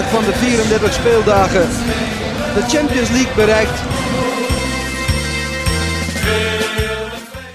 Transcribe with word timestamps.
33 0.00 0.08
van 0.08 0.24
de 0.24 0.38
34 0.38 0.92
speeldagen 0.92 1.68
de 2.54 2.62
Champions 2.68 3.10
League 3.10 3.34
bereikt. 3.34 3.80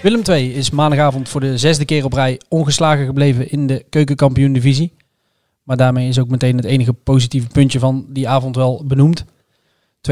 Willem 0.02 0.22
II 0.28 0.54
is 0.54 0.70
maandagavond 0.70 1.30
voor 1.30 1.42
de 1.42 1.58
zesde 1.58 1.86
keer 1.86 2.06
op 2.06 2.14
rij 2.14 2.42
ongeslagen 2.50 3.06
gebleven 3.06 3.52
in 3.52 3.68
de 3.68 3.86
keukenkampioen-divisie. 3.90 4.94
Maar 5.64 5.78
daarmee 5.78 6.08
is 6.08 6.20
ook 6.20 6.30
meteen 6.30 6.56
het 6.56 6.66
enige 6.66 6.94
positieve 6.94 7.48
puntje 7.48 7.80
van 7.80 8.06
die 8.10 8.30
avond 8.30 8.56
wel 8.56 8.84
benoemd. 8.86 9.26
2-2 9.26 9.28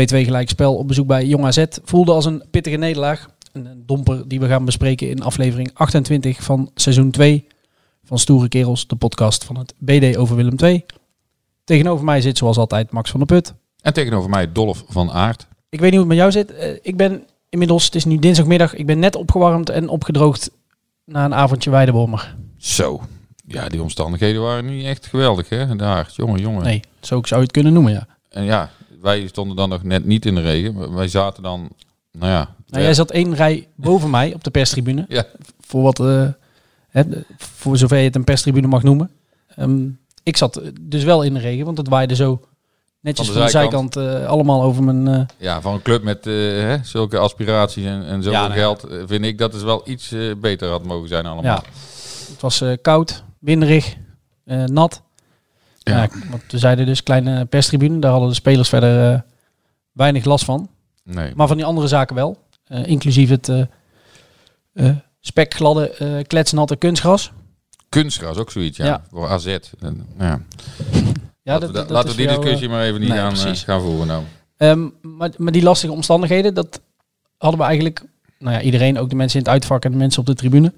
gelijk 0.06 0.50
spel 0.50 0.76
op 0.76 0.88
bezoek 0.88 1.08
bij 1.08 1.26
Jong 1.26 1.46
AZ 1.46 1.64
voelde 1.84 2.12
als 2.12 2.26
een 2.26 2.44
pittige 2.52 2.78
nederlaag. 2.78 3.30
Een 3.52 3.84
domper 3.86 4.28
die 4.28 4.40
we 4.40 4.48
gaan 4.48 4.66
bespreken 4.66 5.10
in 5.10 5.24
aflevering 5.24 5.72
28 5.74 6.44
van 6.44 6.72
seizoen 6.76 7.12
2 7.12 7.48
van 8.04 8.20
Stoere 8.20 8.48
Kerels, 8.48 8.88
de 8.88 8.96
podcast 8.96 9.44
van 9.44 9.58
het 9.58 9.74
BD 9.78 10.18
over 10.18 10.36
Willem 10.36 10.56
II. 10.60 10.86
Tegenover 11.64 12.06
mij 12.06 12.22
zit 12.22 12.38
zoals 12.38 12.58
altijd 12.58 12.92
Max 12.92 13.12
van 13.12 13.20
der 13.20 13.28
Put. 13.38 13.54
En 13.82 13.94
tegenover 13.94 14.30
mij 14.30 14.52
Dolf 14.52 14.84
van 14.88 15.12
Aert. 15.12 15.48
Ik 15.70 15.80
weet 15.80 15.92
niet 15.92 16.00
hoe 16.00 16.10
het 16.10 16.18
met 16.18 16.18
jou 16.18 16.32
zit. 16.32 16.54
Eh, 16.56 16.80
ik 16.82 16.98
ben 16.98 17.24
inmiddels, 17.50 17.86
het 17.86 17.96
is 17.96 18.06
nu 18.06 18.18
dinsdagmiddag, 18.20 18.74
ik 18.74 18.86
ben 18.86 19.00
net 19.00 19.16
opgewarmd 19.16 19.70
en 19.70 19.90
opgedroogd 19.90 20.52
na 21.06 21.26
een 21.26 21.34
avondje 21.34 21.70
weidebommer. 21.70 22.36
Zo. 22.58 23.02
Ja, 23.48 23.70
die 23.70 23.82
omstandigheden 23.82 24.42
waren 24.42 24.66
niet 24.66 24.86
echt 24.86 25.06
geweldig, 25.06 25.50
hè? 25.50 25.76
Daar, 25.76 26.12
jongen, 26.16 26.40
jongen. 26.40 26.64
Nee, 26.64 26.82
zo 27.02 27.22
zou 27.24 27.40
je 27.40 27.46
het 27.46 27.52
kunnen 27.52 27.74
noemen, 27.74 27.92
ja. 27.92 28.08
En 28.30 28.44
ja, 28.44 28.70
wij 29.02 29.28
stonden 29.28 29.56
dan 29.56 29.70
nog 29.70 29.84
net 29.84 30.06
niet 30.06 30.26
in 30.26 30.36
de 30.36 30.42
regen. 30.42 30.94
Wij 30.94 31.08
zaten 31.08 31.44
dan, 31.44 31.70
nou 32.12 32.32
ja. 32.32 32.56
Nou, 32.68 32.84
jij 32.84 32.94
zat 32.94 33.12
één 33.12 33.36
rij 33.36 33.68
boven 33.76 34.10
mij 34.10 34.34
op 34.34 34.44
de 34.44 34.52
perstribune. 34.52 35.06
Ja, 35.10 35.26
Voor 35.60 35.82
wat, 35.82 36.00
eh, 36.00 36.28
hè, 36.90 37.04
voor 37.38 37.78
zover 37.78 37.98
je 37.98 38.04
het 38.04 38.16
een 38.16 38.24
perstribune 38.24 38.68
mag 38.68 38.84
noemen. 38.84 39.10
Ehm, 39.56 39.88
ik 40.24 40.38
zat 40.38 40.62
dus 40.82 41.04
wel 41.04 41.22
in 41.24 41.34
de 41.34 41.40
regen, 41.40 41.66
want 41.66 41.78
het 41.78 41.88
waaide 41.88 42.16
zo 42.16 42.42
netjes 43.00 43.26
Van 43.28 43.36
van 43.36 43.46
de 43.46 43.52
zijkant, 43.52 43.96
eh, 43.96 44.26
allemaal 44.26 44.62
over 44.64 44.84
mijn... 44.84 45.08
eh, 45.08 45.26
ja, 45.38 45.62
van 45.62 45.74
een 45.74 45.82
club 45.82 46.04
met 46.04 46.28
eh, 46.28 46.34
hè, 46.34 46.78
zulke 46.84 47.18
aspiraties 47.18 47.86
en, 47.86 48.06
en 48.06 48.24
zoveel 48.24 48.40
Ja, 48.40 48.48
nou 48.48 48.60
geld, 48.60 48.88
vind 49.06 49.26
ik 49.26 49.38
dat 49.38 49.54
het 49.54 49.64
wel 49.64 49.82
iets 49.86 50.16
beter 50.38 50.70
had 50.70 50.84
mogen 50.84 51.08
zijn 51.08 51.26
allemaal. 51.26 51.44
ja, 51.56 51.64
het 52.32 52.42
was 52.42 52.62
eh, 52.62 52.72
koud, 52.82 53.24
winderig, 53.40 53.96
eh, 54.46 54.64
nat. 54.64 55.02
Ja. 55.78 55.98
Ja. 56.02 56.10
want 56.30 56.44
we 56.50 56.58
zeiden 56.58 56.86
dus 56.86 57.04
kleine 57.04 57.46
perstribune, 57.46 58.00
daar 58.00 58.12
hadden 58.12 58.30
de 58.30 58.36
spelers 58.36 58.70
verder 58.70 59.14
eh, 59.14 59.20
weinig 59.92 60.26
last 60.26 60.46
van. 60.46 60.70
Nee. 61.04 61.32
Maar 61.36 61.48
van 61.48 61.58
die 61.58 61.66
andere 61.66 61.88
zaken 61.88 62.16
wel. 62.16 62.38
Eh, 62.68 62.86
inclusief 62.86 63.30
het 63.30 63.50
eh 63.50 63.62
eh, 64.74 64.96
spekgladde, 65.20 65.90
eh 65.90 66.24
kletsnatte 66.28 66.76
kunstgras. 66.76 67.32
Kunstgras, 68.02 68.38
ook 68.38 68.52
zoiets, 68.52 68.78
ja. 68.78 68.86
Ja. 68.86 69.04
Voor 69.12 69.28
AZ. 69.28 69.46
En, 69.80 70.06
ja. 70.20 70.42
Ja, 71.44 71.54
laten 71.54 71.68
we, 71.68 71.74
da- 71.74 71.86
laten 71.94 72.10
we 72.10 72.16
die 72.16 72.26
jou, 72.26 72.40
discussie 72.42 72.70
maar 72.70 72.84
even 72.84 73.00
niet 73.00 73.10
nee, 73.10 73.18
gaan, 73.18 73.34
eh, 73.34 73.42
precies. 73.42 73.64
gaan 73.64 73.82
voeren 73.82 74.08
nou. 74.08 74.24
Ehm, 74.58 74.88
maar, 75.02 75.30
maar 75.38 75.52
die 75.52 75.64
lastige 75.64 75.94
omstandigheden, 75.94 76.54
dat 76.54 76.82
hadden 77.38 77.60
we 77.60 77.66
eigenlijk, 77.66 78.04
nou 78.40 78.56
ja, 78.56 78.62
iedereen, 78.62 79.00
ook 79.00 79.10
de 79.10 79.16
mensen 79.16 79.40
in 79.40 79.46
het 79.46 79.54
uitvak 79.54 79.86
en 79.86 79.92
de 79.92 79.98
mensen 79.98 80.20
op 80.20 80.26
de 80.26 80.34
tribune, 80.36 80.74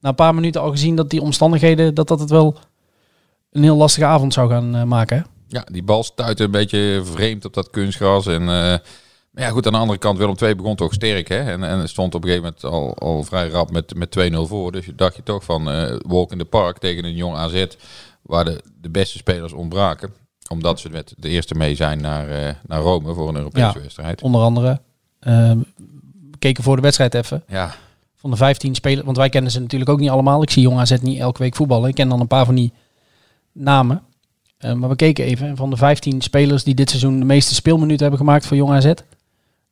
na 0.00 0.08
een 0.08 0.14
paar 0.14 0.34
minuten 0.34 0.60
al 0.60 0.70
gezien 0.70 0.96
dat 0.96 1.10
die 1.10 1.20
omstandigheden, 1.20 1.94
dat 1.94 2.08
dat 2.08 2.20
het 2.20 2.30
wel 2.30 2.58
een 3.50 3.62
heel 3.62 3.76
lastige 3.76 4.06
avond 4.06 4.32
zou 4.32 4.50
gaan 4.50 4.74
eh, 4.76 4.82
maken. 4.82 5.16
hè? 5.16 5.22
Ja, 5.48 5.66
die 5.72 5.82
bal 5.82 6.04
stuitte 6.04 6.44
een 6.44 6.50
beetje 6.50 7.00
vreemd 7.04 7.44
op 7.44 7.54
dat 7.54 7.70
kunstgras. 7.70 8.26
En, 8.26 8.48
eh, 8.48 8.74
maar 9.36 9.44
ja, 9.44 9.50
goed, 9.50 9.66
aan 9.66 9.72
de 9.72 9.78
andere 9.78 9.98
kant, 9.98 10.18
Willem 10.18 10.34
II 10.42 10.54
begon 10.54 10.76
toch 10.76 10.92
sterk. 10.92 11.28
Hè? 11.28 11.38
En, 11.38 11.62
en 11.64 11.88
stond 11.88 12.14
op 12.14 12.24
een 12.24 12.28
gegeven 12.28 12.54
moment 12.62 12.74
al, 12.74 13.08
al 13.08 13.22
vrij 13.22 13.48
rap 13.48 13.70
met, 13.70 13.94
met 13.94 14.30
2-0 14.32 14.36
voor. 14.36 14.72
Dus 14.72 14.86
je 14.86 14.94
dacht 14.94 15.16
je 15.16 15.22
toch 15.22 15.44
van 15.44 15.70
eh 15.70 15.96
walk 16.06 16.32
in 16.32 16.38
the 16.38 16.44
park 16.44 16.78
tegen 16.78 17.04
een 17.04 17.14
jong 17.14 17.36
AZ, 17.36 17.66
waar 18.22 18.44
de, 18.44 18.62
de 18.80 18.88
beste 18.90 19.18
spelers 19.18 19.52
ontbraken. 19.52 20.12
Omdat 20.50 20.80
ze 20.80 20.90
met 20.90 21.14
de 21.16 21.28
eerste 21.28 21.54
mee 21.54 21.74
zijn 21.74 22.00
naar, 22.00 22.28
eh, 22.28 22.54
naar 22.66 22.80
Rome 22.80 23.14
voor 23.14 23.28
een 23.28 23.36
Europese 23.36 23.76
Ja. 23.76 23.80
wedstrijd. 23.80 24.22
Onder 24.22 24.40
andere, 24.40 24.80
ehm, 25.20 25.58
we 26.30 26.38
keken 26.38 26.62
voor 26.62 26.76
de 26.76 26.82
wedstrijd 26.82 27.14
even, 27.14 27.42
Ja, 27.48 27.74
van 28.16 28.30
de 28.30 28.36
15 28.36 28.74
spelers, 28.74 29.04
want 29.04 29.16
wij 29.16 29.28
kennen 29.28 29.50
ze 29.50 29.60
natuurlijk 29.60 29.90
ook 29.90 30.00
niet 30.00 30.10
allemaal. 30.10 30.42
Ik 30.42 30.50
zie 30.50 30.62
Jong 30.62 30.78
AZ 30.78 30.96
niet 31.00 31.18
elke 31.18 31.42
week 31.42 31.56
voetballen. 31.56 31.88
Ik 31.88 31.94
ken 31.94 32.08
dan 32.08 32.20
een 32.20 32.26
paar 32.26 32.44
van 32.44 32.54
die 32.54 32.72
namen. 33.52 34.02
Eh, 34.58 34.72
maar 34.72 34.88
we 34.88 34.96
keken 34.96 35.24
even. 35.24 35.46
En 35.48 35.56
van 35.56 35.70
de 35.70 35.76
15 35.76 36.20
spelers 36.20 36.64
die 36.64 36.74
dit 36.74 36.88
seizoen 36.90 37.18
de 37.18 37.24
meeste 37.24 37.54
speelminuten 37.54 38.00
hebben 38.02 38.18
gemaakt 38.18 38.46
voor 38.46 38.56
Jong 38.56 38.72
AZ, 38.72 38.92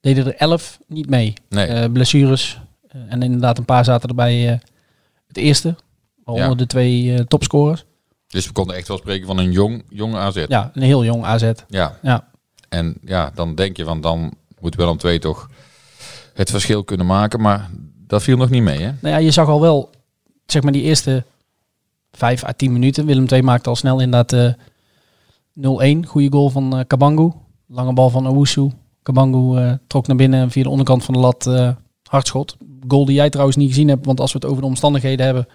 deden 0.05 0.27
er 0.27 0.35
11 0.37 0.79
niet 0.87 1.09
mee. 1.11 1.33
nee. 1.49 1.67
Eh, 1.67 1.93
blessures. 1.93 2.61
Eh, 2.89 3.01
en 3.09 3.23
inderdaad 3.23 3.59
een 3.59 3.65
paar 3.65 3.85
zaten 3.85 4.09
erbij 4.09 4.49
eh, 4.53 4.59
het 5.27 5.37
eerste. 5.37 5.75
Waaronder 6.25 6.51
Ja. 6.51 6.55
de 6.57 6.67
twee 6.67 7.25
topscorers. 7.25 7.85
dus 8.29 8.47
we 8.47 8.53
konden 8.53 8.77
echt 8.77 8.89
wel 8.89 8.97
spreken 8.97 9.27
van 9.27 9.39
een 9.39 9.53
jong, 9.53 9.85
jong 9.89 10.15
AZ. 10.15 10.45
Ja, 10.49 10.71
een 10.75 10.83
heel 10.83 11.05
jong 11.05 11.25
AZ. 11.25 11.53
ja. 11.69 11.99
Ja, 12.03 12.29
En 12.69 12.97
ja, 13.05 13.31
dan 13.35 13.55
denk 13.55 13.77
je 13.77 13.85
van 13.85 14.01
dan 14.01 14.35
moet 14.61 14.75
Willem 14.75 14.97
II 15.05 15.19
toch 15.19 15.51
het 16.35 16.51
verschil 16.51 16.85
kunnen 16.85 17.07
maken. 17.07 17.41
Maar 17.41 17.71
dat 18.07 18.23
viel 18.23 18.37
nog 18.37 18.51
niet 18.51 18.63
mee, 18.63 18.79
hè? 18.79 18.91
nou 19.01 19.15
ja, 19.15 19.17
je 19.17 19.31
zag 19.31 19.49
al 19.49 19.61
wel, 19.61 19.91
zeg 20.47 20.63
maar 20.63 20.73
die 20.73 20.83
eerste 20.83 21.25
5 22.13 22.45
à 22.45 22.53
10 22.53 22.73
minuten. 22.73 23.07
Willem 23.07 23.27
II 23.33 23.43
maakte 23.43 23.69
al 23.69 23.77
snel 23.77 24.01
inderdaad 24.01 24.33
eh 24.33 24.53
0-1. 26.05 26.07
Goede 26.07 26.31
goal 26.31 26.51
van 26.51 26.79
eh 26.79 26.85
Kabangu. 26.87 27.33
Lange 27.69 27.93
bal 27.93 28.11
van 28.11 28.27
Owusu. 28.29 28.71
Kabangu 29.05 29.57
eh, 29.59 29.73
trok 29.87 30.07
naar 30.07 30.17
binnen 30.17 30.41
en 30.41 30.51
via 30.51 30.63
de 30.63 30.69
onderkant 30.69 31.05
van 31.05 31.15
de 31.15 31.21
lat 31.21 31.47
eh 31.47 31.71
hardschot. 32.09 32.57
Goal 32.89 33.05
die 33.05 33.15
jij 33.15 33.31
trouwens 33.31 33.57
niet 33.57 33.69
gezien 33.69 33.89
hebt, 33.89 34.07
want 34.07 34.21
als 34.21 34.33
we 34.33 34.39
het 34.39 34.47
over 34.49 34.61
de 34.63 34.69
omstandigheden 34.69 35.25
hebben, 35.27 35.49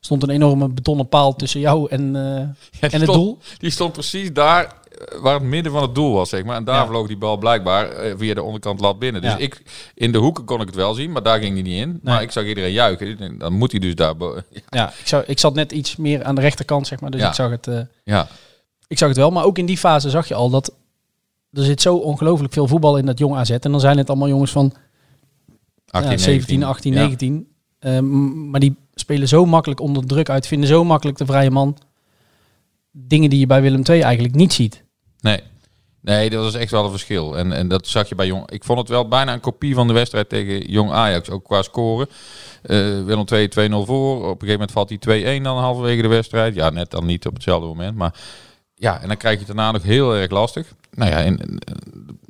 stond 0.00 0.22
een 0.22 0.30
enorme 0.30 0.68
betonnen 0.68 1.08
paal 1.08 1.34
tussen 1.36 1.60
jou 1.60 1.90
en, 1.90 2.16
eh, 2.16 2.22
Ja, 2.22 2.46
en 2.80 2.90
het 2.90 3.02
stond- 3.02 3.06
doel. 3.12 3.38
Die 3.58 3.70
stond 3.70 3.92
precies 3.92 4.32
daar 4.32 4.72
waar 5.20 5.34
het 5.34 5.42
midden 5.42 5.72
van 5.72 5.82
het 5.82 5.94
doel 5.94 6.12
was, 6.12 6.28
zeg 6.28 6.44
maar. 6.44 6.56
En 6.56 6.64
daar 6.64 6.74
Ja. 6.82 6.86
vloog 6.86 7.06
die 7.06 7.16
bal 7.16 7.36
blijkbaar 7.36 7.88
via 8.16 8.34
de 8.34 8.42
onderkant 8.42 8.80
lat 8.80 8.98
binnen. 8.98 9.22
Dus 9.22 9.30
Ja. 9.30 9.36
ik, 9.38 9.62
in 9.94 10.12
de 10.12 10.18
hoeken 10.18 10.44
kon 10.44 10.60
ik 10.60 10.66
het 10.66 10.74
wel 10.74 10.94
zien, 10.94 11.12
maar 11.12 11.22
daar 11.22 11.38
ging 11.38 11.52
hij 11.54 11.62
niet 11.62 11.80
in. 11.80 12.00
Maar 12.02 12.22
ik 12.22 12.30
zag 12.30 12.44
iedereen 12.44 12.72
juichen. 12.72 13.38
Dan 13.38 13.52
moet 13.52 13.70
hij 13.70 13.80
dus 13.80 13.94
daar... 13.94 14.14
Ja, 14.68 14.88
ik, 14.88 15.06
zou, 15.06 15.24
ik 15.26 15.38
zat 15.38 15.54
net 15.54 15.72
iets 15.72 15.96
meer 15.96 16.24
aan 16.24 16.34
de 16.34 16.40
rechterkant, 16.40 16.86
zeg 16.86 17.00
maar. 17.00 17.10
Dus 17.10 17.22
ik, 17.22 17.32
zag 17.34 17.50
het, 17.50 17.68
Ja, 18.04 18.28
ik 18.88 18.98
zag 18.98 19.08
het 19.08 19.16
wel. 19.16 19.30
Maar 19.30 19.44
ook 19.44 19.58
in 19.58 19.66
die 19.66 19.78
fase 19.78 20.10
zag 20.10 20.28
je 20.28 20.34
al 20.34 20.50
dat 20.50 20.72
er 21.56 21.62
zit 21.64 21.80
zo 21.82 21.96
ongelooflijk 21.96 22.52
veel 22.52 22.66
voetbal 22.68 22.96
in 22.96 23.06
dat 23.06 23.18
jong 23.18 23.34
AZ. 23.36 23.50
En 23.50 23.70
dan 23.70 23.80
zijn 23.80 23.98
het 23.98 24.08
allemaal 24.08 24.28
jongens 24.28 24.50
van 24.52 24.72
18, 25.90 26.10
ja, 26.12 26.18
17, 26.18 26.62
18, 26.62 26.92
Ja. 26.92 26.98
19. 27.00 27.48
Eh, 27.78 27.98
m- 27.98 28.50
maar 28.50 28.60
die 28.60 28.76
spelen 28.94 29.28
zo 29.28 29.44
makkelijk 29.46 29.80
onder 29.80 30.06
druk 30.06 30.30
uit. 30.30 30.46
Vinden 30.46 30.68
zo 30.68 30.84
makkelijk 30.84 31.18
de 31.18 31.26
vrije 31.26 31.50
man. 31.50 31.78
Dingen 32.92 33.30
die 33.30 33.38
je 33.38 33.46
bij 33.46 33.62
Willem 33.62 33.82
II 33.88 34.00
eigenlijk 34.00 34.34
niet 34.34 34.52
ziet. 34.52 34.84
Nee. 35.20 35.40
Nee, 36.00 36.30
dat 36.30 36.42
was 36.42 36.54
echt 36.54 36.70
wel 36.70 36.84
een 36.84 36.90
verschil. 36.90 37.38
En, 37.38 37.52
en 37.52 37.68
dat 37.68 37.86
zag 37.86 38.08
je 38.08 38.14
bij 38.14 38.26
Jong. 38.26 38.50
Ik 38.50 38.64
vond 38.64 38.78
het 38.78 38.88
wel 38.88 39.08
bijna 39.08 39.32
een 39.32 39.40
kopie 39.40 39.74
van 39.74 39.86
de 39.86 39.92
wedstrijd 39.92 40.28
tegen 40.28 40.70
Jong 40.70 40.90
Ajax. 40.90 41.30
Ook 41.30 41.44
qua 41.44 41.62
scoren. 41.62 42.08
Eh 42.62 42.76
Willem 43.04 43.24
2 43.24 43.48
2-0 43.48 43.52
voor. 43.86 44.16
Op 44.16 44.22
een 44.22 44.48
gegeven 44.48 44.50
moment 44.52 44.70
valt 44.72 44.88
hij 44.88 45.38
2-1 45.38 45.42
dan 45.42 45.58
halverwege 45.58 46.02
de 46.02 46.08
wedstrijd. 46.08 46.54
Ja, 46.54 46.70
net 46.70 46.90
dan 46.90 47.06
niet 47.06 47.26
op 47.26 47.34
hetzelfde 47.34 47.66
moment. 47.66 47.96
Maar 47.96 48.14
ja, 48.74 49.00
en 49.00 49.08
dan 49.08 49.16
krijg 49.16 49.34
je 49.34 49.44
het 49.46 49.56
daarna 49.56 49.72
nog 49.72 49.82
heel 49.82 50.14
erg 50.14 50.30
lastig. 50.30 50.74
Nou 50.96 51.10
ja, 51.10 51.22
en, 51.22 51.38
en, 51.40 51.58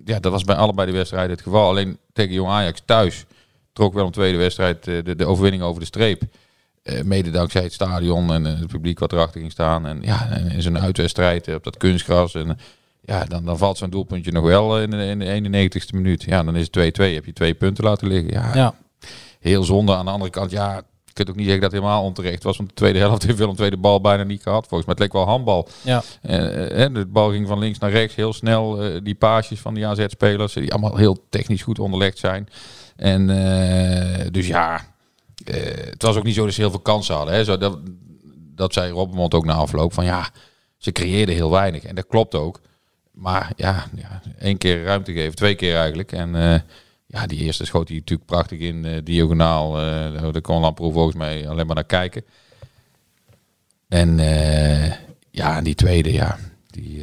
ja 0.04 0.20
dat 0.20 0.32
was 0.32 0.44
bij 0.44 0.56
allebei 0.56 0.90
de 0.90 0.96
wedstrijden 0.96 1.30
het 1.30 1.42
geval. 1.42 1.68
Alleen 1.68 1.98
tegen 2.12 2.34
Jong 2.34 2.50
Ajax 2.50 2.82
thuis 2.84 3.24
trok 3.72 3.94
Willem 3.94 4.10
II 4.18 4.32
de 4.32 4.38
wedstrijd, 4.38 4.88
eh, 4.88 5.04
de, 5.04 5.16
de 5.16 5.26
overwinning 5.26 5.62
over 5.62 5.80
de 5.80 5.86
streep. 5.86 6.22
Eh, 6.82 7.02
mede 7.02 7.30
dankzij 7.30 7.62
het 7.62 7.72
stadion 7.72 8.32
en 8.32 8.46
eh, 8.46 8.58
het 8.58 8.66
publiek 8.66 8.98
wat 8.98 9.12
erachter 9.12 9.40
ging 9.40 9.52
staan. 9.52 9.86
En 9.86 9.98
ja, 10.02 10.28
en 10.30 10.50
in 10.50 10.62
zijn 10.62 10.78
uitwedstrijd 10.78 11.54
op 11.54 11.64
dat 11.64 11.76
kunstgras. 11.76 12.34
En, 12.34 12.58
Ja, 13.00 13.24
dan, 13.24 13.44
dan 13.44 13.58
valt 13.58 13.78
zo'n 13.78 13.90
doelpuntje 13.90 14.32
nog 14.32 14.44
wel 14.44 14.80
in 14.80 14.90
de, 14.90 15.06
in 15.06 15.18
de 15.42 15.68
91ste 15.80 15.94
minuut. 15.94 16.22
Ja, 16.22 16.42
dan 16.42 16.56
is 16.56 16.68
het 16.70 17.00
2-2. 17.00 17.14
Heb 17.14 17.24
je 17.24 17.32
twee 17.32 17.54
punten 17.54 17.84
laten 17.84 18.08
liggen. 18.08 18.32
Ja, 18.32 18.54
Ja. 18.54 18.74
heel 19.40 19.64
zonde. 19.64 19.94
Aan 19.94 20.04
de 20.04 20.10
andere 20.10 20.30
kant, 20.30 20.50
ja, 20.50 20.82
kunt 21.16 21.28
ook 21.28 21.36
niet 21.36 21.44
zeggen 21.44 21.62
dat 21.62 21.72
het 21.72 21.80
helemaal 21.80 22.04
onterecht 22.04 22.42
was. 22.42 22.56
Want 22.56 22.68
de 22.68 22.74
tweede 22.74 22.98
helft 22.98 23.22
heeft 23.22 23.38
Willem 23.38 23.56
II 23.58 23.70
de 23.70 23.76
bal 23.76 24.00
bijna 24.00 24.22
niet 24.22 24.42
gehad. 24.42 24.66
Volgens 24.66 24.84
mij 24.84 24.94
het 24.98 24.98
leek 24.98 25.12
wel 25.12 25.32
handbal. 25.32 25.68
Ja. 25.82 26.02
Eh, 26.22 26.84
eh, 26.84 26.94
de 26.94 27.06
bal 27.06 27.30
ging 27.30 27.46
van 27.46 27.58
links 27.58 27.78
naar 27.78 27.90
rechts 27.90 28.14
heel 28.14 28.32
snel. 28.32 28.82
eh, 28.82 29.00
die 29.02 29.14
paasjes 29.14 29.60
van 29.60 29.74
die 29.74 29.86
AZ-spelers, 29.86 30.52
die 30.52 30.72
allemaal 30.72 30.96
heel 30.96 31.26
technisch 31.30 31.62
goed 31.62 31.78
onderlegd 31.78 32.18
zijn. 32.18 32.48
En 32.96 33.26
dus 34.32 34.46
ja, 34.46 34.86
het 35.44 36.02
was 36.02 36.16
ook 36.16 36.24
niet 36.24 36.34
zo 36.34 36.44
dat 36.44 36.54
ze 36.54 36.60
heel 36.60 36.70
veel 36.70 36.80
kansen 36.80 37.14
hadden. 37.14 37.34
Hè. 37.34 37.44
Zo, 37.44 37.56
dat, 37.56 37.78
dat 38.54 38.72
zei 38.72 38.92
Robbenmond 38.92 39.34
ook 39.34 39.44
na 39.44 39.54
afloop 39.54 39.92
van 39.92 40.04
ja, 40.04 40.30
ze 40.76 40.92
creëerden 40.92 41.34
heel 41.34 41.50
weinig. 41.50 41.84
En 41.84 41.94
dat 41.94 42.06
klopt 42.06 42.34
ook. 42.34 42.60
Maar 43.10 43.52
ja, 43.56 43.84
ja 43.94 44.22
één 44.38 44.58
keer 44.58 44.84
ruimte 44.84 45.12
geven, 45.12 45.34
twee 45.34 45.54
keer 45.54 45.76
eigenlijk. 45.76 46.12
En 46.12 46.62
ja, 47.16 47.26
die 47.26 47.38
eerste 47.38 47.64
schoot 47.64 47.88
hij 47.88 47.96
natuurlijk 47.96 48.28
prachtig 48.28 48.58
in 48.58 48.84
eh, 48.84 49.00
diagonaal. 49.04 49.78
eh 49.80 50.32
daar 50.32 50.40
kon 50.40 50.60
Lamproe 50.60 50.92
volgens 50.92 51.16
mij 51.16 51.48
alleen 51.48 51.66
maar 51.66 51.74
naar 51.74 51.84
kijken. 51.84 52.24
En 53.88 54.18
eh, 54.18 54.92
ja, 55.30 55.60
die 55.62 55.74
tweede, 55.74 56.12
ja, 56.12 56.38
die, 56.66 57.02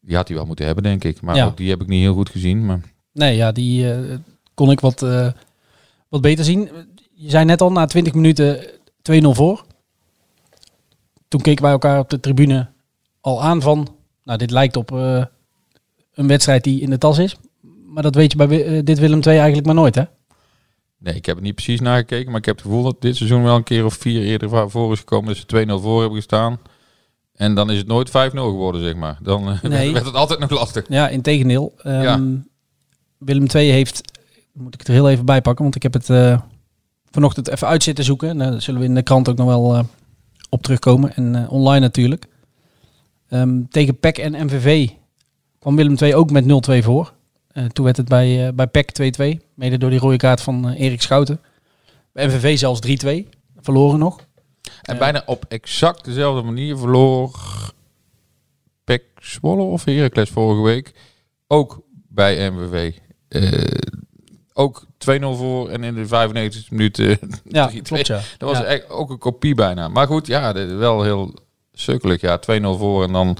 die 0.00 0.16
had 0.16 0.28
hij 0.28 0.36
wel 0.36 0.46
moeten 0.46 0.66
hebben, 0.66 0.84
denk 0.84 1.04
ik. 1.04 1.20
Maar 1.20 1.36
Ja. 1.36 1.44
ook 1.44 1.56
die 1.56 1.70
heb 1.70 1.80
ik 1.80 1.86
niet 1.88 2.00
heel 2.00 2.14
goed 2.14 2.30
gezien. 2.30 2.66
Maar 2.66 2.80
Nee, 3.12 3.36
ja, 3.36 3.52
die 3.52 3.94
kon 4.54 4.70
ik 4.70 4.80
wat, 4.80 5.00
wat 6.08 6.20
beter 6.20 6.44
zien. 6.44 6.70
Je 7.14 7.30
zei 7.30 7.44
net 7.44 7.60
al, 7.60 7.72
na 7.72 7.86
20 7.86 8.14
minuten 8.14 8.66
2-0 9.12 9.26
voor. 9.30 9.64
Toen 11.28 11.40
keken 11.40 11.62
wij 11.62 11.72
elkaar 11.72 11.98
op 11.98 12.10
de 12.10 12.20
tribune 12.20 12.68
al 13.20 13.42
aan 13.42 13.62
van... 13.62 13.96
Nou, 14.24 14.38
dit 14.38 14.50
lijkt 14.50 14.76
op 14.76 14.90
een 14.90 16.26
wedstrijd 16.26 16.64
die 16.64 16.80
in 16.80 16.90
de 16.90 16.98
tas 16.98 17.18
is. 17.18 17.36
Maar 17.86 18.02
dat 18.02 18.14
weet 18.14 18.32
je 18.32 18.46
bij 18.46 18.64
eh, 18.64 18.84
dit 18.84 18.98
Willem 18.98 19.20
II 19.22 19.36
eigenlijk 19.36 19.66
maar 19.66 19.74
nooit, 19.74 19.94
hè? 19.94 20.02
nee, 20.98 21.14
ik 21.14 21.26
heb 21.26 21.36
er 21.36 21.42
niet 21.42 21.54
precies 21.54 21.80
naar 21.80 21.98
gekeken. 21.98 22.30
Maar 22.30 22.40
ik 22.40 22.46
heb 22.46 22.56
het 22.56 22.64
gevoel 22.64 22.82
dat 22.82 23.00
dit 23.00 23.16
seizoen 23.16 23.42
wel 23.42 23.56
een 23.56 23.62
keer 23.62 23.84
of 23.84 23.94
vier 23.94 24.22
eerder 24.22 24.70
voor 24.70 24.92
is 24.92 24.98
gekomen. 24.98 25.28
Dat 25.28 25.36
ze 25.36 25.66
2-0 25.66 25.82
voor 25.82 26.00
hebben 26.00 26.16
gestaan. 26.16 26.58
En 27.34 27.54
dan 27.54 27.70
is 27.70 27.78
het 27.78 27.86
nooit 27.86 28.08
5-0 28.08 28.12
geworden, 28.32 28.82
zeg 28.82 28.94
maar. 28.94 29.18
Dan 29.22 29.48
eh, 29.48 29.62
Nee. 29.70 29.92
werd 29.92 30.04
het 30.04 30.14
altijd 30.14 30.38
nog 30.38 30.50
lastig. 30.50 30.84
Ja, 30.88 31.08
in 31.08 31.22
tegendeel. 31.22 31.74
Ja. 31.82 32.20
Willem 33.18 33.46
II 33.54 33.70
heeft, 33.70 34.00
moet 34.52 34.74
ik 34.74 34.78
het 34.78 34.88
er 34.88 34.94
heel 34.94 35.10
even 35.10 35.24
bij 35.24 35.42
pakken, 35.42 35.62
want 35.62 35.76
ik 35.76 35.82
heb 35.82 35.92
het 35.92 36.10
eh, 36.10 36.40
vanochtend 37.10 37.48
even 37.48 37.68
uit 37.68 37.82
zitten 37.82 38.04
zoeken. 38.04 38.28
En 38.28 38.38
daar 38.38 38.62
zullen 38.62 38.80
we 38.80 38.86
in 38.86 38.94
de 38.94 39.02
krant 39.02 39.28
ook 39.28 39.36
nog 39.36 39.46
wel 39.46 39.86
op 40.48 40.62
terugkomen. 40.62 41.14
En 41.14 41.48
online 41.48 41.80
natuurlijk. 41.80 42.26
Ehm, 43.28 43.62
tegen 43.70 43.98
PEC 43.98 44.18
en 44.18 44.44
MVV 44.44 44.88
kwam 45.58 45.76
Willem 45.76 45.96
II 46.00 46.14
ook 46.14 46.30
met 46.30 46.44
0-2 46.44 46.82
voor. 46.82 47.14
Eh, 47.56 47.64
toen 47.64 47.84
werd 47.84 47.96
het 47.96 48.08
bij, 48.08 48.46
eh, 48.46 48.52
bij 48.52 48.66
PEC 48.66 48.90
2-2. 48.90 49.40
Mede 49.54 49.78
door 49.78 49.90
die 49.90 49.98
rode 49.98 50.16
kaart 50.16 50.40
van 50.40 50.68
eh, 50.68 50.80
Erik 50.80 51.02
Schouten. 51.02 51.40
Bij 52.12 52.26
MVV 52.26 52.58
zelfs 52.58 52.80
3-2. 52.80 53.28
Verloren 53.60 53.98
nog. 53.98 54.18
En 54.82 54.98
bijna 54.98 55.22
op 55.26 55.44
exact 55.48 56.04
dezelfde 56.04 56.42
manier 56.42 56.76
verloor 56.76 57.30
Pek 58.84 59.02
Zwolle 59.20 59.62
of 59.62 59.84
Heracles 59.84 60.30
vorige 60.30 60.62
week. 60.62 60.92
Ook 61.46 61.82
bij. 62.08 62.94
Eh, 63.28 63.52
ook 64.52 64.86
2-0 64.98 65.34
voor 65.36 65.68
en 65.68 65.84
in 65.84 65.94
de 65.94 66.06
95 66.06 66.70
minuten 66.70 67.18
Ja, 67.48 67.68
3-2. 67.70 67.82
klopt 67.82 68.06
ja. 68.06 68.20
Dat 68.38 68.48
was 68.48 68.58
Ja. 68.58 68.64
echt 68.64 68.88
ook 68.90 69.10
een 69.10 69.18
kopie 69.18 69.54
bijna. 69.54 69.88
Maar 69.88 70.06
goed, 70.06 70.26
ja, 70.26 70.52
wel 70.76 71.02
heel 71.02 71.34
sukkelig. 71.72 72.20
Ja, 72.20 72.38
2-0 72.38 72.78
voor 72.78 73.04
en 73.04 73.12
dan 73.12 73.36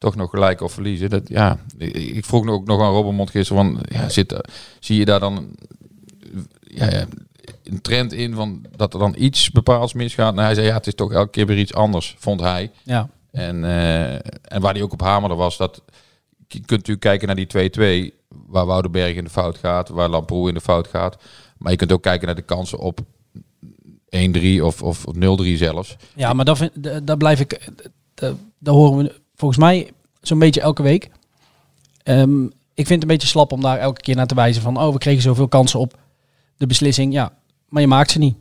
toch 0.00 0.16
nog 0.16 0.30
gelijk 0.30 0.60
of 0.60 0.72
verliezen. 0.72 1.10
Dat, 1.10 1.28
ja, 1.28 1.58
ik- 1.78 2.24
vroeg 2.24 2.46
ook 2.48 2.66
nog 2.66 2.80
aan 2.82 2.92
Robbenmond 2.92 3.30
gisteren 3.30 3.62
van, 3.64 3.78
ja, 3.88 4.08
zit, 4.08 4.40
zie 4.80 4.98
je 4.98 5.04
daar 5.04 5.20
dan 5.20 5.48
ja, 6.60 6.90
ja, 6.90 7.06
een 7.64 7.80
trend 7.80 8.12
in 8.12 8.34
van 8.34 8.64
dat 8.76 8.92
er 8.92 8.98
dan 9.00 9.14
iets 9.18 9.50
bepaalds 9.50 9.92
misgaat? 9.92 10.34
Nou, 10.34 10.44
hij 10.46 10.54
zei, 10.54 10.66
ja, 10.66 10.74
het 10.74 10.86
is 10.86 10.94
toch 10.94 11.12
elke 11.12 11.30
keer 11.30 11.46
weer 11.46 11.58
iets 11.58 11.74
anders, 11.74 12.16
vond 12.18 12.40
hij. 12.40 12.70
Ja. 12.82 13.08
En, 13.30 13.64
eh, 13.64 14.12
en 14.52 14.60
waar 14.60 14.72
hij 14.72 14.82
ook 14.82 14.92
op 14.92 15.00
hamerde 15.00 15.34
was 15.36 15.56
dat 15.56 15.82
je 16.48 16.58
kunt 16.58 16.70
natuurlijk 16.70 17.00
kijken 17.00 17.26
naar 17.26 17.36
die 17.36 17.46
2-2, 18.10 18.14
waar 18.46 18.66
Woudenberg 18.66 19.16
in 19.16 19.24
de 19.24 19.30
fout 19.30 19.58
gaat, 19.58 19.88
waar 19.88 20.08
Lamproe 20.08 20.48
in 20.48 20.54
de 20.54 20.60
fout 20.60 20.88
gaat. 20.88 21.16
Maar 21.58 21.70
je 21.72 21.78
kunt 21.78 21.92
ook 21.92 22.02
kijken 22.02 22.26
naar 22.26 22.36
de 22.36 22.42
kansen 22.42 22.78
op 22.78 23.00
1-3 24.10 24.62
of, 24.64 24.82
of 24.82 25.04
0-3 25.14 25.56
zelfs. 25.56 25.96
Ja, 26.14 26.32
maar 26.32 26.44
dat 26.44 26.56
vind, 26.58 26.82
da- 26.84 27.00
daar 27.00 27.16
blijf 27.16 27.40
ik. 27.40 27.68
da- 28.14 28.34
Daar 28.58 28.74
horen 28.74 29.04
we 29.04 29.20
volgens 29.40 29.60
mij 29.60 29.90
zo'n 30.20 30.38
beetje 30.38 30.60
elke 30.60 30.82
week. 30.82 31.10
Ehm, 32.02 32.44
ik 32.74 32.86
vind 32.86 32.88
het 32.88 33.02
een 33.02 33.08
beetje 33.16 33.28
slap 33.28 33.52
om 33.52 33.60
daar 33.60 33.78
elke 33.78 34.00
keer 34.00 34.16
naar 34.16 34.26
te 34.26 34.34
wijzen 34.34 34.62
van, 34.62 34.76
oh, 34.76 34.92
we 34.92 34.98
kregen 34.98 35.22
zoveel 35.22 35.48
kansen 35.48 35.78
op 35.80 35.98
de 36.56 36.66
beslissing. 36.66 37.12
Ja, 37.12 37.32
maar 37.68 37.82
je 37.82 37.88
maakt 37.88 38.10
ze 38.10 38.18
niet. 38.18 38.36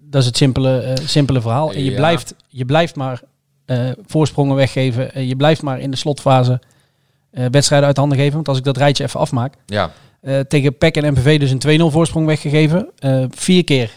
Dat 0.00 0.20
is 0.20 0.26
het 0.26 0.36
simpele, 0.36 0.78
eh, 0.78 1.06
simpele 1.06 1.40
verhaal. 1.40 1.72
En 1.72 1.84
je, 1.84 1.90
Ja. 1.90 1.96
blijft, 1.96 2.34
je 2.48 2.64
blijft 2.64 2.96
maar 2.96 3.22
eh, 3.64 3.90
voorsprongen 4.06 4.56
weggeven. 4.56 5.14
En 5.14 5.26
je 5.26 5.36
blijft 5.36 5.62
maar 5.62 5.80
in 5.80 5.90
de 5.90 5.96
slotfase 5.96 6.60
eh, 7.30 7.46
wedstrijden 7.50 7.88
uit 7.88 7.96
handen 7.96 8.18
geven. 8.18 8.34
Want 8.34 8.48
als 8.48 8.58
ik 8.58 8.64
dat 8.64 8.76
rijtje 8.76 9.04
even 9.04 9.20
afmaak. 9.20 9.54
Ja, 9.66 9.90
Eh, 10.20 10.40
tegen 10.40 10.78
PEC 10.78 10.96
en 10.96 11.12
MVV 11.12 11.38
dus 11.40 11.50
een 11.50 11.58
2-0 11.58 11.90
voorsprong 11.90 12.26
weggegeven. 12.26 12.88
Eh, 12.98 13.24
vier 13.30 13.64
keer 13.64 13.90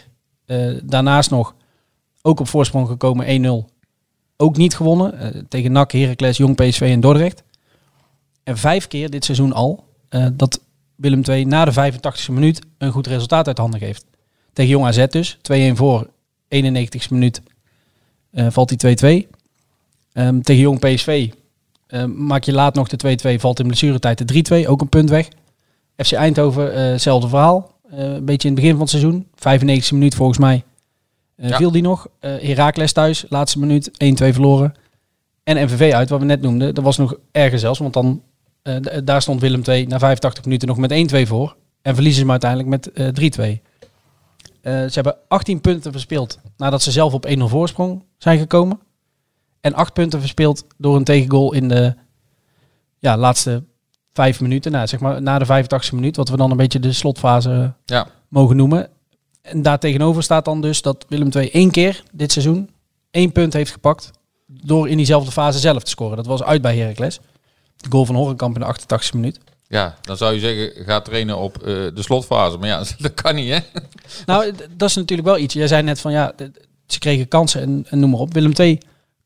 eh, 0.46 0.68
daarnaast 0.84 1.30
nog 1.30 1.54
ook 2.22 2.40
op 2.40 2.48
voorsprong 2.48 2.88
gekomen 2.88 3.26
1-0. 3.28 3.68
Ook 4.40 4.56
niet 4.56 4.76
gewonnen. 4.76 5.18
Eh, 5.18 5.42
tegen 5.48 5.72
NAC, 5.72 5.92
Heracles, 5.92 6.36
Jong 6.36 6.56
PSV 6.56 6.80
en 6.80 7.00
Dordrecht. 7.00 7.42
En 8.44 8.58
vijf 8.58 8.88
keer 8.88 9.10
dit 9.10 9.24
seizoen 9.24 9.52
al 9.52 9.84
eh, 10.08 10.26
dat 10.32 10.60
Willem 10.96 11.22
II 11.28 11.44
na 11.44 11.64
de 11.64 11.72
85e 11.72 12.32
minuut 12.32 12.60
een 12.78 12.92
goed 12.92 13.06
resultaat 13.06 13.46
uit 13.46 13.58
handen 13.58 13.80
geeft. 13.80 14.04
Tegen 14.52 14.70
Jong 14.70 14.86
AZ 14.86 15.06
dus. 15.06 15.38
2-1 15.52 15.74
voor, 15.74 16.10
91e 16.48 17.08
minuut 17.10 17.42
eh, 18.30 18.46
valt 18.50 18.68
die 18.68 18.78
2-2. 18.78 19.28
Ehm, 20.12 20.40
tegen 20.40 20.62
Jong 20.62 20.78
PSV 20.78 21.30
maak 22.06 22.44
je 22.44 22.52
laat 22.52 22.74
nog 22.74 22.88
de 22.88 23.36
2-2, 23.36 23.40
valt 23.40 23.60
in 23.60 23.66
blessuretijd 23.66 24.18
de 24.18 24.64
3-2. 24.64 24.68
Ook 24.68 24.80
een 24.80 24.88
punt 24.88 25.10
weg. 25.10 25.28
FC 25.96 26.12
Eindhoven, 26.12 26.90
hetzelfde 26.90 27.28
verhaal. 27.28 27.72
Een 27.90 28.24
beetje 28.24 28.48
in 28.48 28.54
het 28.54 28.62
begin 28.62 28.70
van 28.70 28.80
het 28.80 28.90
seizoen. 28.90 29.26
95 29.34 29.92
minuut 29.92 30.14
volgens 30.14 30.38
mij. 30.38 30.64
Ja. 31.40 31.56
Viel 31.56 31.70
die 31.70 31.82
nog. 31.82 32.06
Eh 32.20 32.30
Heracles 32.40 32.92
thuis, 32.92 33.24
laatste 33.28 33.58
minuut, 33.58 33.90
1-2 33.90 33.92
verloren. 34.32 34.74
En 35.44 35.64
MVV 35.64 35.92
uit, 35.92 36.08
wat 36.08 36.18
we 36.20 36.24
net 36.24 36.40
noemden. 36.42 36.74
Dat 36.74 36.84
was 36.84 36.96
nog 36.96 37.14
erger 37.32 37.58
zelfs, 37.58 37.78
want 37.78 37.92
dan, 37.94 38.22
d- 38.62 39.00
daar 39.06 39.22
stond 39.22 39.40
Willem 39.40 39.62
II 39.66 39.86
na 39.86 39.98
85 39.98 40.44
minuten 40.44 40.68
nog 40.68 40.76
met 40.76 40.92
1-2 41.24 41.28
voor. 41.28 41.56
En 41.82 41.94
verliezen 41.94 42.20
ze 42.20 42.26
maar 42.26 42.40
uiteindelijk 42.42 42.70
met 42.70 42.92
eh 42.92 43.56
3-2. 43.58 43.62
Eh, 44.60 44.72
ze 44.72 44.90
hebben 44.92 45.16
18 45.28 45.60
punten 45.60 45.92
verspeeld 45.92 46.38
nadat 46.56 46.82
ze 46.82 46.90
zelf 46.90 47.12
op 47.14 47.26
1-0 47.26 47.48
voorsprong 47.48 48.02
zijn 48.18 48.38
gekomen. 48.38 48.80
En 49.60 49.74
8 49.74 49.92
punten 49.92 50.20
verspeeld 50.20 50.66
door 50.76 50.96
een 50.96 51.04
tegengoal 51.04 51.52
in 51.52 51.68
de 51.68 51.94
ja, 52.98 53.16
laatste 53.16 53.62
vijf 54.12 54.40
minuten. 54.40 54.72
Nou, 54.72 54.86
zeg 54.86 55.00
maar 55.00 55.22
na 55.22 55.38
de 55.38 55.46
85e 55.46 55.94
minuut, 55.94 56.16
wat 56.16 56.28
we 56.28 56.36
dan 56.36 56.50
een 56.50 56.56
beetje 56.56 56.80
de 56.80 56.92
slotfase 56.92 57.72
ja. 57.84 58.06
mogen 58.28 58.56
noemen. 58.56 58.88
En 59.50 59.62
daartegenover 59.62 60.22
staat 60.22 60.44
dan 60.44 60.60
dus 60.60 60.82
dat 60.82 61.04
Willem 61.08 61.30
II 61.32 61.50
één 61.50 61.70
keer 61.70 62.02
dit 62.12 62.32
seizoen 62.32 62.70
één 63.10 63.32
punt 63.32 63.52
heeft 63.52 63.72
gepakt 63.72 64.10
door 64.46 64.88
in 64.88 64.96
diezelfde 64.96 65.30
fase 65.30 65.58
zelf 65.58 65.82
te 65.82 65.90
scoren. 65.90 66.16
Dat 66.16 66.26
was 66.26 66.42
uit 66.42 66.62
bij 66.62 66.76
Heracles. 66.76 67.20
De 67.76 67.90
goal 67.90 68.04
van 68.04 68.14
Horrenkamp 68.14 68.54
in 68.54 68.60
de 68.60 68.74
88e 68.80 69.14
minuut. 69.14 69.40
ja, 69.66 69.98
dan 70.00 70.16
zou 70.16 70.34
je 70.34 70.40
zeggen, 70.40 70.84
ga 70.84 71.00
trainen 71.00 71.36
op 71.36 71.56
eh, 71.56 71.64
de 71.64 72.02
slotfase. 72.02 72.58
Maar 72.58 72.68
ja, 72.68 72.84
dat 72.98 73.14
kan 73.14 73.34
niet, 73.34 73.50
hè? 73.50 73.58
Nou, 74.26 74.52
dat 74.76 74.88
is 74.88 74.96
natuurlijk 74.96 75.28
wel 75.28 75.38
iets. 75.38 75.54
Jij 75.54 75.66
zei 75.66 75.82
net 75.82 76.00
van 76.00 76.12
ja, 76.12 76.32
ze 76.86 76.98
kregen 76.98 77.28
kansen 77.28 77.60
en, 77.60 77.86
en 77.88 77.98
noem 77.98 78.10
maar 78.10 78.20
op. 78.20 78.32
Willem 78.32 78.52
II 78.54 78.78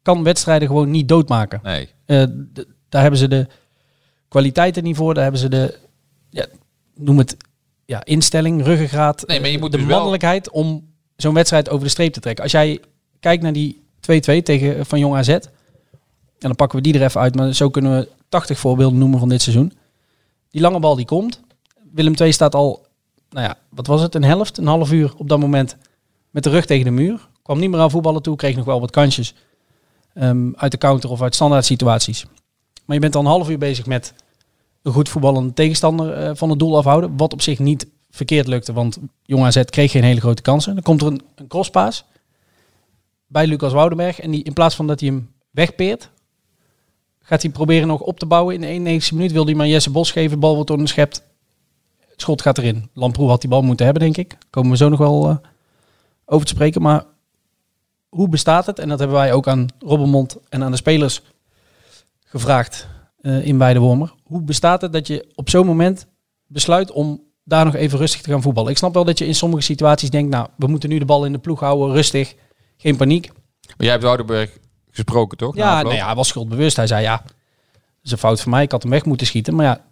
kan 0.03 0.23
wedstrijden 0.23 0.69
gewoon 0.69 0.91
niet 0.91 1.09
doodmaken. 1.09 1.61
Nee. 1.63 1.89
Eh, 2.07 2.25
daar 2.89 3.03
hebben 3.03 3.21
ze 3.21 3.29
de 3.29 3.47
kwaliteiten 4.29 4.83
niet 4.83 4.97
voor. 4.97 5.15
Daar 5.15 5.23
hebben 5.23 5.41
ze 5.41 5.49
de, 5.49 5.79
ja, 6.31 6.47
noem 6.95 7.19
het, 7.19 7.37
ja, 7.85 8.05
instelling, 8.05 8.65
ruggengraat, 8.65 9.27
Nee, 9.27 9.41
maar 9.41 9.49
je 9.49 9.55
eh, 9.55 9.61
moet 9.61 9.71
de 9.73 9.77
dus 9.77 9.87
wel- 9.87 9.95
mannelijkheid 9.97 10.51
om 10.51 10.89
zo'n 11.17 11.35
wedstrijd 11.35 11.71
over 11.71 11.85
de 11.85 11.91
streep 11.91 12.13
te 12.13 12.21
trekken. 12.21 12.43
Als 12.43 12.53
jij 12.53 12.81
kijkt 13.21 13.43
naar 13.43 13.53
die 13.53 13.83
2-2 14.01 14.43
tegen 14.43 14.77
eh, 14.79 14.85
Van 14.85 14.99
Jong 14.99 15.15
AZ, 15.15 15.29
en 15.29 15.41
dan 16.39 16.57
pakken 16.57 16.77
we 16.79 16.85
die 16.85 16.95
er 16.95 17.03
even 17.03 17.21
uit, 17.21 17.35
maar 17.35 17.53
zo 17.53 17.71
kunnen 17.71 17.99
we 17.99 18.09
80 18.29 18.59
voorbeelden 18.59 18.99
noemen 18.99 19.19
van 19.19 19.29
dit 19.29 19.43
seizoen. 19.43 19.73
Die 20.51 20.61
lange 20.61 20.81
bal 20.81 20.97
die 20.97 21.05
komt. 21.05 21.41
Willem 21.93 22.15
II 22.15 22.33
staat 22.33 22.55
al, 22.55 22.87
nou 23.31 23.47
ja, 23.47 23.57
wat 23.69 23.87
was 23.87 24.01
het, 24.03 24.15
een 24.15 24.25
helft, 24.25 24.59
een 24.59 24.67
half 24.67 24.93
uur 24.93 25.13
op 25.17 25.29
dat 25.29 25.39
moment 25.39 25.77
met 26.31 26.45
de 26.45 26.51
rug 26.51 26.65
tegen 26.67 26.85
de 26.85 26.91
muur. 26.91 27.29
Kwam 27.43 27.59
niet 27.59 27.71
meer 27.71 27.81
aan 27.81 27.91
voetballen 27.91 28.23
toe, 28.23 28.37
kreeg 28.37 28.57
nog 28.57 28.65
wel 28.65 28.81
wat 28.81 28.91
kansjes 28.91 29.35
ehm, 30.15 30.51
uit 30.55 30.71
de 30.71 30.79
counter 30.79 31.11
of 31.11 31.23
uit 31.23 31.35
standaard 31.35 31.65
situaties. 31.65 32.25
Maar 32.85 32.95
je 32.97 33.01
bent 33.01 33.15
al 33.15 33.21
een 33.21 33.27
half 33.27 33.51
uur 33.51 33.59
bezig 33.59 33.87
met 33.87 34.15
een 34.83 34.93
goed 34.93 35.09
voetballende 35.09 35.53
tegenstander 35.53 36.13
eh, 36.13 36.31
van 36.35 36.51
het 36.51 36.59
doel 36.59 36.77
afhouden. 36.77 37.17
Wat 37.17 37.33
op 37.33 37.43
zich 37.43 37.59
niet 37.59 37.87
verkeerd 38.11 38.47
lukte, 38.47 38.73
want 38.73 38.99
Jong 39.23 39.45
AZ 39.45 39.63
kreeg 39.65 39.91
geen 39.91 40.05
hele 40.05 40.21
grote 40.21 40.43
kansen. 40.43 40.75
Dan 40.75 40.83
komt 40.83 41.01
er 41.01 41.07
een, 41.07 41.23
een 41.35 41.47
crosspaas 41.47 42.05
bij 43.27 43.47
Lucas 43.47 43.73
Woudenberg. 43.73 44.21
En 44.21 44.31
die, 44.31 44.43
in 44.43 44.53
plaats 44.53 44.75
van 44.75 44.87
dat 44.87 45.01
hij 45.01 45.09
hem 45.09 45.31
wegpeert, 45.51 46.11
gaat 47.21 47.43
hij 47.43 47.51
proberen 47.51 47.89
nog 47.89 48.01
op 48.01 48.19
te 48.19 48.27
bouwen 48.27 48.55
in 48.55 48.61
de 48.61 48.67
91 48.67 49.13
minuut? 49.13 49.33
Wil 49.33 49.45
hij 49.45 49.55
maar 49.55 49.67
Jesse 49.67 49.91
Bos 49.91 50.11
geven, 50.11 50.41
bal 50.41 50.55
wordt 50.55 50.69
door 50.69 50.79
een 50.79 50.87
schept. 50.87 51.23
Het 51.99 52.21
schot 52.21 52.43
gaat 52.43 52.59
erin. 52.59 52.91
Lamproe 52.95 53.29
had 53.29 53.41
die 53.41 53.51
bal 53.51 53.63
moeten 53.63 53.85
hebben, 53.85 54.03
denk 54.03 54.17
ik. 54.17 54.39
Komen 54.51 54.71
we 54.71 54.77
zo 54.77 54.89
nog 54.89 54.99
wel 54.99 55.29
eh, 55.29 55.37
over 56.25 56.47
te 56.47 56.53
spreken. 56.53 56.83
Maar 56.83 57.05
hoe 58.09 58.29
bestaat 58.29 58.67
het? 58.67 58.79
En 58.79 58.89
dat 58.89 58.99
hebben 58.99 59.17
wij 59.17 59.33
ook 59.33 59.49
aan 59.49 59.67
Robbermond 59.79 60.37
en 60.49 60.63
aan 60.63 60.71
de 60.71 60.77
spelers 60.77 61.23
gevraagd 62.25 62.89
eh, 63.23 63.47
in 63.47 63.59
Weidewormer. 63.59 64.15
Hoe 64.23 64.43
bestaat 64.43 64.81
het 64.83 64.93
dat 64.93 65.07
je 65.07 65.29
op 65.35 65.51
zo'n 65.51 65.67
moment 65.67 66.07
besluit 66.47 66.91
om 66.93 67.23
daar 67.45 67.65
nog 67.65 67.75
even 67.75 67.99
rustig 67.99 68.21
te 68.21 68.31
gaan 68.31 68.43
voetballen? 68.43 68.71
Ik 68.71 68.77
snap 68.77 68.95
wel 68.95 69.05
dat 69.05 69.19
je 69.19 69.27
in 69.27 69.35
sommige 69.35 69.63
situaties 69.63 70.11
denkt, 70.11 70.31
nou, 70.31 70.49
we 70.57 70.67
moeten 70.67 70.89
nu 70.89 70.99
de 70.99 71.05
bal 71.05 71.25
in 71.25 71.33
de 71.33 71.39
ploeg 71.39 71.61
houden, 71.61 71.93
rustig, 71.95 72.35
geen 72.77 72.97
paniek. 72.97 73.27
Maar 73.67 73.77
jij 73.77 73.91
hebt 73.91 74.03
Woudenberg 74.03 74.59
gesproken, 74.91 75.39
toch? 75.39 75.57
Ja, 75.57 75.77
afloop? 75.77 75.93
nee, 75.93 76.03
hij 76.03 76.15
was 76.15 76.29
schuldbewust. 76.29 76.77
Hij 76.77 76.87
zei, 76.87 77.03
ja, 77.03 77.17
dat 77.25 77.33
is 78.03 78.11
een 78.11 78.19
fout 78.19 78.41
van 78.41 78.51
mij, 78.51 78.63
ik 78.63 78.71
had 78.71 78.83
hem 78.83 78.91
weg 78.91 79.05
moeten 79.05 79.27
schieten. 79.27 79.55
Maar 79.55 79.67
ja, 79.67 79.85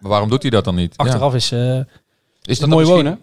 Maar 0.00 0.10
waarom 0.10 0.28
doet 0.28 0.42
hij 0.42 0.50
dat 0.50 0.64
dan 0.64 0.74
niet? 0.74 0.96
achteraf 0.96 1.34
is, 1.34 1.48
Ja. 1.48 1.86
is 2.42 2.58
dat 2.58 2.68
mooi 2.68 2.86
wonen. 2.86 3.20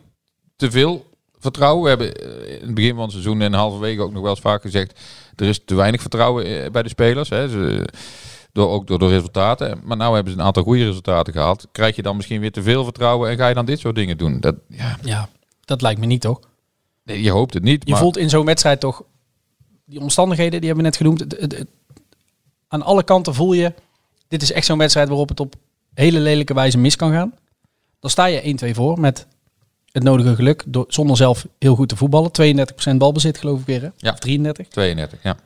te 0.55 0.71
veel 0.71 1.05
vertrouwen? 1.39 1.83
We 1.83 1.89
hebben 1.89 2.13
eh, 2.15 2.53
in 2.61 2.65
het 2.65 2.75
begin 2.75 2.93
van 2.93 3.01
het 3.03 3.11
seizoen 3.11 3.41
en 3.41 3.53
halverwege 3.53 4.01
ook 4.01 4.11
nog 4.13 4.21
wel 4.21 4.31
eens 4.31 4.39
vaak 4.39 4.61
gezegd... 4.61 4.99
er 5.35 5.45
is 5.47 5.61
te 5.65 5.75
weinig 5.75 6.01
vertrouwen 6.01 6.71
bij 6.71 6.83
de 6.83 6.89
spelers. 6.89 7.29
Hè. 7.29 7.49
Ze, 7.49 7.87
door, 8.55 8.69
ook 8.69 8.87
door 8.87 8.99
de 8.99 9.07
resultaten. 9.07 9.79
Maar 9.83 9.97
nou 9.97 10.15
hebben 10.15 10.33
ze 10.33 10.39
een 10.39 10.45
aantal 10.45 10.63
goede 10.63 10.85
resultaten 10.85 11.33
gehaald. 11.33 11.67
Krijg 11.71 11.95
je 11.95 12.01
dan 12.01 12.15
misschien 12.15 12.39
weer 12.41 12.51
te 12.51 12.61
veel 12.63 12.83
vertrouwen 12.83 13.29
en 13.29 13.37
ga 13.37 13.47
je 13.47 13.53
dan 13.53 13.65
dit 13.65 13.79
soort 13.79 13.95
dingen 13.95 14.17
doen? 14.17 14.39
Dat, 14.39 14.55
ja, 14.69 14.97
Ja, 15.03 15.29
dat 15.65 15.81
lijkt 15.81 15.99
me 15.99 16.05
niet, 16.05 16.21
toch? 16.21 16.39
nee, 17.03 17.21
je 17.23 17.31
hoopt 17.31 17.53
het 17.53 17.63
niet. 17.63 17.81
Je 17.85 17.91
maar, 17.91 17.99
voelt 17.99 18.17
in 18.17 18.29
zo'n 18.29 18.45
wedstrijd 18.45 18.79
toch 18.79 19.03
die 19.85 19.99
omstandigheden, 19.99 20.59
die 20.61 20.67
hebben 20.69 20.83
we 20.83 20.89
net 20.89 20.97
genoemd. 20.97 21.19
Het- 21.19 21.37
het- 21.39 21.57
het- 21.57 21.67
aan 22.67 22.81
alle 22.81 23.03
kanten 23.03 23.33
voel 23.33 23.53
je, 23.53 23.73
dit 24.27 24.41
is 24.41 24.51
echt 24.51 24.65
zo'n 24.65 24.77
wedstrijd 24.77 25.07
waarop 25.07 25.29
het 25.29 25.39
op 25.39 25.55
hele 25.93 26.19
lelijke 26.19 26.53
wijze 26.53 26.77
mis 26.77 26.95
kan 26.95 27.11
gaan. 27.11 27.33
Dan 27.99 28.09
sta 28.09 28.25
je 28.25 28.41
1-2 28.47 28.75
voor 28.75 28.99
met 28.99 29.27
het 29.91 30.03
nodige 30.03 30.35
geluk, 30.35 30.63
door, 30.67 30.85
zonder 30.87 31.17
zelf 31.17 31.45
heel 31.59 31.75
goed 31.75 31.89
te 31.89 31.95
voetballen. 31.95 32.31
32% 32.31 32.97
balbezit 32.97 33.37
geloof 33.37 33.59
ik 33.59 33.65
weer, 33.65 33.81
hè? 33.81 33.89
Ja. 33.97 34.11
Of 34.11 34.19
33. 34.19 34.67
32, 34.67 35.23
ja. 35.23 35.37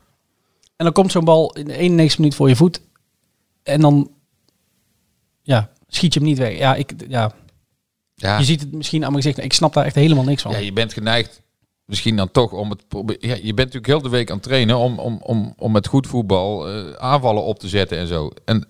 En 0.76 0.86
dan 0.86 0.94
komt 0.94 1.12
zo'n 1.12 1.24
bal 1.26 1.54
in 1.56 1.66
de 1.66 1.74
91 1.78 2.18
minuut 2.18 2.36
voor 2.36 2.50
je 2.50 2.56
voet. 2.56 2.82
En 3.70 3.82
dan 3.82 4.12
ja, 5.42 5.70
schiet 5.88 6.14
je 6.14 6.20
hem 6.20 6.30
niet 6.30 6.38
weg. 6.38 6.58
Ja, 6.58 6.76
ik, 6.76 6.94
ja, 7.08 7.32
Ja. 8.16 8.38
je 8.38 8.44
ziet 8.44 8.62
het 8.62 8.72
misschien 8.72 9.06
aan 9.06 9.12
mijn 9.12 9.24
gezicht. 9.24 9.44
Ik 9.44 9.54
snap 9.54 9.74
daar 9.74 9.86
echt 9.86 9.96
helemaal 9.96 10.24
niks 10.24 10.42
van. 10.42 10.52
Ja, 10.52 10.58
je 10.58 10.74
bent 10.74 10.94
geneigd 10.94 11.42
misschien 11.86 12.16
dan 12.16 12.32
toch 12.32 12.52
om 12.52 12.70
het 12.70 12.84
ja, 13.20 13.36
je 13.36 13.54
bent 13.54 13.58
natuurlijk 13.58 13.88
heel 13.88 14.02
de 14.02 14.10
week 14.10 14.30
aan 14.30 14.36
het 14.36 14.46
trainen 14.46 14.78
om, 14.78 15.00
om, 15.00 15.20
om, 15.24 15.54
om 15.58 15.72
met 15.72 15.88
goed 15.88 16.08
voetbal 16.08 16.70
eh, 16.70 16.92
aanvallen 16.92 17.44
op 17.44 17.60
te 17.60 17.68
zetten 17.68 17.98
en 17.98 18.08
zo. 18.08 18.32
En 18.46 18.68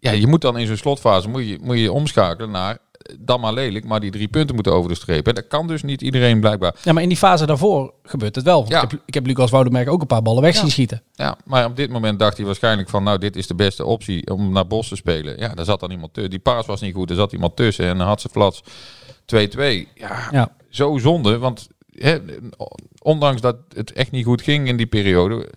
ja, 0.00 0.10
je 0.10 0.26
moet 0.26 0.40
dan 0.40 0.58
in 0.58 0.66
zo'n 0.66 0.76
slotfase 0.76 1.28
moet 1.28 1.48
je, 1.48 1.58
moet 1.62 1.78
je 1.78 1.92
omschakelen 1.92 2.50
naar 2.50 2.78
dan 3.20 3.40
maar 3.40 3.52
lelijk, 3.52 3.84
maar 3.84 4.00
die 4.00 4.10
drie 4.10 4.28
punten 4.28 4.54
moeten 4.54 4.72
over 4.72 4.88
de 4.90 4.96
streep. 4.96 5.26
En 5.28 5.34
dat 5.34 5.46
kan 5.46 5.66
dus 5.66 5.82
niet 5.82 6.02
iedereen 6.02 6.40
blijkbaar. 6.40 6.74
Ja, 6.82 6.92
maar 6.92 7.02
in 7.02 7.08
die 7.08 7.18
fase 7.18 7.46
daarvoor 7.46 7.92
gebeurt 8.02 8.34
het 8.34 8.44
wel. 8.44 8.58
Want 8.58 8.68
Ja. 8.68 8.82
Ik, 8.82 8.90
heb, 8.90 9.00
ik 9.06 9.14
heb 9.14 9.26
Lucas 9.26 9.50
Woudenberg 9.50 9.88
ook 9.88 10.00
een 10.00 10.06
paar 10.06 10.22
ballen 10.22 10.42
weg 10.42 10.54
zien 10.56 10.70
schieten. 10.70 11.02
Ja, 11.12 11.36
maar 11.44 11.64
op 11.64 11.76
dit 11.76 11.90
moment 11.90 12.18
dacht 12.18 12.36
hij 12.36 12.46
waarschijnlijk 12.46 12.88
van, 12.88 13.02
nou, 13.02 13.18
dit 13.18 13.36
is 13.36 13.46
de 13.46 13.54
beste 13.54 13.84
optie 13.84 14.30
om 14.30 14.52
naar 14.52 14.66
Bos 14.66 14.88
te 14.88 14.96
spelen. 14.96 15.38
Ja, 15.38 15.54
daar 15.54 15.64
zat 15.64 15.80
dan 15.80 15.90
iemand 15.90 16.12
tussen. 16.14 16.30
Die 16.30 16.40
paas 16.40 16.66
was 16.66 16.80
niet 16.80 16.94
goed, 16.94 17.10
er 17.10 17.16
zat 17.16 17.32
iemand 17.32 17.56
tussen 17.56 17.84
en 17.86 17.98
dan 17.98 18.06
had 18.06 18.20
ze 18.20 18.28
flats 18.28 18.62
2-2. 19.26 19.88
Ja, 19.94 20.28
Ja. 20.30 20.48
zo 20.68 20.98
zonde, 20.98 21.38
want 21.38 21.68
hè, 21.92 22.18
ondanks 23.02 23.40
dat 23.40 23.56
het 23.74 23.92
echt 23.92 24.10
niet 24.10 24.24
goed 24.24 24.42
ging 24.42 24.68
in 24.68 24.76
die 24.76 24.86
periode, 24.86 25.48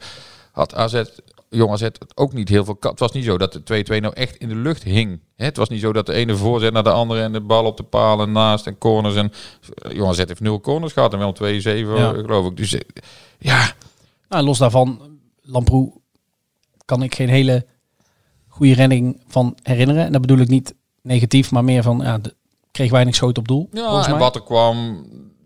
had 0.51 0.75
AZ, 0.75 1.01
jong 1.49 1.71
AZ 1.71 1.81
het 1.81 2.11
ook 2.15 2.33
niet 2.33 2.49
heel 2.49 2.65
veel. 2.65 2.77
Het 2.79 2.99
was 2.99 3.11
niet 3.11 3.25
zo 3.25 3.37
dat 3.37 3.53
de 3.53 3.85
2-2 3.97 4.01
nou 4.01 4.13
echt 4.13 4.35
in 4.35 4.49
de 4.49 4.55
lucht 4.55 4.83
hing. 4.83 5.19
Het 5.35 5.57
was 5.57 5.69
niet 5.69 5.81
zo 5.81 5.93
dat 5.93 6.05
de 6.05 6.13
ene 6.13 6.35
voorzet 6.35 6.73
naar 6.73 6.83
de 6.83 6.91
andere 6.91 7.21
en 7.21 7.31
de 7.31 7.41
bal 7.41 7.65
op 7.65 7.77
de 7.77 7.83
palen 7.83 8.31
naast 8.31 8.67
en 8.67 8.77
corners. 8.77 9.15
En 9.15 9.31
jong 9.91 10.09
AZ 10.09 10.17
heeft 10.17 10.39
nul 10.39 10.61
corners 10.61 10.93
gehad 10.93 11.13
en 11.13 11.19
wel 11.19 11.33
2-7 11.33 11.37
Ja. 11.43 12.13
geloof 12.13 12.47
ik. 12.47 12.57
Dus 12.57 12.73
eh, 12.73 12.81
ja, 13.39 13.73
Nou, 14.29 14.43
los 14.43 14.57
daarvan, 14.57 15.19
Lamproe 15.41 15.93
kan 16.85 17.03
ik 17.03 17.15
geen 17.15 17.29
hele 17.29 17.65
goede 18.47 18.73
redding 18.73 19.21
van 19.27 19.57
herinneren. 19.63 20.05
En 20.05 20.11
dat 20.11 20.21
bedoel 20.21 20.37
ik 20.37 20.47
niet 20.47 20.75
negatief, 21.01 21.51
maar 21.51 21.63
meer 21.63 21.83
van, 21.83 21.99
ja, 22.03 22.17
de, 22.17 22.35
kreeg 22.71 22.91
weinig 22.91 23.15
schoten 23.15 23.37
op 23.37 23.47
doel. 23.47 23.69
Ja, 23.71 24.07
en 24.07 24.17
wat 24.17 24.35
er 24.35 24.43
kwam, 24.43 25.05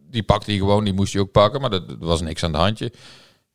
die 0.10 0.24
pakte 0.24 0.52
hij 0.52 0.60
gewoon, 0.60 0.84
die 0.84 0.94
moest 0.94 1.14
je 1.14 1.20
ook 1.20 1.32
pakken, 1.32 1.62
maar 1.62 1.70
dat, 1.70 1.84
was 2.00 2.22
niks 2.22 2.44
aan 2.44 2.52
de 2.52 2.58
handje. 2.58 2.94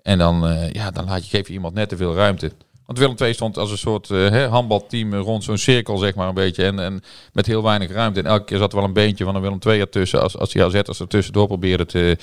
En 0.06 0.18
dan, 0.18 0.46
eh, 0.46 0.70
ja, 0.70 0.90
dan 0.90 1.04
laat 1.04 1.24
je, 1.24 1.36
geef 1.36 1.46
je 1.46 1.52
iemand 1.52 1.74
net 1.74 1.88
te 1.88 1.96
veel 1.96 2.14
ruimte. 2.14 2.52
Want 2.84 2.98
Willem 2.98 3.16
II 3.18 3.34
stond 3.34 3.58
als 3.58 3.70
een 3.70 3.78
soort 3.78 4.10
eh, 4.10 4.46
handbalteam 4.50 5.14
rond 5.14 5.44
zo'n 5.44 5.58
cirkel, 5.58 5.96
zeg 5.96 6.14
maar 6.14 6.28
een 6.28 6.34
beetje. 6.34 6.64
En, 6.64 6.78
en 6.78 7.02
met 7.32 7.46
heel 7.46 7.62
weinig 7.62 7.90
ruimte. 7.90 8.20
En 8.20 8.26
elke 8.26 8.44
keer 8.44 8.58
zat 8.58 8.70
er 8.70 8.78
wel 8.78 8.86
een 8.86 8.92
beentje 8.92 9.24
van 9.24 9.34
een 9.34 9.40
Willem 9.40 9.58
II 9.66 9.80
ertussen. 9.80 10.22
Als, 10.22 10.38
als 10.38 10.52
die 10.52 10.64
AZ'ers 10.64 11.00
er 11.00 11.08
tussendoor 11.08 11.46
probeerden 11.46 11.86
te, 11.86 12.18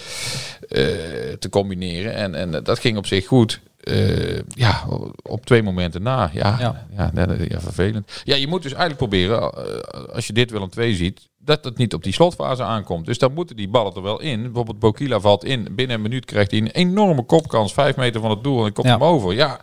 eh, 0.70 0.86
te 1.40 1.50
combineren. 1.50 2.14
En, 2.14 2.36
en 2.36 2.64
dat 2.64 2.80
ging 2.80 2.98
op 2.98 3.06
zich 3.06 3.26
goed. 3.26 3.60
Ja, 4.48 4.84
op 5.24 5.46
twee 5.46 5.64
momenten 5.64 6.02
na. 6.02 6.30
Ja, 6.34 6.58
ja. 6.60 6.88
Ja. 6.96 7.12
Ja, 7.50 7.60
vervelend. 7.60 8.22
Ja, 8.24 8.36
je 8.36 8.48
moet 8.48 8.62
dus 8.64 8.74
eigenlijk 8.74 9.00
proberen, 9.00 9.54
als 10.14 10.28
je 10.28 10.34
dit 10.34 10.52
Willem 10.52 10.70
II 10.78 10.96
ziet, 10.96 11.30
dat 11.46 11.64
het 11.64 11.78
niet 11.78 11.94
op 11.94 12.04
die 12.04 12.14
slotfase 12.14 12.64
aankomt. 12.64 13.06
Dus 13.06 13.18
dan 13.18 13.34
moeten 13.34 13.56
die 13.56 13.68
ballen 13.70 13.94
er 13.96 14.02
wel 14.02 14.22
in. 14.22 14.42
Bijvoorbeeld 14.42 14.80
Bokila 14.80 15.20
valt 15.20 15.44
in. 15.44 15.68
Binnen 15.76 15.96
een 15.96 16.02
minuut 16.02 16.26
krijgt 16.26 16.52
hij 16.52 16.60
een 16.60 16.68
enorme 16.72 17.24
kopkans. 17.24 17.74
Vijf 17.74 17.96
meter 17.96 18.22
van 18.22 18.30
het 18.30 18.44
doel 18.44 18.66
en 18.66 18.74
komt 18.74 18.88
Ja. 18.88 18.94
hem 18.94 19.04
over. 19.04 19.34
Ja, 19.34 19.60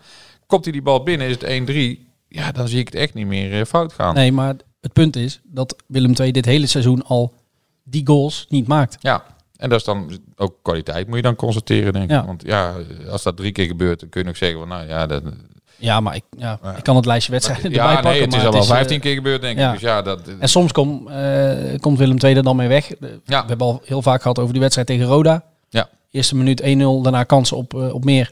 komt 0.47 0.65
hij 0.65 0.73
die 0.73 0.83
bal 0.83 1.03
binnen, 1.03 1.27
is 1.29 1.35
het 1.41 1.45
1-3. 1.45 2.09
Ja, 2.29 2.53
dan 2.53 2.69
zie 2.69 2.79
ik 2.79 2.87
het 2.87 2.95
echt 2.95 3.15
niet 3.15 3.27
meer 3.27 3.59
eh, 3.61 3.65
fout 3.67 3.93
gaan. 3.93 4.15
Nee, 4.15 4.33
maar 4.33 4.55
het 4.81 4.93
punt 4.93 5.17
is 5.17 5.41
dat 5.45 5.77
Willem 5.87 6.13
II 6.21 6.33
dit 6.33 6.45
hele 6.45 6.67
seizoen 6.67 7.03
al 7.03 7.33
die 7.85 8.07
goals 8.07 8.47
niet 8.49 8.67
maakt. 8.67 8.97
Ja, 9.01 9.25
en 9.57 9.69
dat 9.69 9.79
is 9.79 9.85
dan 9.85 10.19
ook 10.37 10.55
kwaliteit, 10.63 11.07
moet 11.07 11.17
je 11.17 11.23
dan 11.23 11.37
constateren, 11.37 11.93
denk 11.93 12.05
ik. 12.05 12.11
Ja. 12.11 12.27
Want 12.27 12.43
ja, 12.47 12.75
als 13.11 13.23
dat 13.23 13.37
drie 13.37 13.53
keer 13.53 13.67
gebeurt, 13.67 14.01
dan 14.01 14.09
kun 14.09 14.21
je 14.21 14.27
nog 14.27 14.37
zeggen 14.37 14.59
van, 14.59 14.69
nou 14.69 14.89
ja, 14.89 15.07
dat, 15.07 15.23
Ja, 15.81 16.01
maar 16.01 16.15
ik, 16.15 16.23
ja, 16.39 16.59
ik 16.77 16.83
kan 16.83 16.97
het 16.97 17.07
lijstje 17.07 17.33
wedstrijden 17.33 17.65
erbij 17.65 17.79
ja 17.87 17.93
pakken. 17.93 18.11
nee, 18.11 18.21
het 18.21 18.35
is 18.35 18.45
al 18.45 18.53
wel 18.53 18.61
eh, 18.61 18.67
15 18.67 19.01
keer 19.01 19.15
gebeurd, 19.15 19.41
denk 19.41 19.59
ik. 19.59 19.71
Dus 19.73 19.81
ja, 19.81 20.03
dat, 20.03 20.21
En 20.39 20.49
soms 20.49 20.73
kom, 20.73 21.09
eh, 21.09 21.79
komt 21.81 21.99
Willem 21.99 22.17
II 22.25 22.35
er 22.35 22.43
dan 22.43 22.57
mee 22.57 22.69
weg. 22.69 22.89
Ja. 23.25 23.43
We 23.43 23.49
hebben 23.49 23.67
al 23.67 23.81
heel 23.85 24.03
vaak 24.03 24.23
gehad 24.23 24.39
over 24.39 24.53
die 24.53 24.61
wedstrijd 24.61 24.89
tegen 24.89 25.07
Roda. 25.07 25.45
ja. 25.69 25.89
Eerste 26.11 26.37
minuut 26.37 26.63
1-0, 26.63 26.65
daarna 27.03 27.25
kansen 27.25 27.57
op, 27.57 27.75
eh, 27.75 27.95
op 27.95 28.05
meer. 28.05 28.31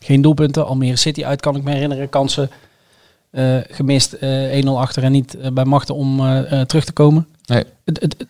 Geen 0.00 0.22
doelpunten. 0.22 0.66
Almere 0.66 0.96
City 0.96 1.24
uit 1.24 1.40
kan 1.40 1.56
ik 1.56 1.62
me 1.62 1.70
herinneren. 1.72 2.08
Kansen 2.08 2.50
eh, 3.30 3.56
gemist. 3.70 4.12
eh 4.12 4.62
1-0 4.64 4.68
achter 4.78 5.02
en 5.02 5.12
niet 5.12 5.34
eh, 5.36 5.50
bij 5.50 5.64
machten 5.64 5.94
om 5.94 6.20
eh, 6.20 6.60
eh, 6.60 6.66
terug 6.66 6.84
te 6.84 6.92
komen. 6.92 7.28
Nee. 7.46 7.64
Het, 7.84 8.00
het, 8.00 8.16
het, 8.18 8.26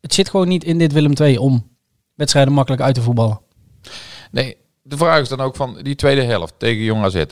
het 0.00 0.14
zit 0.14 0.30
gewoon 0.30 0.48
niet 0.48 0.64
in 0.64 0.78
dit 0.78 0.92
Willem 0.92 1.12
II 1.20 1.36
om 1.38 1.66
wedstrijden 2.14 2.52
makkelijk 2.52 2.82
uit 2.82 2.94
te 2.94 3.02
voetballen. 3.02 3.40
Nee, 4.30 4.56
de 4.82 4.96
vraag 4.96 5.20
is 5.20 5.28
dan 5.28 5.40
ook 5.40 5.56
van 5.56 5.78
die 5.82 5.94
tweede 5.94 6.22
helft 6.22 6.54
tegen 6.58 6.82
Jong 6.82 7.04
AZ. 7.04 7.24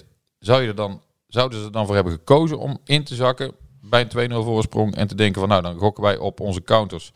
Zou 0.46 0.62
je 0.62 0.68
er 0.68 0.74
dan, 0.74 1.00
zouden 1.28 1.58
ze 1.58 1.64
er 1.64 1.72
dan 1.72 1.86
voor 1.86 1.94
hebben 1.94 2.12
gekozen 2.12 2.58
om 2.58 2.78
in 2.84 3.04
te 3.04 3.14
zakken 3.14 3.52
bij 3.80 4.06
een 4.10 4.30
2-0 4.30 4.34
voorsprong 4.34 4.94
en 4.94 5.08
te 5.08 5.14
denken 5.14 5.40
van 5.40 5.48
nou 5.48 5.62
dan 5.62 5.78
gokken 5.78 6.02
wij 6.02 6.16
op 6.16 6.40
onze 6.40 6.62
counters 6.62 7.12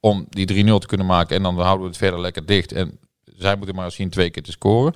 om 0.00 0.26
die 0.28 0.64
3-0 0.64 0.78
te 0.78 0.86
kunnen 0.86 1.06
maken 1.06 1.36
en 1.36 1.42
dan 1.42 1.58
houden 1.58 1.80
we 1.80 1.88
het 1.88 1.96
verder 1.96 2.20
lekker 2.20 2.46
dicht 2.46 2.72
en 2.72 2.98
zij 3.24 3.56
moeten 3.56 3.74
maar 3.74 3.90
zien 3.90 4.10
twee 4.10 4.30
keer 4.30 4.42
te 4.42 4.50
scoren. 4.50 4.94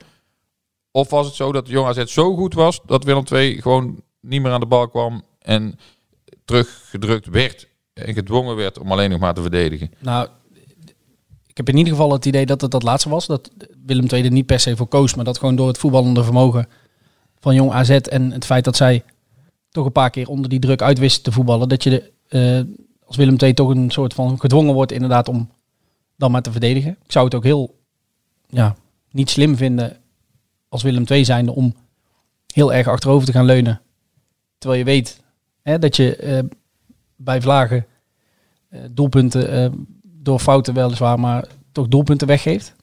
Of 0.90 1.10
was 1.10 1.26
het 1.26 1.34
zo 1.34 1.52
dat 1.52 1.68
Jong 1.68 1.88
AZ 1.88 2.04
zo 2.04 2.34
goed 2.34 2.54
was 2.54 2.80
dat 2.86 3.04
Willem 3.04 3.24
II 3.32 3.62
gewoon 3.62 4.02
niet 4.20 4.42
meer 4.42 4.52
aan 4.52 4.60
de 4.60 4.66
bal 4.66 4.88
kwam 4.88 5.22
en 5.38 5.78
teruggedrukt 6.44 7.26
werd 7.26 7.68
en 7.92 8.14
gedwongen 8.14 8.56
werd 8.56 8.78
om 8.78 8.92
alleen 8.92 9.10
nog 9.10 9.20
maar 9.20 9.34
te 9.34 9.42
verdedigen? 9.42 9.90
Nou, 9.98 10.28
ik 11.46 11.56
heb 11.56 11.68
in 11.68 11.76
ieder 11.76 11.92
geval 11.92 12.12
het 12.12 12.26
idee 12.26 12.46
dat 12.46 12.60
het 12.60 12.70
dat 12.70 12.82
laatste 12.82 13.08
was. 13.08 13.26
Dat 13.26 13.50
Willem 13.84 14.06
II 14.06 14.24
er 14.24 14.30
niet 14.30 14.46
per 14.46 14.60
se 14.60 14.76
voor 14.76 14.88
koos, 14.88 15.14
maar 15.14 15.24
dat 15.24 15.38
gewoon 15.38 15.56
door 15.56 15.68
het 15.68 15.78
voetballende 15.78 16.24
vermogen 16.24 16.68
van 17.40 17.54
jong 17.54 17.72
AZ 17.72 17.90
en 17.90 18.32
het 18.32 18.44
feit 18.44 18.64
dat 18.64 18.76
zij 18.76 19.04
toch 19.70 19.86
een 19.86 19.92
paar 19.92 20.10
keer 20.10 20.28
onder 20.28 20.50
die 20.50 20.58
druk 20.58 20.82
uit 20.82 20.98
wisten 20.98 21.22
te 21.22 21.32
voetballen, 21.32 21.68
dat 21.68 21.82
je 21.82 21.90
de, 21.90 22.12
eh, 22.28 22.84
als 23.04 23.16
Willem 23.16 23.36
II 23.38 23.54
toch 23.54 23.68
een 23.68 23.90
soort 23.90 24.14
van 24.14 24.40
gedwongen 24.40 24.74
wordt 24.74 24.92
inderdaad 24.92 25.28
om 25.28 25.50
dan 26.16 26.30
maar 26.30 26.42
te 26.42 26.50
verdedigen. 26.50 26.90
Ik 27.04 27.12
zou 27.12 27.24
het 27.24 27.34
ook 27.34 27.44
heel 27.44 27.78
ja, 28.46 28.76
niet 29.10 29.30
slim 29.30 29.56
vinden 29.56 29.96
als 30.68 30.82
Willem 30.82 31.04
II 31.08 31.24
zijnde 31.24 31.54
om 31.54 31.74
heel 32.46 32.72
erg 32.72 32.88
achterover 32.88 33.26
te 33.26 33.32
gaan 33.32 33.44
leunen. 33.44 33.80
Terwijl 34.58 34.80
je 34.80 34.86
weet 34.86 35.22
hè, 35.62 35.78
dat 35.78 35.96
je 35.96 36.16
eh, 36.16 36.44
bij 37.16 37.40
vlagen 37.40 37.86
eh, 38.68 38.80
doelpunten 38.90 39.86
door 40.02 40.38
fouten 40.38 40.74
weliswaar, 40.74 41.20
maar 41.20 41.48
toch 41.72 41.88
doelpunten 41.88 42.26
weggeeft. 42.26 42.74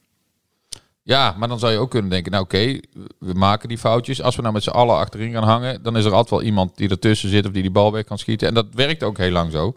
Ja, 1.08 1.36
maar 1.38 1.48
dan 1.48 1.60
zou 1.60 1.72
je 1.72 1.78
ook 1.78 1.90
kunnen 1.90 2.12
denken, 2.12 2.32
nou 2.32 2.44
oké, 2.44 2.80
we 3.20 3.34
maken 3.34 3.70
die 3.70 3.78
foutjes. 3.78 4.22
Als 4.22 4.36
we 4.36 4.42
nou 4.42 4.54
met 4.54 4.64
z'n 4.64 4.70
allen 4.70 4.96
achterin 4.96 5.32
gaan 5.32 5.44
hangen, 5.44 5.84
dan 5.84 5.98
is 5.98 6.06
er 6.06 6.12
altijd 6.12 6.30
wel 6.30 6.42
iemand 6.42 6.78
die 6.78 6.90
ertussen 6.90 7.30
zit 7.30 7.46
of 7.46 7.52
die 7.52 7.62
die 7.62 7.72
bal 7.72 7.92
weg 7.92 8.04
kan 8.04 8.18
schieten. 8.18 8.48
En 8.48 8.54
dat 8.54 8.66
werkt 8.74 9.04
ook 9.04 9.18
heel 9.18 9.32
lang 9.32 9.52
zo. 9.52 9.76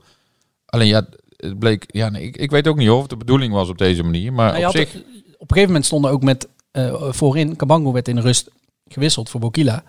Alleen 0.67 0.87
ja, 0.87 1.07
het 1.37 1.59
bleek, 1.59 1.85
ja, 1.87 2.09
nee, 2.09 2.23
ik, 2.23 2.37
ik 2.37 2.51
weet 2.51 2.69
ook 2.69 2.77
niet 2.77 2.91
of 2.91 3.01
het 3.01 3.11
de 3.11 3.17
bedoeling 3.17 3.53
was 3.53 3.69
op 3.69 3.79
deze 3.79 4.03
manier. 4.03 4.33
Maar 4.33 4.53
Nou, 4.53 4.65
op 4.65 4.71
zich, 4.71 4.95
op 4.95 5.01
een 5.01 5.47
gegeven 5.49 5.67
moment 5.67 5.85
stonden 5.85 6.11
ook 6.11 6.23
met 6.23 6.49
eh, 6.71 7.13
voorin, 7.13 7.57
Kabango 7.57 7.93
werd 7.93 8.09
in 8.09 8.15
de 8.15 8.21
rust 8.21 8.51
gewisseld 8.87 9.31
voor 9.31 9.41
Bokila. 9.41 9.83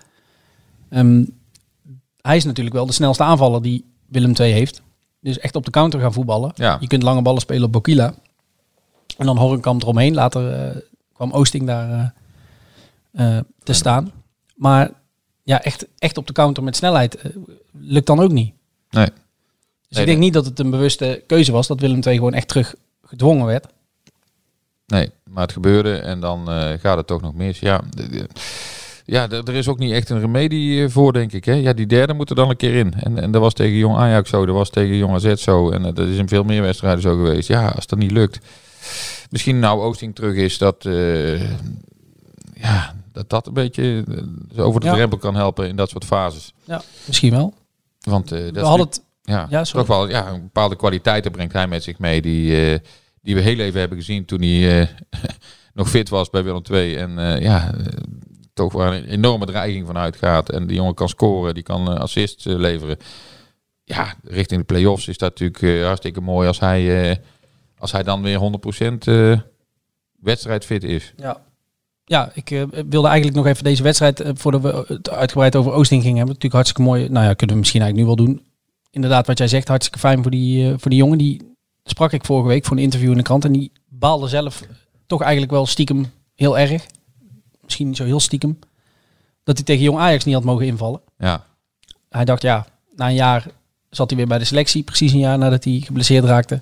Ehm, 0.90 1.26
hij 2.22 2.36
is 2.36 2.46
natuurlijk 2.46 2.76
wel 2.76 2.86
de 2.86 2.94
snelste 2.94 3.24
aanvaller 3.24 3.62
die 3.62 3.86
Willem 4.08 4.34
II 4.40 4.52
heeft. 4.52 4.82
Dus 5.20 5.40
echt 5.40 5.56
op 5.56 5.66
de 5.66 5.72
counter 5.72 6.00
gaan 6.00 6.14
voetballen. 6.14 6.52
Ja. 6.56 6.78
Je 6.80 6.88
kunt 6.88 7.04
lange 7.04 7.22
ballen 7.22 7.42
spelen 7.42 7.64
op 7.64 7.72
Bokila. 7.72 8.14
En 9.18 9.26
dan 9.26 9.38
Hornkamp 9.38 9.82
eromheen. 9.82 10.14
Later 10.14 10.52
eh, 10.52 10.82
kwam 11.20 11.32
Oosting 11.32 11.66
daar 11.66 12.14
eh, 13.12 13.38
eh, 13.38 13.44
te 13.64 13.74
staan. 13.74 14.12
Maar 14.56 14.92
ja, 15.44 15.64
echt, 15.64 15.88
echt 15.98 16.18
op 16.18 16.28
de 16.28 16.34
counter 16.34 16.64
met 16.64 16.76
snelheid 16.76 17.16
eh, 17.16 17.32
lukt 17.72 18.08
dan 18.08 18.20
ook 18.20 18.32
niet. 18.32 18.54
Nee. 18.90 19.06
Dus 19.06 19.16
Nee, 19.90 20.02
ik 20.02 20.06
denk 20.06 20.20
niet 20.20 20.34
dat 20.34 20.46
het 20.46 20.60
een 20.60 20.70
bewuste 20.70 21.24
keuze 21.28 21.52
was 21.52 21.68
dat 21.68 21.80
Willem 21.80 22.02
II 22.04 22.16
gewoon 22.16 22.34
echt 22.34 22.48
terug 22.48 22.76
gedwongen 23.04 23.46
werd. 23.46 23.68
Nee, 24.88 25.12
maar 25.24 25.44
het 25.44 25.52
gebeurde 25.52 25.98
en 25.98 26.20
dan 26.20 26.48
gaat 26.80 26.98
het 26.98 27.08
toch 27.08 27.22
nog 27.22 27.34
mis. 27.34 27.60
Ja, 27.60 27.82
ja 29.06 29.30
er 29.30 29.56
is 29.56 29.68
ook 29.68 29.80
niet 29.80 29.94
echt 29.94 30.10
een 30.10 30.20
remedie 30.20 30.90
voor, 30.90 31.14
denk 31.14 31.32
ik. 31.32 31.46
Hè? 31.46 31.54
Ja, 31.54 31.74
die 31.74 31.86
derde 31.86 32.14
moet 32.14 32.30
er 32.30 32.36
dan 32.36 32.50
een 32.50 32.58
keer 32.58 32.76
in. 32.76 32.94
En, 32.94 33.20
en 33.20 33.32
dat 33.32 33.42
was 33.42 33.54
tegen 33.54 33.78
Jong 33.78 33.98
Ajax 33.98 34.30
zo, 34.30 34.46
dat 34.46 34.56
was 34.56 34.70
tegen 34.70 34.96
Jong 34.96 35.14
AZ 35.14 35.34
zo. 35.34 35.72
En 35.72 35.82
dat 35.82 36.00
is 36.00 36.18
in 36.18 36.28
veel 36.28 36.44
meer 36.44 36.62
wedstrijden 36.62 37.02
zo 37.02 37.16
geweest. 37.16 37.48
Ja, 37.48 37.68
als 37.68 37.88
dat 37.88 38.00
niet 38.00 38.12
lukt. 38.12 38.40
Misschien 39.30 39.60
nou 39.60 39.82
Oosting 39.82 40.16
terug 40.16 40.36
is, 40.36 40.58
dat 40.58 40.86
eh, 40.86 41.42
ja, 42.54 42.96
dat, 43.12 43.30
dat 43.30 43.48
een 43.48 43.54
beetje 43.54 44.04
eh, 44.56 44.66
over 44.66 44.80
de 44.80 44.86
Ja. 44.86 44.94
drempel 44.94 45.18
kan 45.18 45.36
helpen 45.36 45.68
in 45.68 45.76
dat 45.76 45.90
soort 45.90 46.06
fases. 46.06 46.54
Ja, 46.64 46.82
misschien 47.06 47.32
wel. 47.32 47.54
Want 48.00 48.32
eh, 48.32 48.44
dat 48.44 48.54
We 48.54 48.60
hadden 48.62 48.86
het... 48.86 49.04
ja, 49.22 49.48
Ja, 49.50 49.64
toch 49.64 49.88
wel 49.88 50.10
ja, 50.10 50.28
een 50.28 50.42
bepaalde 50.42 50.76
kwaliteiten 50.76 51.32
brengt 51.32 51.54
hij 51.54 51.68
met 51.68 51.84
zich 51.84 52.00
mee. 52.00 52.22
Die, 52.22 52.80
die 53.22 53.36
we 53.36 53.42
heel 53.42 53.60
even 53.60 53.80
hebben 53.80 53.98
gezien 53.98 54.26
toen 54.26 54.42
hij 54.42 54.90
nog 55.74 55.90
fit 55.90 56.10
was 56.10 56.30
bij 56.30 56.44
Willem 56.44 56.62
II. 56.72 56.96
En 56.96 57.42
ja, 57.42 57.74
toch 58.54 58.74
waar 58.74 58.94
een 58.94 59.06
enorme 59.06 59.46
dreiging 59.46 59.86
van 59.86 59.98
uitgaat. 59.98 60.50
En 60.50 60.68
die 60.68 60.76
jongen 60.76 60.94
kan 60.94 61.10
scoren, 61.10 61.54
die 61.54 61.64
kan 61.64 61.98
assists 62.00 62.46
leveren. 62.46 62.98
Ja, 63.84 64.16
richting 64.24 64.60
de 64.60 64.66
play-offs 64.66 65.08
is 65.08 65.18
dat 65.18 65.40
natuurlijk 65.40 65.84
hartstikke 65.84 66.22
mooi 66.22 66.48
als 66.48 66.60
hij, 66.60 67.22
als 67.80 67.92
hij 67.92 68.04
dan 68.04 68.22
weer 68.22 68.40
100% 68.40 69.08
eh 69.08 69.40
wedstrijdfit 70.20 70.84
is. 70.84 71.14
Ja. 71.18 71.42
Ja, 72.06 72.32
ik 72.34 72.52
eh, 72.52 72.64
wilde 72.90 73.08
eigenlijk 73.08 73.38
nog 73.38 73.46
even 73.46 73.64
deze 73.64 73.84
wedstrijd, 73.84 74.20
eh, 74.20 74.32
voordat 74.36 74.62
we 74.62 74.84
het 74.88 75.10
uitgebreid 75.10 75.56
over 75.56 75.72
Oosting 75.72 76.02
gingen 76.02 76.18
hebben. 76.18 76.36
Natuurlijk 76.36 76.54
hartstikke 76.54 76.90
mooi. 76.90 77.10
Nou 77.10 77.26
ja, 77.26 77.34
kunnen 77.34 77.56
we 77.56 77.62
misschien 77.62 77.82
eigenlijk 77.82 78.10
nu 78.10 78.16
wel 78.16 78.26
doen. 78.26 78.46
Inderdaad, 78.92 79.28
wat 79.28 79.38
jij 79.38 79.48
zegt, 79.48 79.68
hartstikke 79.68 80.00
fijn 80.00 80.22
voor 80.22 80.32
die, 80.32 80.78
voor 80.78 80.90
die 80.90 81.00
jongen. 81.00 81.18
Die 81.18 81.56
sprak 81.84 82.12
ik 82.12 82.26
vorige 82.26 82.48
week 82.48 82.66
voor 82.66 82.78
een 82.78 82.84
interview 82.84 83.12
in 83.12 83.18
de 83.18 83.24
krant. 83.24 83.46
En 83.46 83.52
die 83.52 83.72
baalde 83.90 84.28
zelf 84.28 84.64
toch 85.08 85.22
eigenlijk 85.22 85.52
wel 85.52 85.66
stiekem 85.66 86.12
heel 86.36 86.58
erg. 86.58 86.86
Misschien 87.62 87.88
niet 87.88 87.98
zo 87.98 88.06
heel 88.06 88.20
stiekem. 88.20 88.60
Dat 89.44 89.58
hij 89.58 89.66
tegen 89.66 89.84
Jong 89.84 90.00
Ajax 90.00 90.24
niet 90.24 90.36
had 90.36 90.44
mogen 90.44 90.66
invallen. 90.66 91.02
Ja, 91.18 91.46
Hij 92.10 92.26
dacht, 92.26 92.42
ja, 92.42 92.66
na 92.96 93.08
een 93.08 93.16
jaar 93.16 93.46
zat 93.90 94.10
hij 94.10 94.18
weer 94.18 94.28
bij 94.28 94.38
de 94.38 94.46
selectie. 94.46 94.84
Precies 94.84 95.12
een 95.12 95.20
jaar 95.20 95.38
nadat 95.38 95.64
hij 95.64 95.82
geblesseerd 95.86 96.24
raakte. 96.26 96.62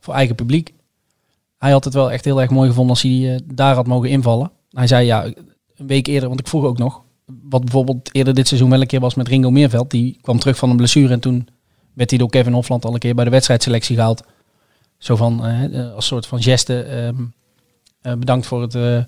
Voor 0.00 0.14
eigen 0.14 0.34
publiek. 0.34 0.74
Hij 1.58 1.70
had 1.70 1.84
het 1.84 1.94
wel 1.94 2.10
echt 2.10 2.24
heel 2.24 2.40
erg 2.40 2.50
mooi 2.50 2.68
gevonden 2.68 2.90
als 2.90 3.02
hij 3.02 3.34
eh, 3.34 3.40
daar 3.54 3.74
had 3.74 3.86
mogen 3.86 4.08
invallen. 4.08 4.50
Hij 4.70 4.86
zei, 4.86 5.06
ja, 5.06 5.24
een 5.24 5.86
week 5.86 6.06
eerder, 6.06 6.28
want 6.28 6.40
ik 6.40 6.48
vroeg 6.48 6.64
ook 6.64 6.78
nog. 6.78 7.02
Wat 7.42 7.60
bijvoorbeeld 7.64 8.14
eerder 8.14 8.34
dit 8.34 8.48
seizoen 8.48 8.70
wel 8.70 8.80
een 8.80 8.86
keer 8.86 9.00
was 9.00 9.14
met 9.14 9.28
Ringo 9.28 9.50
Meerveld. 9.50 9.90
Die 9.90 10.18
kwam 10.20 10.38
terug 10.38 10.56
van 10.56 10.70
een 10.70 10.76
blessure 10.76 11.12
en 11.12 11.20
toen 11.20 11.48
werd 11.94 12.10
hij 12.10 12.18
door 12.18 12.30
Kevin 12.30 12.52
Hofland 12.52 12.84
al 12.84 12.92
een 12.92 12.98
keer 12.98 13.14
bij 13.14 13.24
de 13.24 13.30
wedstrijdselectie 13.30 13.96
gehaald. 13.96 14.22
Zo 14.98 15.16
van, 15.16 15.44
eh, 15.44 15.80
eh, 15.80 15.94
als 15.94 16.06
soort 16.06 16.26
van 16.26 16.42
geste, 16.42 16.82
ehm, 16.82 17.24
eh, 18.00 18.12
bedankt 18.12 18.46
voor 18.46 18.62
het 18.62 19.06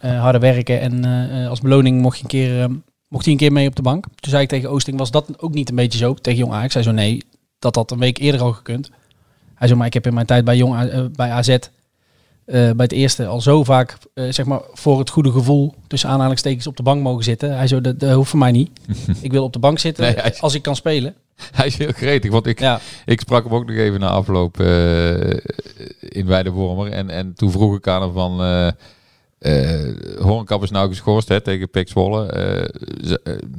harde 0.00 0.38
werken. 0.38 0.80
En 0.80 1.04
als 1.48 1.60
beloning 1.60 2.00
mocht, 2.00 2.16
je 2.16 2.22
een 2.22 2.28
keer, 2.28 2.60
ehm, 2.60 2.74
mocht 3.08 3.24
hij 3.24 3.32
een 3.32 3.38
keer 3.38 3.52
mee 3.52 3.68
op 3.68 3.76
de 3.76 3.82
bank. 3.82 4.04
Toen 4.04 4.30
zei 4.30 4.42
ik 4.42 4.48
tegen 4.48 4.70
Oosting, 4.70 4.98
was 4.98 5.10
dat 5.10 5.42
ook 5.42 5.54
niet 5.54 5.68
een 5.68 5.76
beetje 5.76 5.98
zo? 5.98 6.14
Tegen 6.14 6.38
Jong 6.38 6.52
Ajax. 6.52 6.74
Hij 6.74 6.82
zo, 6.82 6.90
nee, 6.90 7.22
dat 7.58 7.74
had 7.74 7.90
een 7.90 7.98
week 7.98 8.18
eerder 8.18 8.40
al 8.40 8.52
gekund. 8.52 8.90
Hij 9.58 9.66
zei, 9.66 9.78
maar 9.78 9.86
ik 9.86 9.94
heb 9.94 10.06
in 10.06 10.14
mijn 10.14 10.26
tijd 10.26 10.44
bij, 10.44 10.56
Jong, 10.56 10.80
eh, 10.80 11.04
bij 11.12 11.30
AZ, 11.30 11.48
eh, 11.48 11.58
bij 12.46 12.72
het 12.76 12.92
eerste, 12.92 13.26
al 13.26 13.40
zo 13.40 13.64
vaak, 13.64 13.96
eh, 14.14 14.24
zeg 14.30 14.46
maar, 14.46 14.60
voor 14.72 14.98
het 14.98 15.10
goede 15.10 15.30
gevoel, 15.30 15.74
tussen 15.86 16.08
aanhalingstekens, 16.10 16.66
op 16.66 16.76
de 16.76 16.82
bank 16.82 17.02
mogen 17.02 17.24
zitten. 17.24 17.56
Hij 17.56 17.66
zo, 17.66 17.80
dat, 17.80 18.00
dat 18.00 18.12
hoeft 18.14 18.30
voor 18.30 18.38
mij 18.38 18.50
niet. 18.52 18.70
ik 19.20 19.30
wil 19.32 19.44
op 19.44 19.52
de 19.52 19.58
bank 19.58 19.78
zitten 19.78 20.04
Nee, 20.04 20.14
hij 20.14 20.30
is- 20.30 20.40
als 20.40 20.54
ik 20.54 20.62
kan 20.62 20.76
spelen. 20.76 21.14
hij 21.52 21.66
is 21.66 21.76
heel 21.78 21.92
gretig. 21.92 22.30
Want 22.30 22.46
ik, 22.46 22.60
Ja, 22.60 22.80
Ik 23.04 23.20
sprak 23.20 23.44
hem 23.44 23.54
ook 23.54 23.66
nog 23.66 23.76
even 23.76 24.00
na 24.00 24.08
afloop 24.08 24.60
eh, 24.60 25.30
in 26.00 26.26
Weidewormer. 26.26 26.92
En, 26.92 27.10
en 27.10 27.34
toen 27.34 27.50
vroeg 27.50 27.76
ik 27.76 27.88
aan 27.88 28.02
hem 28.02 28.12
van... 28.12 28.40
eh 28.42 28.70
eh, 29.38 29.94
Hoornkamp 30.20 30.62
is 30.62 30.70
nou 30.70 30.88
geschorst 30.88 31.28
hè, 31.28 31.40
tegen 31.40 31.70
Pek 31.70 31.88
Zwolle. 31.88 32.26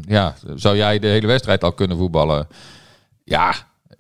Ja, 0.08 0.36
zou 0.56 0.76
jij 0.78 1.00
de 1.00 1.08
hele 1.08 1.28
wedstrijd 1.28 1.64
al 1.64 1.72
kunnen 1.74 1.98
voetballen? 1.98 2.48
Ja, 3.24 3.54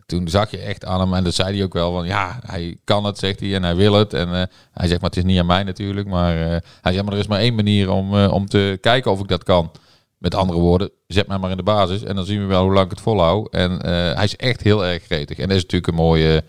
toen 0.09 0.27
zag 0.27 0.51
je 0.51 0.57
echt 0.57 0.85
aan 0.85 0.99
hem. 0.99 1.13
En 1.13 1.23
dat 1.23 1.33
zei 1.33 1.55
hij 1.55 1.63
ook 1.63 1.73
wel 1.73 1.91
van... 1.91 2.05
Ja, 2.05 2.39
hij 2.45 2.77
kan 2.83 3.05
het, 3.05 3.17
zegt 3.17 3.39
hij. 3.39 3.55
En 3.55 3.63
hij 3.63 3.75
wil 3.75 3.93
het. 3.93 4.13
En 4.13 4.27
eh, 4.27 4.43
hij 4.71 4.87
zegt, 4.87 5.01
maar 5.01 5.09
het 5.09 5.17
is 5.17 5.23
niet 5.23 5.39
aan 5.39 5.45
mij 5.45 5.63
natuurlijk. 5.63 6.07
Maar 6.07 6.41
eh, 6.41 6.57
hij 6.81 6.91
zegt, 6.91 7.03
maar 7.03 7.13
er 7.13 7.19
is 7.19 7.27
maar 7.27 7.39
één 7.39 7.55
manier 7.55 7.91
om, 7.91 8.15
eh, 8.17 8.33
om 8.33 8.45
te 8.45 8.77
kijken 8.81 9.11
of 9.11 9.19
ik 9.19 9.27
dat 9.27 9.43
kan. 9.43 9.71
Met 10.17 10.35
andere 10.35 10.59
woorden, 10.59 10.89
zet 11.07 11.27
mij 11.27 11.37
maar 11.37 11.51
in 11.51 11.57
de 11.57 11.63
basis 11.63 12.03
en 12.03 12.15
dan 12.15 12.25
zien 12.25 12.39
we 12.39 12.45
wel 12.45 12.63
hoe 12.63 12.73
lang 12.73 12.85
ik 12.85 12.91
het 12.91 13.01
volhoud. 13.01 13.53
En 13.53 13.85
hij 14.15 14.23
is 14.23 14.35
echt 14.35 14.61
heel 14.61 14.85
erg 14.85 15.03
gretig. 15.03 15.37
En 15.37 15.47
dat 15.47 15.57
is 15.57 15.61
natuurlijk 15.61 15.87
een 15.87 16.03
mooie, 16.03 16.43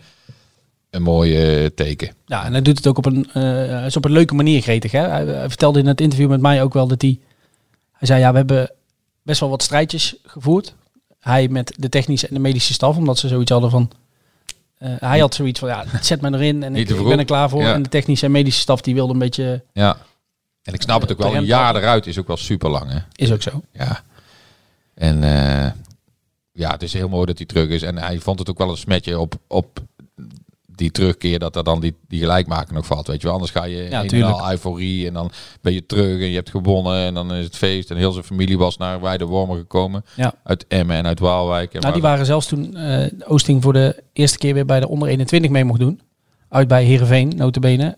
een 0.89 1.01
mooie 1.01 1.73
teken. 1.73 2.13
Ja, 2.25 2.45
en 2.45 2.51
hij 2.51 2.61
doet 2.61 2.77
het 2.77 2.87
ook 2.87 2.97
op 2.97 3.05
een, 3.05 3.33
is 3.85 3.97
op 3.97 4.05
een 4.05 4.11
leuke 4.11 4.33
manier 4.33 4.61
gretig. 4.61 4.91
Hè? 4.91 5.07
Hij, 5.07 5.25
hij 5.25 5.47
vertelde 5.47 5.79
in 5.79 5.87
het 5.87 6.01
interview 6.01 6.29
met 6.29 6.41
mij 6.41 6.63
ook 6.63 6.73
wel 6.73 6.87
dat 6.87 7.01
hij... 7.01 7.19
Hij 7.91 8.07
zei, 8.07 8.19
ja, 8.19 8.31
we 8.31 8.37
hebben 8.37 8.71
best 9.23 9.39
wel 9.39 9.49
wat 9.49 9.63
strijdjes 9.63 10.15
gevoerd. 10.23 10.75
Hij 11.21 11.47
met 11.47 11.73
de 11.77 11.89
technische 11.89 12.27
en 12.27 12.33
de 12.33 12.39
medische 12.39 12.73
staf, 12.73 12.97
omdat 12.97 13.17
ze 13.17 13.27
zoiets 13.27 13.51
hadden 13.51 13.69
van... 13.69 13.91
eh, 14.77 14.89
hij 14.99 15.19
had 15.19 15.35
zoiets 15.35 15.59
van, 15.59 15.69
ja, 15.69 15.85
zet 16.01 16.21
me 16.21 16.33
erin 16.33 16.63
en 16.63 16.75
ik, 16.75 16.87
ben 16.87 17.19
er 17.19 17.25
klaar 17.25 17.49
voor. 17.49 17.61
Ja. 17.61 17.73
En 17.73 17.83
de 17.83 17.89
technische 17.89 18.25
en 18.25 18.31
medische 18.31 18.61
staf, 18.61 18.81
die 18.81 18.93
wilde 18.93 19.13
een 19.13 19.19
beetje... 19.19 19.63
Ja. 19.73 19.97
En 20.63 20.73
ik 20.73 20.81
snap 20.81 21.01
het 21.01 21.11
ook 21.11 21.17
wel. 21.17 21.27
Een 21.27 21.33
Rem 21.33 21.43
jaar 21.43 21.75
eruit 21.75 22.07
is 22.07 22.19
ook 22.19 22.27
wel 22.27 22.37
super 22.37 22.69
lang. 22.69 22.91
Hè? 22.91 22.99
Is 23.15 23.31
ook 23.31 23.41
zo. 23.41 23.61
Ja. 23.71 24.03
En 24.93 25.23
eh, 25.23 25.71
ja, 26.51 26.71
het 26.71 26.83
is 26.83 26.93
heel 26.93 27.09
mooi 27.09 27.25
dat 27.25 27.37
hij 27.37 27.47
terug 27.47 27.69
is. 27.69 27.81
En 27.81 27.97
hij 27.97 28.19
vond 28.19 28.39
het 28.39 28.49
ook 28.49 28.57
wel 28.57 28.69
een 28.69 28.77
smetje 28.77 29.19
op, 29.19 29.35
op 29.47 29.79
die 30.81 30.91
terugkeer 30.91 31.39
dat 31.39 31.55
er 31.55 31.63
dan 31.63 31.79
die, 31.79 31.95
die 32.07 32.19
gelijkmaker 32.19 32.73
nog 32.73 32.85
valt. 32.85 33.07
Weet 33.07 33.17
je 33.21 33.23
wel, 33.23 33.33
anders 33.33 33.51
ga 33.51 33.63
je 33.63 33.87
Ja, 33.89 34.01
in 34.01 34.23
euforie 34.49 35.07
en 35.07 35.13
dan 35.13 35.31
ben 35.61 35.73
je 35.73 35.85
terug 35.85 36.19
en 36.21 36.27
je 36.29 36.35
hebt 36.35 36.49
gewonnen 36.49 37.05
en 37.05 37.13
dan 37.13 37.33
is 37.33 37.45
het 37.45 37.55
feest. 37.55 37.91
En 37.91 37.97
heel 37.97 38.11
zijn 38.11 38.23
familie 38.25 38.57
was 38.57 38.77
naar 38.77 39.01
Weidewormer 39.01 39.57
gekomen. 39.57 40.05
Ja. 40.15 40.33
Uit 40.43 40.65
Emmen 40.67 40.95
en 40.95 41.05
uit 41.07 41.19
Waalwijk. 41.19 41.73
En 41.73 41.79
Nou, 41.81 41.93
die 41.93 42.01
waar- 42.01 42.11
waren 42.11 42.25
zelfs 42.25 42.47
toen 42.47 42.75
eh, 42.75 43.07
Oosting 43.27 43.61
voor 43.63 43.73
de 43.73 44.03
eerste 44.13 44.37
keer 44.37 44.53
weer 44.53 44.65
bij 44.65 44.79
de 44.79 44.87
onder 44.87 45.07
21 45.07 45.51
mee 45.51 45.63
mocht 45.65 45.79
doen. 45.79 46.01
Uit 46.49 46.67
bij 46.67 46.83
Heerenveen, 46.83 47.33
notabene. 47.35 47.97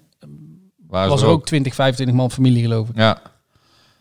waren 0.87 1.09
was 1.09 1.21
er 1.21 1.27
ook 1.27 1.45
20, 1.45 1.73
25 1.75 2.15
man 2.15 2.31
familie 2.31 2.61
geloof 2.63 2.89
ik. 2.89 2.95
Ja, 2.97 3.21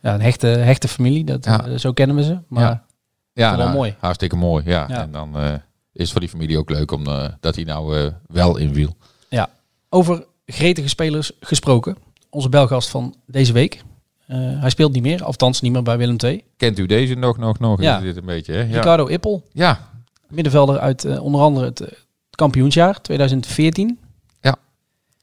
Ja, 0.02 0.14
een 0.14 0.20
hechte, 0.20 0.46
hechte 0.46 0.88
familie, 0.88 1.24
dat, 1.24 1.44
Ja. 1.44 1.66
eh, 1.66 1.78
zo 1.78 1.92
kennen 1.92 2.16
we 2.16 2.22
ze. 2.24 2.38
Maar 2.48 2.62
Ja. 2.62 2.84
ja 3.32 3.56
nou, 3.56 3.72
mooi. 3.72 3.94
hartstikke 3.98 4.36
mooi. 4.36 4.64
Ja. 4.66 4.84
Ja. 4.88 5.02
En 5.02 5.12
dan 5.12 5.36
eh, 5.36 5.52
is 5.92 6.10
voor 6.12 6.20
die 6.20 6.28
familie 6.28 6.58
ook 6.58 6.70
leuk 6.70 6.90
om, 6.90 7.06
eh, 7.06 7.28
dat 7.40 7.54
hij 7.54 7.64
nou 7.64 7.98
eh, 7.98 8.12
wel 8.26 8.56
inviel. 8.56 8.96
Ja, 9.28 9.50
over 9.88 10.26
gretige 10.46 10.88
spelers 10.88 11.32
gesproken. 11.40 11.96
Onze 12.30 12.48
belgast 12.48 12.88
van 12.88 13.14
deze 13.26 13.52
week. 13.52 13.82
Eh, 14.26 14.38
hij 14.38 14.70
speelt 14.70 14.92
niet 14.92 15.02
meer, 15.02 15.24
althans 15.24 15.60
niet 15.60 15.72
meer 15.72 15.82
bij 15.82 15.98
Willem 15.98 16.16
II. 16.24 16.44
Kent 16.56 16.78
u 16.78 16.86
deze 16.86 17.14
nog, 17.14 17.38
nog, 17.38 17.58
nog? 17.58 17.80
Ja. 17.80 17.96
Is 17.96 18.02
dit 18.02 18.16
een 18.16 18.24
beetje, 18.24 18.52
hè? 18.52 18.62
Ja. 18.62 18.76
Ricardo 18.76 19.06
Ippel, 19.06 19.42
ja, 19.52 19.88
middenvelder 20.28 20.78
uit 20.78 21.18
onder 21.18 21.40
andere 21.40 21.66
het, 21.66 22.04
kampioensjaar 22.30 23.00
2014. 23.00 23.98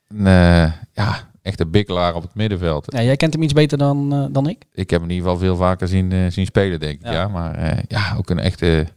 Een, 0.09 0.27
eh, 0.27 0.71
ja, 0.93 1.29
echt 1.41 1.59
een 1.59 1.71
bikkelaar 1.71 2.15
op 2.15 2.21
het 2.21 2.35
middenveld. 2.35 2.85
Ja, 2.93 3.01
jij 3.01 3.15
kent 3.15 3.33
hem 3.33 3.43
iets 3.43 3.53
beter 3.53 3.77
dan, 3.77 4.29
dan 4.31 4.47
ik. 4.47 4.65
Ik 4.73 4.89
heb 4.89 5.01
hem 5.01 5.09
in 5.09 5.15
ieder 5.15 5.29
geval 5.29 5.45
veel 5.45 5.55
vaker 5.55 5.87
zien, 5.87 6.31
zien 6.31 6.45
spelen, 6.45 6.79
denk 6.79 6.99
ik. 6.99 7.05
Ja. 7.05 7.11
Ja. 7.11 7.27
Maar 7.27 7.83
ja, 7.87 8.15
ook 8.17 8.29
een 8.29 8.39
echte 8.39 8.87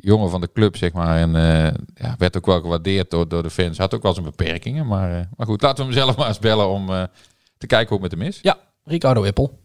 jongen 0.00 0.30
van 0.30 0.40
de 0.40 0.52
club, 0.52 0.76
zeg 0.76 0.92
maar. 0.92 1.18
En 1.18 1.36
eh, 1.36 1.72
ja, 1.94 2.14
werd 2.18 2.36
ook 2.36 2.46
wel 2.46 2.60
gewaardeerd 2.60 3.10
door, 3.10 3.28
door 3.28 3.42
de 3.42 3.50
fans. 3.50 3.78
Had 3.78 3.94
ook 3.94 4.02
wel 4.02 4.12
zijn 4.12 4.24
beperkingen. 4.24 4.86
Maar, 4.86 5.10
eh, 5.18 5.24
maar 5.36 5.46
goed, 5.46 5.62
laten 5.62 5.86
we 5.86 5.92
hem 5.92 6.00
zelf 6.00 6.16
maar 6.18 6.28
eens 6.28 6.38
bellen 6.38 6.68
om 6.68 6.90
eh, 6.90 7.02
te 7.58 7.66
kijken 7.66 7.88
hoe 7.96 8.02
het 8.02 8.10
met 8.10 8.20
hem 8.20 8.28
is. 8.28 8.38
Ja, 8.42 8.56
Ricardo 8.84 9.22
Ippel. 9.22 9.58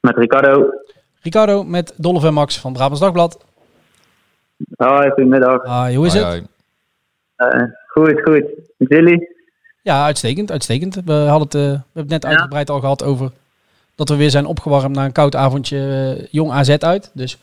Met 0.00 0.16
Ricardo. 0.16 0.70
Ricardo 1.20 1.64
met 1.64 1.94
Dolph 1.96 2.24
en 2.24 2.34
Max 2.34 2.58
van 2.58 2.72
Brabants 2.72 3.00
Dagblad. 3.00 3.44
Hoi, 4.76 5.10
goedemiddag. 5.10 5.64
Ah, 5.64 5.94
hoe 5.94 6.06
is 6.06 6.12
Hoi, 6.12 6.24
het? 6.24 6.48
hoi. 7.36 7.72
Goed, 7.92 8.22
goed. 8.22 8.44
Met 8.76 8.88
jullie? 8.88 9.28
Ja, 9.82 10.04
uitstekend, 10.04 10.50
uitstekend. 10.50 10.94
We, 11.04 11.12
hadden 11.12 11.42
het, 11.42 11.54
eh, 11.54 11.60
we 11.60 11.68
hebben 11.92 12.12
het 12.12 12.22
net 12.22 12.26
uitgebreid 12.26 12.70
al 12.70 12.80
gehad 12.80 13.04
over 13.04 13.30
dat 13.94 14.08
we 14.08 14.16
weer 14.16 14.30
zijn 14.30 14.46
opgewarmd 14.46 14.96
na 14.96 15.04
een 15.04 15.12
koud 15.12 15.36
avondje 15.36 15.78
eh, 15.78 16.26
jong 16.30 16.50
AZ 16.50 16.76
uit. 16.76 17.10
Dus 17.14 17.38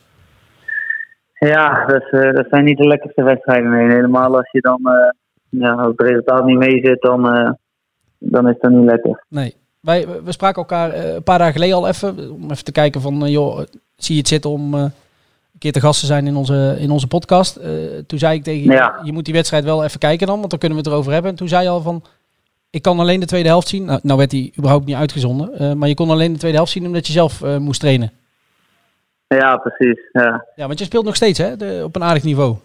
Ja, 1.34 1.86
dat, 1.86 2.02
eh, 2.10 2.32
dat 2.32 2.46
zijn 2.50 2.64
niet 2.64 2.78
de 2.78 2.86
lekkerste 2.86 3.22
wedstrijden. 3.22 3.70
Nee. 3.70 3.90
Helemaal 3.90 4.36
als 4.36 4.50
je 4.50 4.60
dan 4.60 4.80
ja, 5.48 5.72
als 5.72 5.94
het 5.96 6.00
resultaat 6.00 6.44
niet 6.44 6.58
mee 6.58 6.80
zit, 6.84 7.00
dan, 7.00 7.22
dan 8.18 8.48
is 8.48 8.56
dat 8.60 8.70
niet 8.70 8.90
lekker. 8.90 9.24
Nee. 9.28 9.54
Wij, 9.80 10.06
we 10.24 10.32
spraken 10.32 10.62
elkaar 10.62 10.94
een 10.94 11.22
paar 11.22 11.38
dagen 11.38 11.52
geleden 11.52 11.76
al 11.76 11.88
even. 11.88 12.32
Om 12.32 12.50
even 12.50 12.64
te 12.64 12.72
kijken 12.72 13.00
van, 13.00 13.30
joh, 13.30 13.58
zie 13.96 14.14
je 14.14 14.20
het 14.20 14.28
zitten 14.28 14.50
om 14.50 14.92
een 15.52 15.58
keer 15.58 15.72
te 15.72 15.80
gast 15.80 16.00
te 16.00 16.06
zijn 16.06 16.26
in 16.26 16.36
onze, 16.36 16.76
in 16.78 16.90
onze 16.90 17.06
podcast. 17.06 17.56
Eh, 17.56 17.70
toen 18.06 18.18
zei 18.18 18.34
ik 18.36 18.42
tegen 18.42 18.62
je, 18.62 18.70
Ja. 18.70 19.00
je 19.02 19.12
moet 19.12 19.24
die 19.24 19.34
wedstrijd 19.34 19.64
wel 19.64 19.84
even 19.84 19.98
kijken 19.98 20.26
dan, 20.26 20.38
want 20.38 20.50
dan 20.50 20.58
kunnen 20.58 20.78
we 20.78 20.84
het 20.84 20.92
erover 20.92 21.12
hebben. 21.12 21.30
En 21.30 21.36
toen 21.36 21.48
zei 21.48 21.62
je 21.62 21.68
al 21.68 21.80
van, 21.80 22.02
ik 22.70 22.82
kan 22.82 22.98
alleen 22.98 23.20
de 23.20 23.26
tweede 23.26 23.48
helft 23.48 23.68
zien. 23.68 23.84
Nou, 23.84 24.00
nou 24.02 24.18
werd 24.18 24.30
die 24.30 24.52
überhaupt 24.58 24.86
niet 24.86 24.96
uitgezonden. 24.96 25.54
eh, 25.58 25.72
maar 25.72 25.88
je 25.88 25.94
kon 25.94 26.10
alleen 26.10 26.32
de 26.32 26.38
tweede 26.38 26.56
helft 26.56 26.72
zien 26.72 26.86
omdat 26.86 27.06
je 27.06 27.12
zelf 27.12 27.42
eh, 27.42 27.56
moest 27.56 27.80
trainen. 27.80 28.10
Ja, 29.26 29.56
precies. 29.56 30.00
Ja. 30.12 30.46
Ja, 30.56 30.66
want 30.66 30.78
je 30.78 30.84
speelt 30.84 31.04
nog 31.04 31.16
steeds 31.16 31.38
hè, 31.38 31.56
de, 31.56 31.80
op 31.84 31.96
een 31.96 32.02
aardig 32.04 32.24
niveau. 32.24 32.56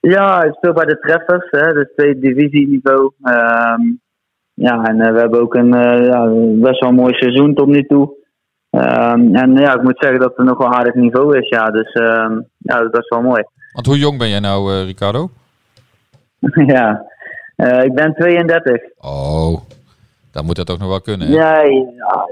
Ja, 0.00 0.42
ik 0.42 0.54
speel 0.54 0.72
bij 0.72 0.84
de 0.84 0.98
Treffers, 0.98 1.50
hè, 1.50 1.72
dus 1.72 1.88
tweede 1.96 2.20
divisieniveau. 2.20 3.12
Ehm 3.22 3.80
ja, 4.54 4.82
en 4.84 4.96
we 5.14 5.18
hebben 5.20 5.40
ook 5.40 5.54
een 5.54 5.72
ja, 6.04 6.26
best 6.68 6.80
wel 6.80 6.92
mooi 6.92 7.14
seizoen 7.14 7.54
tot 7.54 7.66
nu 7.66 7.86
toe. 7.86 8.10
Ehm, 8.74 9.34
en 9.34 9.56
ja, 9.56 9.74
ik 9.74 9.82
moet 9.82 9.98
zeggen 9.98 10.20
dat 10.20 10.32
het 10.36 10.46
nog 10.46 10.58
wel 10.58 10.72
aardig 10.74 10.94
niveau 10.94 11.38
is, 11.38 11.48
ja. 11.48 11.70
Dus 11.70 11.92
ehm, 11.92 12.40
ja, 12.58 12.78
dat 12.78 12.98
is 12.98 13.08
wel 13.08 13.22
mooi. 13.22 13.42
Want 13.72 13.86
hoe 13.86 13.98
jong 13.98 14.18
ben 14.18 14.28
jij 14.28 14.40
nou, 14.40 14.72
eh, 14.72 14.84
Ricardo? 14.84 15.30
ja, 16.74 17.12
Eh, 17.56 17.84
ik 17.84 17.94
ben 17.94 18.14
32. 18.14 18.82
Oh, 18.98 19.60
dan 20.32 20.44
moet 20.44 20.56
dat 20.56 20.70
ook 20.70 20.78
nog 20.78 20.88
wel 20.88 21.00
kunnen. 21.00 21.28
Hè? 21.28 21.34
Ja, 21.34 21.62
ja, 21.62 22.28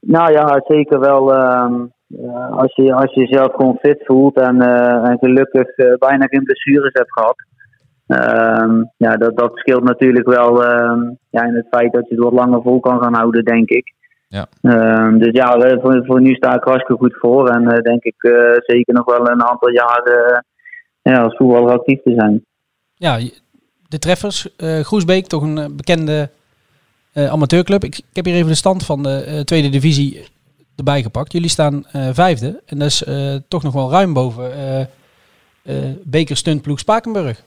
nou 0.00 0.32
ja, 0.32 0.62
zeker 0.66 1.00
wel. 1.00 1.34
ehm, 1.34 1.74
ja, 2.06 2.46
als, 2.46 2.74
je, 2.74 2.94
als 2.94 3.14
je 3.14 3.20
jezelf 3.20 3.52
gewoon 3.54 3.78
fit 3.80 4.02
voelt 4.04 4.36
en, 4.36 4.60
eh, 4.62 5.08
en 5.10 5.18
gelukkig 5.18 5.68
eh, 5.76 5.94
bijna 5.98 6.26
geen 6.26 6.44
blessures 6.44 6.92
hebt 6.92 7.12
gehad. 7.12 7.36
Ja, 8.96 9.16
dat, 9.16 9.36
dat 9.36 9.50
scheelt 9.54 9.82
natuurlijk 9.82 10.26
wel 10.26 10.62
ja, 11.30 11.42
in 11.44 11.54
het 11.54 11.66
feit 11.70 11.92
dat 11.92 12.08
je 12.08 12.14
het 12.14 12.24
wat 12.24 12.32
langer 12.32 12.62
vol 12.62 12.80
kan 12.80 13.02
gaan 13.02 13.14
houden, 13.14 13.44
denk 13.44 13.68
ik. 13.68 13.94
Ja. 14.36 14.46
Ehm, 14.62 15.18
dus 15.18 15.28
ja, 15.32 15.58
we- 15.58 15.78
voor, 15.82 16.04
voor 16.06 16.20
nu 16.20 16.34
sta 16.34 16.54
ik 16.54 16.62
hartstikke 16.64 17.02
goed 17.02 17.16
voor. 17.18 17.48
En 17.48 17.68
eh, 17.70 17.82
denk 17.82 18.02
ik 18.02 18.14
eh, 18.18 18.32
zeker 18.58 18.94
nog 18.94 19.04
wel 19.04 19.28
een 19.30 19.42
aantal 19.44 19.70
jaren 19.70 20.34
eh, 20.34 20.38
ja, 21.12 21.22
als 21.22 21.36
voetballer 21.36 21.72
actief 21.72 22.02
te 22.02 22.14
zijn. 22.16 22.44
Ja, 22.94 23.18
de 23.88 23.98
treffers. 23.98 24.56
eh 24.56 24.80
Groesbeek, 24.80 25.26
toch 25.26 25.42
een 25.42 25.76
bekende 25.76 26.30
eh, 27.12 27.30
amateurclub. 27.30 27.84
Ik, 27.84 27.96
ik 27.98 28.04
heb 28.12 28.24
hier 28.24 28.34
even 28.34 28.48
de 28.48 28.54
stand 28.54 28.84
van 28.86 29.02
de 29.02 29.24
eh, 29.24 29.40
tweede 29.40 29.68
divisie 29.68 30.24
erbij 30.76 31.02
gepakt. 31.02 31.32
Jullie 31.32 31.48
staan 31.48 31.84
eh, 31.92 32.08
vijfde. 32.12 32.62
En 32.66 32.78
dat 32.78 32.88
is 32.88 33.04
eh, 33.04 33.34
toch 33.48 33.62
nog 33.62 33.72
wel 33.72 33.90
ruim 33.90 34.12
boven 34.12 34.52
eh 34.52 34.80
eh 34.80 34.86
Beker 36.04 36.36
Stuntploeg 36.36 36.78
Spakenburg. 36.78 37.42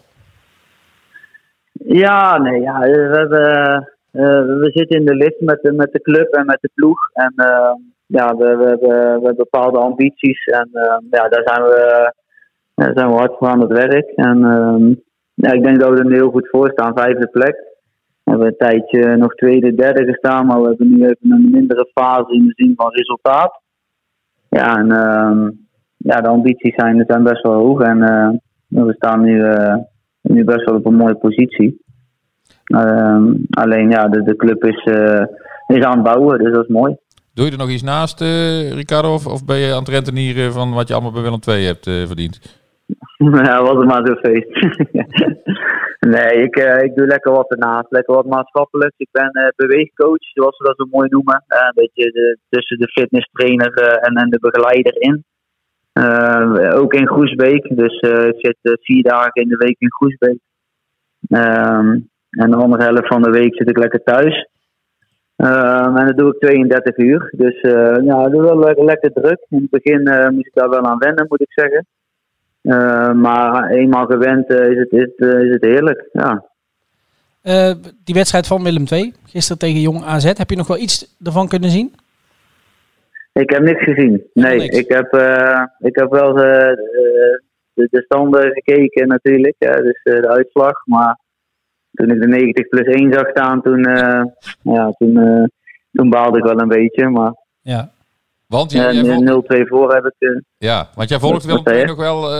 Ja, 1.88 2.38
nee, 2.38 2.62
ja, 2.62 2.80
we, 2.80 3.10
hebben, 3.18 3.66
eh, 3.66 3.78
we 4.16 4.70
zitten 4.74 5.00
in 5.00 5.06
de 5.06 5.16
lift 5.16 5.42
met 5.42 5.62
de, 5.62 5.72
met 5.72 5.92
de 5.92 6.02
club 6.02 6.34
en 6.34 6.46
met 6.46 6.58
de 6.62 6.70
ploeg. 6.74 6.98
En 7.14 7.34
eh, 7.36 7.74
ja, 8.06 8.36
we, 8.36 8.56
we, 8.56 8.66
hebben, 8.66 8.90
we 8.90 9.12
hebben 9.12 9.36
bepaalde 9.36 9.78
ambities. 9.78 10.46
En 10.46 10.70
eh, 10.74 10.98
ja, 11.10 11.28
daar 11.28 11.42
zijn 11.46 11.64
we, 11.64 12.14
daar 12.76 12.92
zijn 12.94 13.08
we 13.08 13.16
hard 13.16 13.38
voor 13.38 13.48
aan 13.48 13.62
het 13.62 13.72
werk. 13.72 14.10
En 14.10 14.44
ehm, 14.44 14.94
ja, 15.34 15.52
ik 15.52 15.64
denk 15.64 15.80
dat 15.80 15.90
we 15.90 16.04
er 16.04 16.12
heel 16.12 16.32
goed 16.32 16.50
voor 16.50 16.70
staan. 16.70 16.98
Vijfde 16.98 17.28
plek. 17.28 17.56
We 18.24 18.32
hebben 18.32 18.48
een 18.48 18.58
tijdje 18.58 19.16
nog 19.18 19.36
tweede, 19.36 19.76
derde 19.76 20.06
gestaan. 20.06 20.46
Maar 20.46 20.62
we 20.62 20.68
hebben 20.68 20.90
nu 20.90 21.04
even 21.04 21.32
een 21.32 21.50
mindere 21.52 21.90
fase 21.94 22.34
in 22.34 22.46
de 22.46 22.54
zin 22.64 22.74
van 22.76 22.92
resultaat. 22.92 23.62
Ja, 24.50 24.78
en 24.78 24.92
ehm, 24.92 25.50
ja, 25.98 26.22
de 26.22 26.28
ambities 26.28 26.76
zijn, 26.76 27.04
zijn 27.08 27.24
best 27.24 27.42
wel 27.42 27.54
hoog. 27.54 27.82
En 27.82 28.02
eh, 28.02 28.30
we 28.68 28.94
staan 28.94 29.22
nu... 29.22 29.42
eh, 29.42 29.76
nu 30.22 30.44
best 30.44 30.66
wel 30.66 30.76
op 30.76 30.86
een 30.86 30.96
mooie 30.96 31.16
positie. 31.16 31.85
Ehm, 32.66 33.34
alleen 33.50 33.90
ja, 33.90 34.08
de, 34.08 34.24
de 34.24 34.36
club 34.36 34.64
is, 34.64 34.84
eh, 34.84 35.24
is 35.68 35.84
aan 35.84 35.94
het 35.94 36.04
bouwen, 36.04 36.40
dus 36.40 36.54
dat 36.54 36.64
is 36.64 36.70
mooi. 36.70 36.98
Doe 37.36 37.46
je 37.46 37.52
er 37.52 37.58
nog 37.58 37.70
iets 37.70 37.84
naast, 37.84 38.22
eh, 38.22 38.72
Ricardo? 38.72 39.14
Of, 39.14 39.28
of 39.28 39.46
ben 39.46 39.58
je 39.58 39.72
aan 39.72 39.86
het 39.86 39.96
rentenieren 39.98 40.52
van 40.52 40.74
wat 40.74 40.88
je 40.88 40.94
allemaal 40.94 41.12
bij 41.12 41.22
Willem 41.22 41.40
II 41.48 41.66
hebt 41.66 41.88
eh, 41.88 42.06
verdiend? 42.06 42.36
ja, 43.48 43.62
was 43.62 43.78
het 43.78 43.86
maar 43.86 44.06
zo'n 44.08 44.24
feest. 44.26 44.50
nee, 46.16 46.34
ik, 46.44 46.56
ik 46.88 46.96
doe 46.96 47.08
lekker 47.08 47.32
wat 47.32 47.52
ernaast. 47.52 47.86
Lekker 47.90 48.16
wat 48.16 48.26
maatschappelijk. 48.26 48.94
Ik 48.98 49.08
ben 49.12 49.54
beweegcoach, 49.56 50.24
zoals 50.34 50.58
we 50.58 50.64
dat 50.64 50.76
zo 50.78 50.86
mooi 50.92 51.10
noemen. 51.10 51.44
Een 51.48 51.72
beetje 51.76 52.12
de, 52.12 52.38
tussen 52.50 52.78
de 52.78 52.88
fitnesstrainer 52.88 53.74
eh, 53.74 54.08
en, 54.08 54.16
en 54.16 54.30
de 54.30 54.40
begeleider 54.40 55.02
in. 55.02 55.24
Ook 56.82 56.94
in 56.94 57.08
Groesbeek. 57.08 57.76
Dus 57.76 58.00
ik 58.00 58.36
zit 58.38 58.80
vier 58.82 59.04
dagen 59.04 59.42
in 59.42 59.48
de 59.48 59.58
week 59.58 59.76
in 59.80 59.92
Groesbeek. 59.92 60.40
Ehm, 61.28 62.00
en 62.36 62.52
de 62.52 62.58
andere 62.58 62.84
helft 62.84 63.08
van 63.08 63.22
de 63.22 63.30
week 63.30 63.56
zit 63.56 63.70
ik 63.70 63.78
lekker 63.78 64.04
thuis. 64.04 64.48
Ehm, 65.36 65.98
en 65.98 66.06
dat 66.06 66.18
doe 66.18 66.34
ik 66.34 66.40
32 66.40 66.98
uur. 66.98 67.30
Dus 67.32 67.62
eh, 67.62 67.96
ja, 68.04 68.24
dat 68.24 68.34
is 68.34 68.40
wel 68.40 68.60
le- 68.60 68.84
lekker 68.84 69.14
druk. 69.14 69.46
In 69.50 69.62
het 69.62 69.70
begin 69.70 70.08
eh, 70.08 70.30
moest 70.30 70.46
ik 70.46 70.54
daar 70.54 70.70
wel 70.70 70.86
aan 70.86 70.98
wennen, 70.98 71.26
moet 71.30 71.42
ik 71.42 71.52
zeggen. 71.52 71.86
Eh, 72.62 73.12
maar 73.12 73.70
eenmaal 73.70 74.06
gewend 74.06 74.50
eh, 74.50 74.70
is, 74.70 74.78
het, 74.78 74.92
is, 74.92 75.02
het, 75.16 75.44
is 75.44 75.50
het 75.52 75.64
heerlijk. 75.64 76.10
Ja. 76.12 76.46
Die 78.04 78.16
wedstrijd 78.16 78.48
van 78.48 78.64
Willem 78.64 78.86
II, 78.92 79.14
gisteren 79.26 79.60
tegen 79.60 79.82
Jong 79.82 80.04
AZ. 80.04 80.24
Heb 80.38 80.50
je 80.50 80.56
nog 80.56 80.68
wel 80.68 80.78
iets 80.78 81.16
ervan 81.24 81.48
kunnen 81.48 81.70
zien? 81.70 81.94
Ik 83.34 83.50
heb 83.50 83.62
niks 83.62 83.84
gezien. 83.84 84.24
Nee, 84.34 84.58
niks. 84.58 84.78
Ik, 84.78 84.88
heb, 84.88 85.14
ik 85.80 85.96
heb 85.96 86.12
wel 86.12 86.34
de, 86.34 86.76
de, 87.74 87.88
de 87.92 88.02
standen 88.02 88.52
gekeken 88.52 89.08
natuurlijk. 89.08 89.56
Dus 89.60 90.00
de 90.04 90.28
uitslag. 90.28 90.86
Maar 90.86 91.20
toen 91.96 92.10
ik 92.10 92.22
de 92.22 92.28
90 92.28 92.68
plus 92.68 92.88
1 92.88 93.14
zag 93.14 93.30
staan, 93.30 93.62
toen, 93.62 93.84
eh, 93.84 94.24
ja, 94.62 94.92
toen, 94.98 95.18
eh, 95.18 95.44
toen 95.92 96.10
baalde 96.10 96.38
ik 96.38 96.44
wel 96.44 96.60
een 96.60 96.68
beetje. 96.68 97.10
Maar 97.10 97.34
Ja. 97.62 97.90
Want, 98.48 98.72
jij, 98.72 98.94
jij 98.94 99.04
en, 99.04 99.28
volgt, 99.28 99.50
eh, 99.50 99.60
0-2 99.60 99.68
voor 99.68 99.94
heb 99.94 100.06
ik... 100.06 100.14
eh, 100.20 100.40
ja, 100.58 100.88
want 100.96 101.10
jij 101.10 101.20
volgt 101.20 101.46
Willem 101.46 101.68
II 101.68 101.80
je? 101.80 101.86
nog 101.86 101.98
wel 101.98 102.34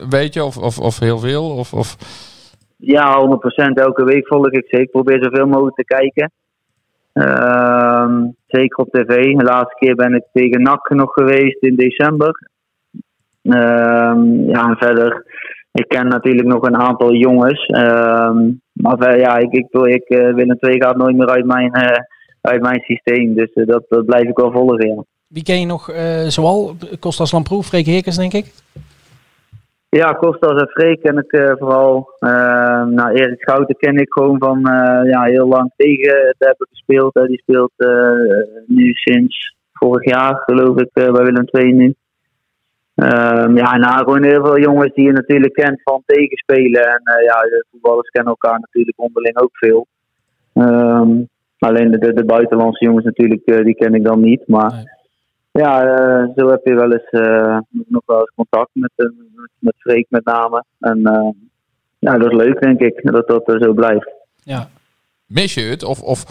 een 0.00 0.08
beetje 0.08 0.44
of, 0.44 0.56
of, 0.58 0.78
of 0.78 0.98
heel 0.98 1.18
veel? 1.18 1.44
Of, 1.44 1.72
of... 1.72 1.96
Ja, 2.76 3.38
100% 3.70 3.72
elke 3.74 4.04
week 4.04 4.26
volg 4.26 4.50
ik 4.50 4.66
ze. 4.68 4.80
Ik 4.80 4.90
probeer 4.90 5.22
zoveel 5.22 5.46
mogelijk 5.46 5.76
te 5.76 5.84
kijken. 5.84 6.30
Ehm, 7.12 8.26
zeker 8.46 8.76
op 8.78 8.88
tv. 8.90 9.36
De 9.36 9.44
laatste 9.44 9.74
keer 9.78 9.94
ben 9.94 10.14
ik 10.14 10.24
tegen 10.32 10.62
NAC 10.62 10.90
nog 10.90 11.12
geweest 11.12 11.62
in 11.62 11.76
december. 11.76 12.48
Ehm, 13.42 14.50
ja, 14.50 14.68
en 14.68 14.76
verder. 14.76 15.24
Ik 15.72 15.88
ken 15.88 16.08
natuurlijk 16.08 16.48
nog 16.48 16.62
een 16.62 16.76
aantal 16.76 17.12
jongens. 17.12 17.66
Ehm, 17.66 18.50
maar 18.82 18.96
verder, 18.98 19.18
ja, 19.18 19.36
ik, 19.36 19.52
ik, 19.52 19.66
ik, 19.70 20.08
eh, 20.08 20.34
Willem 20.34 20.56
II 20.60 20.82
gaat 20.82 20.96
nooit 20.96 21.16
meer 21.16 21.28
uit 21.28 21.44
mijn, 21.44 21.72
eh, 21.72 21.98
uit 22.40 22.62
mijn 22.62 22.80
systeem. 22.80 23.34
Dus 23.34 23.52
eh, 23.52 23.66
dat, 23.66 23.84
dat 23.88 24.06
blijf 24.06 24.28
ik 24.28 24.36
wel 24.36 24.52
volgen. 24.52 24.88
Ja. 24.88 25.04
Wie 25.26 25.42
ken 25.42 25.60
je 25.60 25.66
nog 25.66 25.90
eh 25.90 26.26
zoal? 26.26 26.74
Kostas 27.00 27.32
Lamproe, 27.32 27.62
Freek 27.62 27.86
Heerkens 27.86 28.16
denk 28.16 28.32
ik. 28.32 28.52
Ja, 29.88 30.12
Kostas 30.12 30.60
en 30.60 30.68
Freek 30.68 31.02
ken 31.02 31.18
ik 31.18 31.32
eh, 31.32 31.52
vooral. 31.58 32.08
Uh, 32.20 32.84
nou, 32.84 33.12
Erik 33.12 33.40
Schouten 33.40 33.76
ken 33.76 33.96
ik 33.96 34.12
gewoon 34.12 34.38
van 34.38 34.66
eh, 34.66 35.10
ja, 35.10 35.22
heel 35.22 35.48
lang 35.48 35.72
tegen 35.76 36.34
te 36.38 36.46
hebben 36.46 36.66
gespeeld. 36.70 37.14
die 37.26 37.38
speelt 37.38 37.72
eh, 37.76 37.88
nu 38.66 38.92
sinds 38.92 39.56
vorig 39.72 40.04
jaar, 40.04 40.42
geloof 40.44 40.80
ik, 40.80 40.90
eh, 40.92 41.12
bij 41.12 41.24
Willem 41.24 41.48
II 41.50 41.72
nu. 41.72 41.94
Ehm, 42.94 43.56
ja, 43.56 43.76
nou, 43.76 43.98
gewoon 43.98 44.24
heel 44.24 44.44
veel 44.44 44.58
jongens 44.58 44.94
die 44.94 45.04
je 45.04 45.12
natuurlijk 45.12 45.52
kent 45.52 45.80
van 45.82 46.02
tegenspelen. 46.06 46.82
En 46.82 47.00
eh, 47.04 47.24
ja, 47.24 47.40
de 47.40 47.64
voetballers 47.70 48.08
kennen 48.10 48.30
elkaar 48.32 48.60
natuurlijk 48.60 49.00
onderling 49.00 49.38
ook 49.38 49.56
veel. 49.56 49.86
Ehm, 50.52 51.10
alleen 51.58 51.90
de, 51.90 51.98
de, 51.98 52.12
de 52.12 52.24
buitenlandse 52.24 52.84
jongens 52.84 53.04
natuurlijk, 53.04 53.44
eh, 53.44 53.64
die 53.64 53.74
ken 53.74 53.94
ik 53.94 54.04
dan 54.04 54.20
niet. 54.20 54.42
Maar 54.46 54.72
Nee. 54.72 54.84
ja, 55.64 55.82
eh, 55.84 56.28
zo 56.36 56.48
heb 56.50 56.60
je 56.64 56.74
wel 56.74 56.92
eens 56.92 57.10
eh, 57.10 57.58
nog 57.70 58.02
wel 58.06 58.18
eens 58.18 58.32
contact 58.34 58.70
met, 58.72 58.90
met, 58.96 59.50
met 59.58 59.74
Freek 59.78 60.06
met 60.08 60.24
name. 60.24 60.64
En 60.80 61.04
eh, 61.04 61.30
ja, 61.98 62.18
dat 62.18 62.30
is 62.32 62.36
leuk 62.36 62.60
denk 62.60 62.80
ik, 62.80 63.12
dat 63.12 63.28
dat 63.28 63.42
zo 63.62 63.72
blijft. 63.72 64.10
Ja. 64.44 64.68
Mis 65.26 65.54
je 65.54 65.60
het? 65.60 65.84
Of, 65.84 66.02
of, 66.02 66.24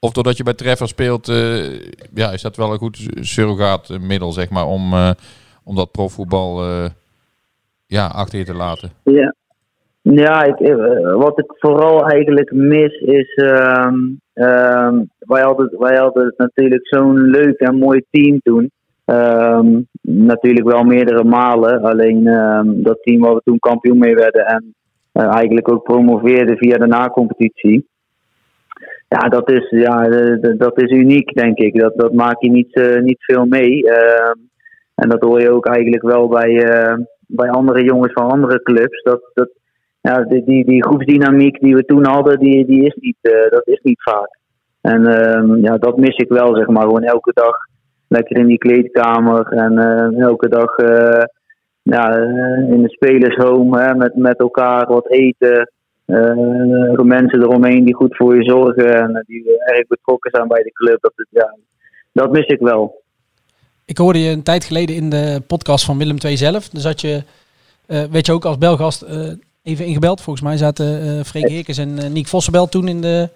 of 0.00 0.12
doordat 0.12 0.36
je 0.36 0.42
bij 0.42 0.54
Treffer 0.54 0.88
speelt, 0.88 1.28
eh, 1.28 1.80
ja, 2.14 2.30
is 2.30 2.42
dat 2.42 2.56
wel 2.56 2.72
een 2.72 2.78
goed 2.78 3.08
surrogaatmiddel, 3.20 4.32
zeg 4.32 4.50
maar, 4.50 4.66
om, 4.66 4.92
eh, 4.92 5.10
om 5.68 5.74
dat 5.74 5.90
profvoetbal 5.90 6.62
eh, 6.62 6.84
ja, 7.86 8.06
achter 8.06 8.38
je 8.38 8.44
te 8.44 8.54
laten? 8.54 8.90
Ja, 9.04 9.34
ja 10.00 10.44
ik, 10.44 10.60
eh, 10.60 11.14
wat 11.14 11.38
ik 11.38 11.54
vooral 11.58 12.06
eigenlijk 12.06 12.52
mis 12.52 12.92
is. 13.00 13.34
ehm, 13.34 13.96
ehm, 14.32 15.02
wij, 15.18 15.42
hadden, 15.42 15.74
wij 15.78 15.96
hadden 15.96 16.34
natuurlijk 16.36 16.86
zo'n 16.86 17.20
leuk 17.20 17.58
en 17.58 17.78
mooi 17.78 18.02
team 18.10 18.40
toen. 18.42 18.70
Ehm, 19.04 19.80
natuurlijk 20.00 20.66
wel 20.66 20.82
meerdere 20.82 21.24
malen. 21.24 21.82
Alleen 21.82 22.24
dat 22.82 23.02
team 23.02 23.20
waar 23.20 23.34
we 23.34 23.40
toen 23.44 23.58
kampioen 23.58 23.98
mee 23.98 24.14
werden 24.14 24.46
en 24.46 24.74
eh, 25.12 25.34
eigenlijk 25.34 25.72
ook 25.72 25.82
promoveerden 25.82 26.56
via 26.56 26.76
de 26.76 26.86
na-competitie. 26.86 27.86
Ja, 29.08 29.28
dat 29.28 29.50
is, 29.50 29.70
ja, 29.70 30.08
dat 30.56 30.82
is 30.82 30.90
uniek, 30.90 31.34
denk 31.34 31.58
ik. 31.58 31.80
Dat, 31.80 31.92
dat 31.96 32.12
maak 32.12 32.42
je 32.42 32.50
niet, 32.50 33.00
niet 33.02 33.24
veel 33.24 33.44
mee. 33.46 33.82
En 34.98 35.08
dat 35.08 35.22
hoor 35.22 35.40
je 35.40 35.50
ook 35.50 35.66
eigenlijk 35.66 36.02
wel 36.02 36.28
bij, 36.28 36.62
eh, 36.64 36.96
bij 37.26 37.50
andere 37.50 37.82
jongens 37.84 38.12
van 38.12 38.30
andere 38.30 38.62
clubs. 38.62 39.02
Dat, 39.02 39.20
dat, 39.34 39.48
ja, 40.00 40.24
die, 40.24 40.44
die, 40.44 40.64
die 40.64 40.84
groepsdynamiek 40.84 41.60
die 41.60 41.74
we 41.74 41.84
toen 41.84 42.06
hadden, 42.06 42.38
die, 42.38 42.66
die 42.66 42.84
is 42.84 42.94
niet, 42.94 43.16
eh, 43.20 43.50
dat 43.50 43.66
is 43.66 43.80
niet 43.82 44.02
vaak. 44.02 44.38
En 44.80 45.06
ehm, 45.06 45.56
ja, 45.56 45.76
dat 45.76 45.96
mis 45.96 46.16
ik 46.16 46.28
wel, 46.28 46.56
zeg 46.56 46.66
maar. 46.66 46.82
Gewoon 46.82 47.02
elke 47.02 47.30
dag 47.34 47.56
lekker 48.08 48.36
in 48.36 48.46
die 48.46 48.58
kleedkamer. 48.58 49.46
En 49.46 49.78
eh, 49.78 50.20
elke 50.20 50.48
dag 50.48 50.76
ja, 51.82 52.16
in 52.68 52.82
de 52.82 52.88
spelershome 52.88 53.80
hè, 53.80 53.94
met, 53.94 54.16
met 54.16 54.38
elkaar 54.38 54.86
wat 54.86 55.10
eten. 55.10 55.72
Uh, 56.06 56.98
mensen 56.98 57.42
eromheen 57.42 57.84
die 57.84 57.94
goed 57.94 58.16
voor 58.16 58.36
je 58.36 58.44
zorgen 58.44 58.94
en 58.94 59.24
die 59.26 59.58
erg 59.58 59.86
betrokken 59.86 60.30
zijn 60.30 60.48
bij 60.48 60.62
de 60.62 60.72
club. 60.72 61.00
Dat, 61.00 61.12
ja, 61.30 61.56
dat 62.12 62.30
mis 62.30 62.46
ik 62.46 62.60
wel. 62.60 63.02
Ik 63.88 63.98
hoorde 63.98 64.22
je 64.22 64.30
een 64.30 64.42
tijd 64.42 64.64
geleden 64.64 64.96
in 64.96 65.10
de 65.10 65.42
podcast 65.46 65.84
van 65.84 65.98
Willem 65.98 66.16
II 66.24 66.36
zelf. 66.36 66.68
Dus 66.68 66.84
had 66.84 67.00
je, 67.00 67.22
uh, 67.86 68.02
weet 68.04 68.26
je 68.26 68.32
ook 68.32 68.44
als 68.44 68.58
Belgast 68.58 69.02
uh, 69.02 69.32
even 69.62 69.86
ingebeld. 69.86 70.20
Volgens 70.20 70.44
mij 70.44 70.56
zaten 70.56 71.04
uh, 71.04 71.24
Freek 71.24 71.48
Heerkens 71.48 71.78
en 71.78 72.12
Niek 72.12 72.26
Vossenbel 72.26 72.68
toen 72.68 72.88
in 72.88 73.00
de, 73.00 73.28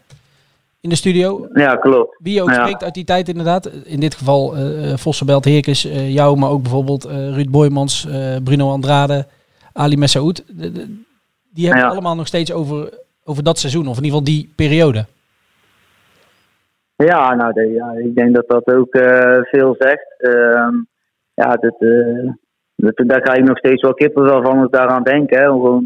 in 0.80 0.88
de 0.88 0.94
studio. 0.94 1.48
Ja, 1.54 1.76
klopt. 1.76 2.16
Wie 2.22 2.34
je 2.34 2.42
ook 2.42 2.48
ja. 2.48 2.60
spreekt 2.60 2.84
uit 2.84 2.94
die 2.94 3.04
tijd 3.04 3.28
inderdaad. 3.28 3.66
In 3.66 4.00
dit 4.00 4.14
geval 4.14 4.54
Vossenbelt, 4.96 5.44
Heerkens, 5.44 5.82
jou, 6.06 6.38
maar 6.38 6.50
ook 6.50 6.62
bijvoorbeeld 6.62 7.04
Ruud 7.04 7.50
Boymans, 7.50 8.06
Bruno 8.44 8.70
Andrade, 8.70 9.26
Ali 9.72 9.96
Messaoud. 9.96 10.44
Die 11.54 11.66
hebben 11.66 11.84
ja. 11.84 11.90
allemaal 11.90 12.14
nog 12.14 12.26
steeds 12.26 12.52
over, 12.52 12.98
over 13.24 13.42
dat 13.42 13.58
seizoen, 13.58 13.88
of 13.88 13.96
in 13.96 14.04
ieder 14.04 14.18
geval 14.18 14.34
die 14.34 14.52
periode. 14.54 15.06
Ja, 17.04 17.34
nou, 17.34 17.72
ja, 17.72 17.92
ik 17.92 18.14
denk 18.14 18.34
dat 18.34 18.48
dat 18.48 18.74
ook 18.74 18.96
veel 19.50 19.74
zegt. 19.78 20.14
Ehm, 20.16 20.74
ja, 21.34 21.54
dat, 21.54 21.76
dat, 22.76 23.08
daar 23.08 23.26
ga 23.26 23.34
ik 23.34 23.44
nog 23.44 23.58
steeds 23.58 23.82
wel 23.82 23.94
kippenvel 23.94 24.42
van 24.42 24.58
als 24.58 24.70
daaraan 24.70 25.02
denk. 25.02 25.30
Hè. 25.30 25.44
Gewoon 25.44 25.84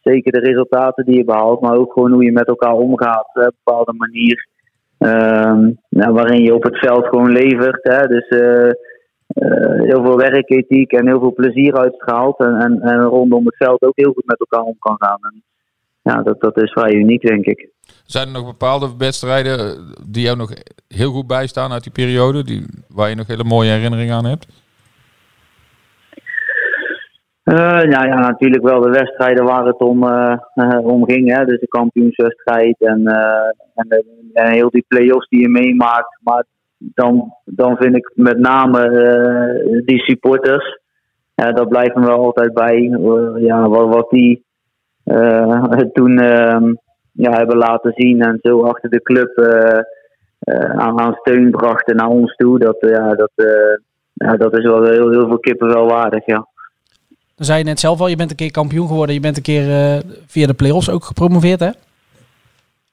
zeker 0.00 0.32
de 0.32 0.38
resultaten 0.38 1.04
die 1.04 1.16
je 1.16 1.24
behaalt, 1.24 1.60
maar 1.60 1.76
ook 1.76 1.92
gewoon 1.92 2.12
hoe 2.12 2.24
je 2.24 2.32
met 2.32 2.48
elkaar 2.48 2.74
omgaat. 2.74 3.30
Op 3.34 3.42
een 3.42 3.52
bepaalde 3.64 3.94
manier. 3.96 4.48
Nou, 5.88 6.12
waarin 6.12 6.42
je 6.42 6.54
op 6.54 6.62
het 6.62 6.78
veld 6.78 7.06
gewoon 7.06 7.32
levert. 7.32 7.80
Hè? 7.82 8.06
Dus 8.06 8.28
heel 9.88 10.04
veel 10.04 10.16
werkethiek 10.16 10.92
en 10.92 11.06
heel 11.06 11.20
veel 11.20 11.32
plezier 11.32 11.76
uitstraalt. 11.76 12.38
En, 12.38 12.54
en, 12.54 12.80
en, 12.80 13.02
rondom 13.02 13.46
het 13.46 13.56
veld 13.56 13.82
ook 13.82 13.96
heel 13.96 14.12
goed 14.12 14.26
met 14.26 14.40
elkaar 14.40 14.66
om 14.66 14.76
kan 14.78 14.96
gaan. 14.98 15.18
En, 15.20 15.42
ja, 16.02 16.22
dat, 16.22 16.40
dat 16.40 16.62
is 16.62 16.72
vrij 16.72 16.92
uniek, 16.92 17.22
denk 17.22 17.44
ik. 17.44 17.68
Zijn 18.04 18.26
er 18.26 18.32
nog 18.32 18.44
bepaalde 18.44 18.88
wedstrijden 18.98 19.58
die 20.10 20.24
jou 20.24 20.36
nog 20.36 20.52
heel 20.88 21.10
goed 21.10 21.26
bijstaan 21.26 21.72
uit 21.72 21.82
die 21.82 21.92
periode? 21.92 22.44
Die, 22.44 22.64
waar 22.88 23.08
je 23.08 23.14
nog 23.14 23.26
hele 23.26 23.44
mooie 23.44 23.70
herinneringen 23.70 24.14
aan 24.14 24.24
hebt? 24.24 24.46
Uh, 27.44 27.82
nou 27.82 28.06
ja, 28.06 28.18
natuurlijk 28.18 28.62
wel 28.62 28.80
de 28.80 28.90
wedstrijden 28.90 29.44
waar 29.44 29.66
het 29.66 29.80
om, 29.80 30.04
uh, 30.04 30.36
uh, 30.54 30.86
om 30.86 31.04
ging. 31.04 31.36
Hè? 31.36 31.44
Dus 31.44 31.60
de 31.60 31.68
kampioenswedstrijd 31.68 32.76
en, 32.78 33.06
en, 33.74 33.88
de, 33.88 34.04
en, 34.32 34.52
heel 34.52 34.70
die 34.70 34.84
play-offs 34.88 35.28
die 35.28 35.40
je 35.40 35.48
meemaakt. 35.48 36.18
Maar 36.22 36.44
dan, 36.78 37.34
dan 37.44 37.76
vind 37.76 37.96
ik 37.96 38.10
met 38.14 38.38
name 38.38 39.82
die 39.84 39.98
supporters. 39.98 40.80
dat 41.34 41.68
blijft 41.68 41.94
me 41.94 42.06
wel 42.06 42.24
altijd 42.24 42.54
bij. 42.54 42.80
ja, 43.38 43.68
wat, 43.68 43.94
wat 43.94 44.10
die 44.10 44.44
toen 45.92 46.18
ehm, 46.18 46.74
ja, 47.12 47.32
hebben 47.32 47.56
laten 47.56 47.92
zien 47.94 48.20
en 48.20 48.38
zo 48.42 48.62
achter 48.62 48.90
de 48.90 49.02
club 49.02 49.38
aan, 50.76 51.00
aan 51.00 51.14
steun 51.20 51.50
brachten 51.50 51.96
naar 51.96 52.08
ons 52.08 52.34
toe. 52.34 52.58
Dat, 52.58 52.76
ja, 52.80 53.14
dat, 53.14 53.30
ja, 54.12 54.36
dat 54.36 54.58
is 54.58 54.64
wel 54.64 54.82
heel, 54.82 55.10
heel 55.10 55.26
veel 55.26 55.38
kippen 55.38 55.68
wel 55.68 55.86
waardig, 55.86 56.26
ja. 56.26 56.46
Dan 57.42 57.46
zei 57.46 57.58
je 57.58 57.64
net 57.64 57.80
zelf 57.80 58.00
al, 58.00 58.08
je 58.08 58.16
bent 58.16 58.30
een 58.30 58.36
keer 58.36 58.50
kampioen 58.50 58.86
geworden. 58.86 59.14
Je 59.14 59.20
bent 59.20 59.36
een 59.36 59.42
keer 59.42 59.68
uh, 59.68 60.00
via 60.26 60.46
de 60.46 60.54
play-offs 60.54 60.90
ook 60.90 61.04
gepromoveerd, 61.04 61.60
hè? 61.60 61.70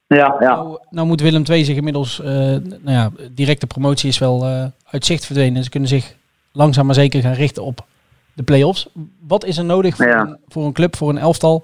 Ja, 0.08 0.36
ja. 0.39 0.55
Nou, 0.55 0.79
nou 0.89 1.08
moet 1.08 1.21
Willem 1.21 1.43
II 1.49 1.65
zich 1.65 1.75
inmiddels... 1.75 2.19
Uh, 2.19 2.27
nou 2.27 2.62
ja, 2.84 3.10
directe 3.32 3.67
promotie 3.67 4.10
is 4.10 4.17
wel 4.17 4.45
uh, 4.45 4.65
uit 4.86 5.05
zicht 5.05 5.25
verdwenen. 5.25 5.63
Ze 5.63 5.69
kunnen 5.69 5.89
zich 5.89 6.15
langzaam 6.51 6.86
maar 6.86 6.95
zeker 6.95 7.21
gaan 7.21 7.34
richten 7.34 7.63
op 7.63 7.86
de 8.34 8.43
play-offs. 8.43 8.89
Wat 9.27 9.45
is 9.45 9.58
er 9.58 9.65
nodig 9.65 9.95
voor, 9.95 10.08
ja. 10.08 10.21
een, 10.21 10.38
voor 10.47 10.65
een 10.65 10.73
club, 10.73 10.95
voor 10.95 11.10
een 11.10 11.17
elftal... 11.17 11.63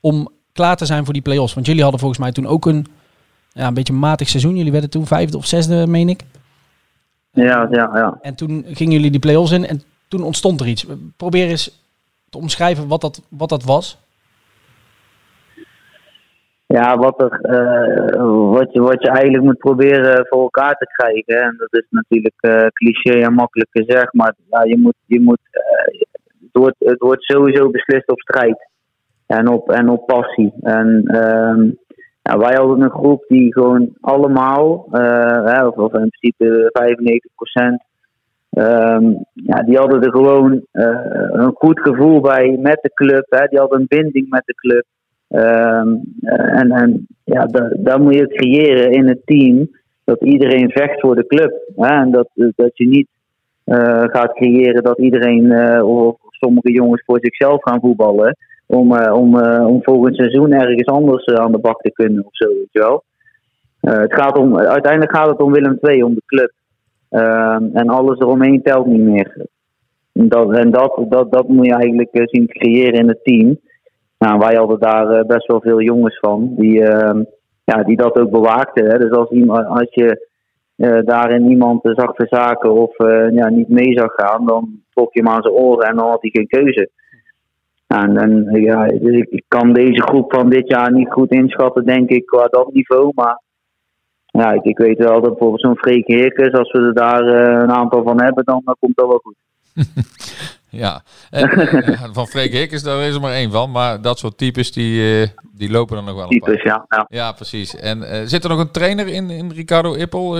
om 0.00 0.28
klaar 0.52 0.76
te 0.76 0.86
zijn 0.86 1.04
voor 1.04 1.12
die 1.12 1.22
play-offs? 1.22 1.54
Want 1.54 1.66
jullie 1.66 1.82
hadden 1.82 2.00
volgens 2.00 2.20
mij 2.20 2.32
toen 2.32 2.46
ook 2.46 2.66
een, 2.66 2.86
ja, 3.52 3.66
een 3.66 3.74
beetje 3.74 3.92
een 3.92 3.98
matig 3.98 4.28
seizoen. 4.28 4.56
Jullie 4.56 4.72
werden 4.72 4.90
toen 4.90 5.06
vijfde 5.06 5.36
of 5.36 5.46
zesde, 5.46 5.86
meen 5.86 6.08
ik. 6.08 6.22
Ja, 7.32 7.68
ja, 7.70 7.90
ja. 7.94 8.18
En 8.22 8.34
toen 8.34 8.64
gingen 8.66 8.92
jullie 8.92 9.10
die 9.10 9.20
play-offs 9.20 9.52
in 9.52 9.66
en 9.66 9.82
toen 10.08 10.22
ontstond 10.22 10.60
er 10.60 10.66
iets. 10.66 10.86
Probeer 11.16 11.48
eens 11.48 11.88
te 12.28 12.38
omschrijven 12.38 12.88
wat 12.88 13.00
dat, 13.00 13.22
wat 13.28 13.48
dat 13.48 13.64
was? 13.64 13.98
Ja, 16.66 16.96
wat, 16.96 17.20
er, 17.20 17.40
uh, 17.42 18.50
wat, 18.52 18.72
je, 18.72 18.80
wat 18.80 19.02
je 19.02 19.08
eigenlijk 19.08 19.44
moet 19.44 19.58
proberen 19.58 20.26
voor 20.28 20.42
elkaar 20.42 20.74
te 20.74 20.86
krijgen. 20.86 21.46
En 21.46 21.54
dat 21.56 21.82
is 21.82 21.86
natuurlijk 21.90 22.34
uh, 22.40 22.66
cliché 22.66 23.20
en 23.20 23.34
makkelijk 23.34 23.70
gezegd, 23.72 24.14
maar 24.14 24.34
ja, 24.50 24.64
je 24.64 24.78
moet, 24.78 24.94
je 25.06 25.20
moet, 25.20 25.40
uh, 25.52 26.00
het, 26.40 26.50
wordt, 26.52 26.76
het 26.78 26.98
wordt 26.98 27.22
sowieso 27.22 27.70
beslist 27.70 28.08
op 28.08 28.20
strijd 28.20 28.69
en 29.30 29.48
op, 29.48 29.70
en 29.70 29.88
op 29.88 30.06
passie. 30.06 30.52
En 30.60 31.02
ehm, 31.06 31.70
ja, 32.22 32.38
wij 32.38 32.54
hadden 32.54 32.80
een 32.80 32.90
groep 32.90 33.24
die 33.28 33.52
gewoon 33.52 33.88
allemaal, 34.00 34.86
hè, 34.90 35.66
of, 35.66 35.92
in 35.92 36.10
principe 36.10 36.70
95 36.72 37.30
procent, 37.34 37.82
Um, 38.50 39.24
ja, 39.32 39.62
die 39.62 39.76
hadden 39.76 40.02
er 40.02 40.10
gewoon 40.10 40.52
uh, 40.72 40.98
een 41.32 41.52
goed 41.54 41.80
gevoel 41.80 42.20
bij 42.20 42.56
met 42.60 42.78
de 42.82 42.90
club. 42.94 43.26
Hè. 43.28 43.46
Die 43.46 43.58
hadden 43.58 43.80
een 43.80 43.86
binding 43.88 44.28
met 44.28 44.42
de 44.44 44.54
club. 44.54 44.84
Uh, 45.28 45.94
en, 46.60 46.70
en 46.70 47.06
ja, 47.24 47.46
daar 47.76 48.00
moet 48.00 48.14
je 48.14 48.28
creëren 48.28 48.90
in 48.90 49.08
het 49.08 49.20
team. 49.24 49.70
Dat 50.04 50.20
iedereen 50.20 50.70
vecht 50.70 51.00
voor 51.00 51.14
de 51.14 51.26
club. 51.26 51.52
Hè. 51.76 52.00
En 52.00 52.10
dat, 52.10 52.28
dat 52.34 52.70
je 52.74 52.88
niet 52.88 53.08
uh, 53.64 54.02
gaat 54.06 54.32
creëren 54.32 54.82
dat 54.82 54.98
iedereen 54.98 55.82
of 55.82 56.16
sommige 56.30 56.72
jongens 56.72 57.02
voor 57.06 57.18
zichzelf 57.20 57.62
gaan 57.62 57.80
voetballen. 57.80 58.36
Om, 58.70 58.92
om, 58.96 59.36
om 59.42 59.82
volgend 59.82 60.16
seizoen 60.16 60.52
ergens 60.52 60.86
anders 60.86 61.26
aan 61.26 61.52
de 61.52 61.58
bak 61.58 61.80
te 61.80 61.90
kunnen 61.92 62.24
of 62.24 62.36
zo. 62.36 62.46
Weet 62.46 62.68
je 62.70 62.78
wel. 62.78 63.04
het 63.80 64.14
gaat 64.14 64.38
om, 64.38 64.58
uiteindelijk 64.58 65.16
gaat 65.16 65.26
het 65.26 65.40
om 65.40 65.52
Willem 65.52 65.78
II, 65.80 66.02
om 66.02 66.14
de 66.14 66.22
club. 66.26 66.52
Uh, 67.10 67.56
en 67.72 67.88
alles 67.88 68.18
eromheen 68.18 68.62
telt 68.62 68.86
niet 68.86 69.00
meer. 69.00 69.46
Dat, 70.12 70.52
en 70.52 70.70
dat, 70.70 71.04
dat, 71.08 71.32
dat 71.32 71.48
moet 71.48 71.66
je 71.66 71.72
eigenlijk 71.72 72.10
zien 72.12 72.46
te 72.46 72.58
creëren 72.58 72.98
in 72.98 73.08
het 73.08 73.24
team. 73.24 73.58
Nou, 74.18 74.38
wij 74.38 74.54
hadden 74.54 74.80
daar 74.80 75.26
best 75.26 75.46
wel 75.46 75.60
veel 75.60 75.80
jongens 75.80 76.18
van 76.18 76.54
die, 76.56 76.80
ja, 77.64 77.82
die 77.84 77.96
dat 77.96 78.18
ook 78.18 78.30
bewaakten. 78.30 78.90
Hè. 78.90 78.98
Dus 78.98 79.10
als, 79.10 79.30
iemand, 79.30 79.66
als 79.66 79.88
je 79.90 80.28
daarin 81.04 81.50
iemand 81.50 81.80
zag 81.82 82.14
verzaken 82.14 82.72
of 82.72 82.96
ja, 83.32 83.48
niet 83.48 83.68
mee 83.68 83.92
zag 83.92 84.12
gaan, 84.14 84.46
dan 84.46 84.80
trok 84.94 85.14
je 85.14 85.20
hem 85.22 85.28
aan 85.28 85.42
zijn 85.42 85.54
oren 85.54 85.88
en 85.88 85.96
dan 85.96 86.08
had 86.08 86.22
hij 86.22 86.30
geen 86.30 86.46
keuze. 86.46 86.90
En, 87.96 88.16
en 88.16 88.60
ja, 88.60 88.86
dus 88.86 89.16
ik, 89.16 89.28
ik 89.28 89.44
kan 89.48 89.72
deze 89.72 90.02
groep 90.02 90.34
van 90.34 90.50
dit 90.50 90.68
jaar 90.68 90.92
niet 90.92 91.12
goed 91.12 91.30
inschatten, 91.30 91.84
denk 91.84 92.08
ik, 92.08 92.26
qua 92.26 92.46
dat 92.46 92.72
niveau. 92.72 93.12
Maar 93.14 93.40
ja, 94.26 94.52
ik, 94.52 94.64
ik 94.64 94.78
weet 94.78 94.98
wel 94.98 95.20
dat 95.20 95.30
bijvoorbeeld 95.30 95.60
zo'n 95.60 95.76
Freek 95.76 96.06
Heerkens, 96.06 96.52
als 96.52 96.72
we 96.72 96.78
er 96.78 96.94
daar 96.94 97.24
uh, 97.24 97.62
een 97.62 97.70
aantal 97.70 98.02
van 98.02 98.22
hebben, 98.22 98.44
dan, 98.44 98.62
dan 98.64 98.76
komt 98.80 98.96
dat 98.96 99.06
wel 99.06 99.20
goed. 99.22 99.34
ja, 100.82 101.02
en, 101.30 101.48
van 102.12 102.26
Freek 102.26 102.52
Heerkens 102.52 102.82
daar 102.82 103.02
is 103.02 103.14
er 103.14 103.20
maar 103.20 103.32
één 103.32 103.50
van, 103.50 103.70
maar 103.70 104.02
dat 104.02 104.18
soort 104.18 104.38
types 104.38 104.72
die, 104.72 105.20
uh, 105.20 105.26
die 105.52 105.70
lopen 105.70 105.96
dan 105.96 106.04
nog 106.04 106.14
wel 106.14 106.28
types, 106.28 106.62
ja, 106.62 106.84
ja. 106.88 107.06
Ja, 107.08 107.32
precies. 107.32 107.76
En 107.76 107.98
uh, 107.98 108.20
zit 108.24 108.44
er 108.44 108.50
nog 108.50 108.58
een 108.58 108.70
trainer 108.70 109.06
in, 109.06 109.30
in 109.30 109.52
Ricardo 109.52 109.94
Ippel 109.94 110.36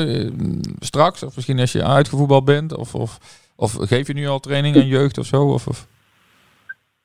straks? 0.78 1.22
Of 1.22 1.36
misschien 1.36 1.60
als 1.60 1.72
je 1.72 1.84
uitgevoetbald 1.84 2.44
bent? 2.44 2.76
Of, 2.76 2.94
of, 2.94 3.18
of 3.56 3.72
geef 3.80 4.06
je 4.06 4.14
nu 4.14 4.28
al 4.28 4.40
training 4.40 4.76
aan 4.76 4.86
jeugd 4.86 5.18
of 5.18 5.26
zo? 5.26 5.42
Of, 5.42 5.66
of? 5.66 5.86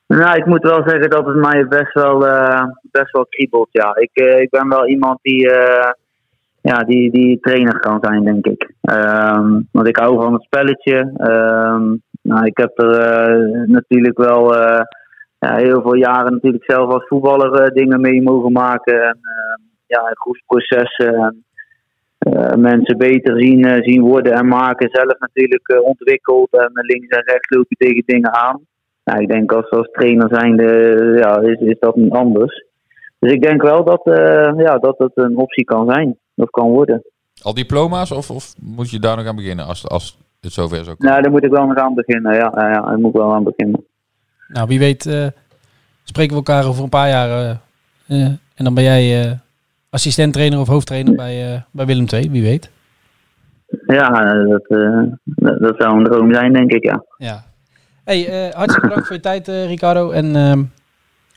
Nou, 0.07 0.37
ik 0.37 0.45
moet 0.45 0.63
wel 0.63 0.81
zeggen 0.85 1.09
dat 1.09 1.25
het 1.25 1.35
mij 1.35 1.67
best 1.67 1.93
wel, 1.93 2.19
best 2.81 3.11
wel 3.11 3.25
kriebelt, 3.29 3.67
ja. 3.71 3.95
Ik, 3.95 4.09
ik 4.13 4.49
ben 4.49 4.69
wel 4.69 4.87
iemand 4.87 5.19
die 5.21 5.49
ja, 6.61 6.77
die, 6.83 7.11
die 7.11 7.39
trainer 7.39 7.79
kan 7.79 7.97
zijn, 8.01 8.23
denk 8.23 8.45
ik. 8.45 8.73
Um, 8.81 9.67
want 9.71 9.87
ik 9.87 9.97
hou 9.97 10.21
van 10.21 10.33
het 10.33 10.43
spelletje. 10.43 10.97
Um, 11.17 12.01
nou, 12.21 12.45
ik 12.45 12.57
heb 12.57 12.79
er 12.79 13.67
natuurlijk 13.67 14.17
wel 14.17 14.53
ja, 15.39 15.55
heel 15.55 15.81
veel 15.81 15.95
jaren 15.95 16.33
natuurlijk 16.33 16.63
zelf 16.63 16.91
als 16.91 17.07
voetballer 17.07 17.73
dingen 17.73 18.01
mee 18.01 18.21
mogen 18.21 18.51
maken. 18.51 19.03
En 19.03 19.17
ja, 19.87 20.11
groepsprocessen 20.13 21.43
en 22.19 22.61
mensen 22.61 22.97
beter 22.97 23.39
zien, 23.39 23.83
zien 23.83 24.01
worden 24.01 24.33
en 24.33 24.47
maken. 24.47 24.89
Zelf 24.91 25.19
natuurlijk 25.19 25.81
ontwikkeld 25.83 26.51
en 26.51 26.71
links 26.73 27.07
en 27.07 27.23
rechts 27.23 27.49
loop 27.49 27.65
je 27.67 27.75
tegen 27.75 28.03
dingen 28.05 28.33
aan. 28.33 28.59
Nou, 29.05 29.21
ik 29.21 29.27
denk 29.27 29.51
als, 29.51 29.69
als 29.69 29.89
trainer 29.91 30.27
zijnde 30.31 30.63
ja, 31.17 31.41
is, 31.41 31.59
is 31.59 31.79
dat 31.79 31.95
niet 31.95 32.11
anders. 32.13 32.65
Dus 33.19 33.31
ik 33.31 33.41
denk 33.41 33.61
wel 33.61 33.83
dat, 33.83 34.01
ja, 34.57 34.77
dat 34.77 34.97
het 34.97 35.11
een 35.13 35.37
optie 35.37 35.63
kan 35.63 35.91
zijn 35.93 36.17
of 36.35 36.49
kan 36.49 36.69
worden. 36.69 37.03
Al 37.41 37.53
diploma's 37.53 38.11
of, 38.11 38.31
of 38.31 38.53
moet 38.61 38.89
je 38.89 38.99
daar 38.99 39.15
nog 39.17 39.25
aan 39.25 39.35
beginnen 39.35 39.65
als, 39.65 39.87
als 39.87 40.17
het 40.41 40.53
zover 40.53 40.83
zou 40.83 40.95
komen? 40.95 41.11
Nou, 41.11 41.21
daar 41.21 41.31
moet 41.31 41.43
ik 41.43 41.51
wel 41.51 41.65
nog 41.65 41.77
aan 41.77 41.93
beginnen. 41.93 42.33
Ja, 42.33 42.53
ja, 42.55 42.69
ja 42.69 42.81
daar 42.81 42.99
moet 42.99 43.13
ik 43.13 43.21
wel 43.21 43.33
aan 43.33 43.43
beginnen. 43.43 43.85
Nou, 44.47 44.67
wie 44.67 44.79
weet 44.79 45.05
eh, 45.05 45.27
spreken 46.03 46.31
we 46.31 46.35
elkaar 46.35 46.67
over 46.67 46.83
een 46.83 46.89
paar 46.89 47.09
jaar. 47.09 47.29
eh, 47.29 47.49
eh, 48.07 48.25
en 48.55 48.63
dan 48.63 48.73
ben 48.73 48.83
jij 48.83 49.23
eh 49.23 49.31
assistent-trainer 49.89 50.59
of 50.59 50.67
hoofdtrainer 50.67 51.15
bij, 51.15 51.53
eh, 51.53 51.61
bij 51.71 51.85
Willem 51.85 52.05
II, 52.13 52.29
wie 52.29 52.41
weet. 52.43 52.71
Ja, 53.87 54.09
dat, 54.43 54.65
eh, 54.67 55.01
dat, 55.23 55.59
dat 55.59 55.75
zou 55.77 55.97
een 55.97 56.03
droom 56.03 56.33
zijn, 56.33 56.53
denk 56.53 56.71
ik, 56.71 56.83
ja. 56.83 57.03
Ja. 57.17 57.43
Hey, 58.05 58.27
eh, 58.47 58.53
hartstikke 58.55 58.87
bedankt 58.87 59.07
voor 59.07 59.15
je 59.15 59.21
tijd, 59.21 59.47
eh, 59.47 59.65
Ricardo. 59.65 60.11
En 60.11 60.35
ehm, 60.35 60.63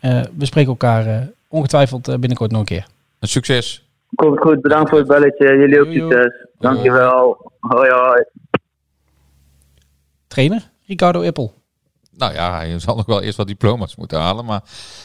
eh, 0.00 0.24
we 0.36 0.44
spreken 0.46 0.70
elkaar 0.70 1.06
eh, 1.06 1.20
ongetwijfeld 1.48 2.06
binnenkort 2.20 2.50
nog 2.50 2.60
een 2.60 2.66
keer. 2.66 2.86
Een 3.18 3.28
succes. 3.28 3.86
Komt 4.14 4.38
goed, 4.40 4.60
bedankt 4.62 4.88
voor 4.90 4.98
het 4.98 5.08
belletje. 5.08 5.44
Jullie 5.56 5.80
ook 5.80 5.92
succes. 5.92 6.46
Dankjewel. 6.58 7.52
Hoi, 7.60 7.90
hoi. 7.90 8.24
Trainer, 10.26 10.70
Ricardo 10.86 11.20
Ippel. 11.20 11.54
Nou 12.16 12.32
ja, 12.34 12.56
hij 12.56 12.78
zal 12.78 12.96
nog 12.96 13.06
wel 13.06 13.22
eerst 13.22 13.36
wat 13.36 13.46
diploma's 13.46 13.96
moeten 13.96 14.18
halen. 14.20 14.44
Maar 14.44 14.60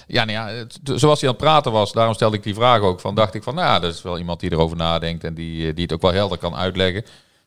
ja, 0.07 0.25
nou 0.25 0.37
ja, 0.37 0.47
het- 0.55 0.79
zoals 0.83 1.19
hij 1.21 1.29
aan 1.29 1.35
het 1.35 1.43
praten 1.43 1.71
was, 1.71 1.91
daarom 1.91 2.13
stelde 2.13 2.37
ik 2.37 2.43
die 2.43 2.53
vraag 2.53 2.81
ook. 2.81 2.99
Van, 2.99 3.15
dacht 3.15 3.33
ik 3.33 3.43
van, 3.43 3.55
nou 3.55 3.67
ja, 3.67 3.79
dat 3.79 3.93
is 3.93 4.01
wel 4.01 4.17
iemand 4.17 4.39
die 4.39 4.51
erover 4.51 4.77
nadenkt 4.77 5.23
en 5.23 5.33
die, 5.33 5.73
die 5.73 5.83
het 5.83 5.93
ook 5.93 6.01
wel 6.01 6.13
helder 6.13 6.37
kan 6.37 6.55
uitleggen. 6.55 7.03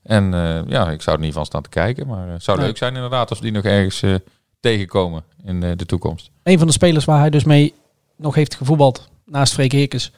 En 0.06 0.34
eh, 0.34 0.60
ja, 0.66 0.90
ik 0.90 1.02
zou 1.02 1.16
er 1.16 1.22
niet 1.22 1.32
van 1.32 1.46
staan 1.46 1.62
te 1.62 1.68
kijken. 1.68 2.06
Maar 2.06 2.28
het 2.28 2.42
zou 2.42 2.58
Nee. 2.58 2.66
leuk 2.66 2.76
zijn 2.76 2.94
inderdaad 2.94 3.28
als 3.30 3.38
we 3.38 3.44
die 3.44 3.54
nog 3.54 3.64
ergens 3.64 4.02
eh, 4.02 4.14
tegenkomen 4.60 5.24
in 5.44 5.62
eh, 5.62 5.70
de 5.76 5.86
toekomst. 5.86 6.30
Een 6.42 6.58
van 6.58 6.66
de 6.66 6.72
spelers 6.72 7.04
waar 7.04 7.18
hij 7.20 7.30
dus 7.30 7.44
mee 7.44 7.74
nog 8.16 8.34
heeft 8.34 8.54
gevoetbald, 8.54 9.08
naast 9.24 9.52
Freek 9.52 9.72
Heerkens, 9.72 10.12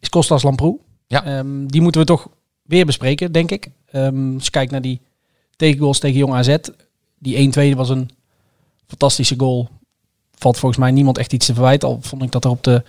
is 0.00 0.08
Kostas 0.08 0.42
Lamproe. 0.42 0.78
Ja. 1.06 1.24
Ehm, 1.24 1.66
die 1.66 1.80
moeten 1.80 2.00
we 2.00 2.06
toch 2.06 2.28
weer 2.62 2.86
bespreken, 2.86 3.32
denk 3.32 3.50
ik. 3.50 3.68
Ehm, 3.90 4.34
als 4.34 4.44
je 4.44 4.50
kijkt 4.50 4.70
naar 4.70 4.82
die 4.82 5.00
tegengoals 5.56 5.98
tegen 5.98 6.18
Jong 6.18 6.34
AZ. 6.34 6.56
Die 7.18 7.36
1-2 7.36 7.76
was 7.76 7.88
een 7.88 8.10
fantastische 8.86 9.34
goal. 9.38 9.68
Valt 10.38 10.58
volgens 10.58 10.80
mij 10.80 10.90
niemand 10.90 11.18
echt 11.18 11.32
iets 11.32 11.46
te 11.46 11.54
verwijten. 11.54 11.88
Al 11.88 11.98
vond 12.00 12.22
ik 12.22 12.32
dat 12.32 12.44
er 12.44 12.50
op 12.50 12.64
de... 12.64 12.82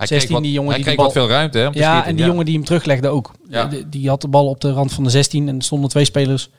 Hij 0.00 0.06
16, 0.08 0.18
kreeg 0.18 0.30
wat, 0.30 0.42
die 0.42 0.52
jongen 0.52 0.68
hij 0.74 0.76
die 0.82 0.84
kreeg 0.86 0.96
wat 1.04 1.14
bal- 1.14 1.22
veel 1.24 1.34
ruimte 1.34 1.58
hè, 1.58 1.64
Ja, 1.64 1.70
schieten. 1.70 2.04
en 2.04 2.16
die 2.16 2.24
jongen 2.24 2.44
die 2.44 2.54
hem 2.54 2.64
teruglegde 2.64 3.08
ook. 3.08 3.32
Ja. 3.48 3.64
Die, 3.66 3.88
die 3.88 4.08
had 4.08 4.20
de 4.20 4.28
bal 4.28 4.46
op 4.48 4.60
de 4.60 4.70
rand 4.72 4.92
van 4.92 5.04
de 5.04 5.10
16 5.10 5.48
en 5.48 5.56
er 5.56 5.62
stonden 5.62 5.90
twee 5.90 6.04
spelers 6.04 6.50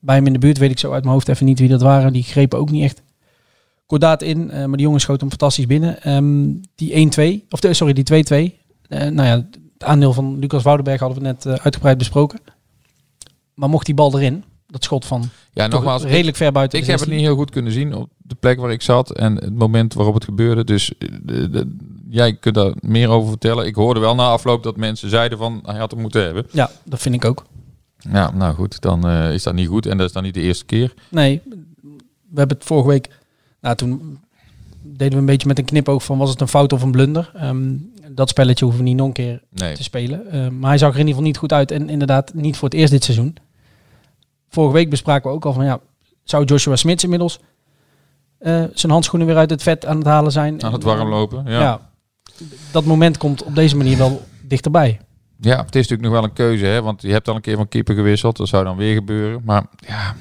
bij 0.00 0.16
hem 0.16 0.26
in 0.26 0.32
de 0.32 0.38
buurt. 0.38 0.58
Weet 0.58 0.70
ik 0.70 0.78
zo 0.78 0.92
uit 0.92 1.02
mijn 1.02 1.14
hoofd 1.14 1.28
even 1.28 1.46
niet 1.46 1.58
wie 1.58 1.68
dat 1.68 1.82
waren. 1.82 2.12
Die 2.12 2.22
grepen 2.22 2.58
ook 2.58 2.70
niet 2.70 2.82
echt 2.82 3.02
kordaat 3.86 4.22
in. 4.22 4.50
eh, 4.50 4.58
maar 4.64 4.76
die 4.76 4.86
jongen 4.86 5.00
schoot 5.00 5.20
hem 5.20 5.28
fantastisch 5.28 5.66
binnen. 5.66 6.02
Ehm, 6.02 6.46
die 6.74 6.92
1-2, 6.94 7.46
of 7.50 7.60
de, 7.60 7.74
sorry, 7.74 7.92
die 7.92 8.04
2-2. 8.04 8.54
Eh, 8.88 9.00
nou 9.00 9.28
ja, 9.28 9.34
het 9.36 9.84
aandeel 9.88 10.12
van 10.12 10.38
Lucas 10.38 10.62
Woudenberg 10.62 11.00
hadden 11.00 11.18
we 11.18 11.24
net 11.24 11.46
eh, 11.46 11.52
uitgebreid 11.52 11.98
besproken. 11.98 12.40
Maar 13.54 13.68
mocht 13.68 13.86
die 13.86 13.94
bal 13.94 14.14
erin, 14.18 14.44
dat 14.66 14.84
schot 14.84 15.04
van 15.04 15.30
Ja, 15.52 15.66
nogmaals, 15.66 16.02
ik- 16.02 16.08
redelijk 16.10 16.36
ver 16.36 16.52
buiten 16.52 16.78
Ik 16.78 16.84
heb 16.84 16.94
het 16.94 17.00
16. 17.04 17.18
niet 17.22 17.28
heel 17.28 17.36
goed 17.42 17.50
kunnen 17.50 17.72
zien 17.72 17.94
op 17.94 18.08
de 18.18 18.34
plek 18.34 18.58
waar 18.60 18.72
ik 18.72 18.82
zat 18.82 19.10
en 19.12 19.34
het 19.34 19.54
moment 19.54 19.94
waarop 19.94 20.14
het 20.14 20.24
gebeurde. 20.24 20.64
Dus 20.64 20.92
de- 21.22 21.50
de- 21.50 21.76
jij 22.10 22.34
kunt 22.36 22.54
daar 22.54 22.72
meer 22.80 23.08
over 23.08 23.28
vertellen. 23.28 23.66
Ik 23.66 23.74
hoorde 23.74 24.00
wel 24.00 24.14
na 24.14 24.26
afloop 24.28 24.62
dat 24.62 24.76
mensen 24.76 25.10
zeiden 25.10 25.38
van 25.38 25.60
hij 25.66 25.78
had 25.78 25.90
hem 25.90 26.00
moeten 26.00 26.22
hebben. 26.24 26.46
Ja, 26.52 26.70
dat 26.84 27.00
vind 27.00 27.14
ik 27.14 27.24
ook. 27.24 27.44
Ja, 28.12 28.30
nou 28.30 28.54
goed, 28.54 28.80
dan 28.80 29.08
eh, 29.08 29.32
is 29.32 29.42
dat 29.42 29.54
niet 29.54 29.68
goed 29.68 29.86
en 29.86 29.96
dat 29.98 30.06
is 30.06 30.12
dan 30.12 30.22
niet 30.22 30.34
de 30.34 30.40
eerste 30.40 30.64
keer. 30.64 30.94
Nee, 31.08 31.42
we 32.30 32.38
hebben 32.38 32.56
het 32.56 32.66
vorige 32.66 32.88
week. 32.88 33.08
Nou, 33.60 33.76
toen 33.76 34.18
deden 34.82 35.12
we 35.12 35.18
een 35.18 35.26
beetje 35.26 35.48
met 35.48 35.58
een 35.58 35.64
knipoog 35.64 36.04
van 36.04 36.18
was 36.18 36.30
het 36.30 36.40
een 36.40 36.48
fout 36.48 36.72
of 36.72 36.82
een 36.82 36.90
blunder. 36.90 37.30
Ehm, 37.34 37.74
dat 38.10 38.28
spelletje 38.28 38.64
hoeven 38.64 38.82
we 38.82 38.88
niet 38.88 38.98
nog 38.98 39.06
een 39.06 39.12
keer 39.12 39.42
Nee. 39.50 39.74
te 39.74 39.82
spelen. 39.82 40.30
Ehm, 40.30 40.58
maar 40.58 40.68
hij 40.68 40.78
zag 40.78 40.88
er 40.88 40.94
in 40.94 41.06
ieder 41.06 41.14
geval 41.14 41.26
niet 41.28 41.36
goed 41.38 41.52
uit. 41.52 41.70
En 41.70 41.88
inderdaad, 41.88 42.34
niet 42.34 42.56
voor 42.56 42.68
het 42.68 42.78
eerst 42.78 42.92
dit 42.92 43.04
seizoen. 43.04 43.36
Vorige 44.48 44.74
week 44.74 44.90
bespraken 44.90 45.30
we 45.30 45.36
ook 45.36 45.44
al 45.44 45.52
van 45.52 45.64
ja, 45.64 45.80
zou 46.24 46.44
Joshua 46.44 46.76
Smits 46.76 47.02
inmiddels 47.04 47.40
eh, 48.38 48.64
zijn 48.74 48.92
handschoenen 48.92 49.28
weer 49.28 49.36
uit 49.36 49.50
het 49.50 49.62
vet 49.62 49.86
aan 49.86 49.96
het 49.96 50.06
halen 50.06 50.32
zijn? 50.32 50.62
Aan 50.64 50.72
het 50.72 50.82
warm 50.82 51.08
lopen. 51.08 51.44
Ja. 51.46 51.60
Ja. 51.60 51.87
Dat 52.70 52.84
moment 52.84 53.16
komt 53.18 53.42
op 53.42 53.54
deze 53.54 53.76
manier 53.76 53.96
wel 53.98 54.26
dichterbij. 54.42 55.00
ja, 55.40 55.56
het 55.64 55.74
is 55.74 55.88
natuurlijk 55.88 56.02
nog 56.08 56.12
wel 56.12 56.22
een 56.24 56.32
keuze, 56.32 56.64
hè, 56.64 56.82
want 56.82 57.02
je 57.02 57.10
hebt 57.12 57.28
al 57.28 57.34
een 57.34 57.40
keer 57.40 57.56
van 57.56 57.68
keeper 57.68 57.94
gewisseld. 57.94 58.36
Dat 58.36 58.48
zou 58.48 58.64
dan 58.64 58.76
weer 58.76 58.94
gebeuren. 58.94 59.40
Maar 59.44 59.64
ja, 59.76 60.14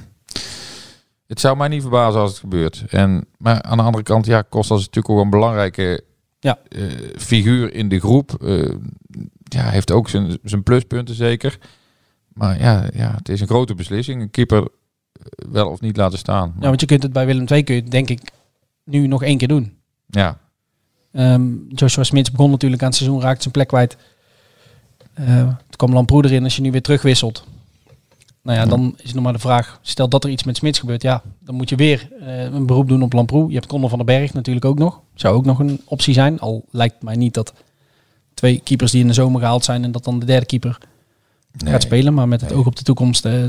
het 1.27 1.39
zou 1.39 1.57
mij 1.57 1.67
niet 1.67 1.81
verbazen 1.81 2.21
als 2.21 2.29
het 2.29 2.39
gebeurt. 2.39 2.83
En, 2.89 3.25
maar 3.37 3.61
aan 3.61 3.77
de 3.77 3.83
andere 3.83 4.03
kant, 4.03 4.25
ja, 4.25 4.41
Kostas 4.41 4.79
is 4.79 4.85
natuurlijk 4.85 5.13
ook 5.13 5.23
een 5.23 5.29
belangrijke 5.29 6.03
Ja. 6.39 6.57
eh, 6.69 6.83
figuur 7.17 7.73
in 7.73 7.89
de 7.89 7.99
groep. 7.99 8.43
Eh, 8.43 8.73
ja, 9.43 9.69
heeft 9.69 9.91
ook 9.91 10.09
zijn, 10.09 10.37
zijn 10.43 10.63
pluspunten 10.63 11.15
zeker. 11.15 11.57
Maar 12.33 12.59
ja, 12.59 12.89
ja, 12.93 13.13
het 13.15 13.29
is 13.29 13.41
een 13.41 13.47
grote 13.47 13.75
beslissing. 13.75 14.21
Een 14.21 14.31
keeper 14.31 14.57
eh, 14.59 14.67
wel 15.51 15.69
of 15.69 15.81
niet 15.81 15.97
laten 15.97 16.17
staan. 16.17 16.55
Ja, 16.59 16.67
want 16.67 16.79
je 16.81 16.85
kunt 16.87 17.03
het 17.03 17.13
bij 17.13 17.25
Willem 17.25 17.45
II 17.51 17.63
kun 17.63 17.75
je 17.75 17.81
het, 17.81 17.91
denk 17.91 18.09
ik 18.09 18.31
nu 18.83 19.07
nog 19.07 19.23
één 19.23 19.37
keer 19.37 19.47
doen. 19.47 19.77
ja. 20.07 20.39
Ehm, 21.17 21.51
Joshua 21.69 22.03
Smits 22.03 22.31
begon 22.31 22.49
natuurlijk 22.51 22.81
aan 22.81 22.87
het 22.87 22.97
seizoen, 22.97 23.21
raakte 23.21 23.41
zijn 23.41 23.53
plek 23.53 23.67
kwijt. 23.67 23.97
Toen 25.15 25.55
kwam 25.75 25.93
Lamproe 25.93 26.25
erin. 26.25 26.43
Als 26.43 26.55
je 26.55 26.61
nu 26.61 26.71
weer 26.71 26.81
terugwisselt, 26.81 27.43
nou 28.43 28.57
ja, 28.57 28.65
dan 28.65 28.93
is 28.97 29.03
het 29.03 29.13
nog 29.13 29.23
maar 29.23 29.33
de 29.33 29.39
vraag. 29.39 29.79
Stel 29.81 30.09
dat 30.09 30.23
er 30.23 30.29
iets 30.29 30.43
met 30.43 30.57
Smits 30.57 30.79
gebeurt, 30.79 31.01
ja, 31.01 31.21
dan 31.39 31.55
moet 31.55 31.69
je 31.69 31.75
weer 31.75 32.07
eh, 32.19 32.43
een 32.43 32.65
beroep 32.65 32.87
doen 32.87 33.01
op 33.01 33.13
Lamproe. 33.13 33.47
Je 33.47 33.53
hebt 33.55 33.67
Conor 33.67 33.89
van 33.89 33.97
den 33.97 34.07
Berg 34.07 34.33
natuurlijk 34.33 34.65
ook 34.65 34.79
nog. 34.79 35.01
Zou 35.13 35.35
ook 35.35 35.45
nog 35.45 35.59
een 35.59 35.81
optie 35.85 36.13
zijn. 36.13 36.39
Al 36.39 36.65
lijkt 36.71 37.03
mij 37.03 37.15
niet 37.15 37.33
dat 37.33 37.53
twee 38.33 38.59
keepers 38.63 38.91
die 38.91 39.01
in 39.01 39.07
de 39.07 39.13
zomer 39.13 39.39
gehaald 39.41 39.63
zijn 39.65 39.83
en 39.83 39.91
dat 39.91 40.03
dan 40.03 40.19
de 40.19 40.25
derde 40.25 40.45
keeper 40.45 40.77
Nee. 41.63 41.71
gaat 41.73 41.81
spelen. 41.83 42.13
Maar 42.13 42.27
met 42.27 42.41
het 42.41 42.53
oog 42.53 42.65
op 42.65 42.75
de 42.75 42.83
toekomst. 42.83 43.25
eh, 43.25 43.43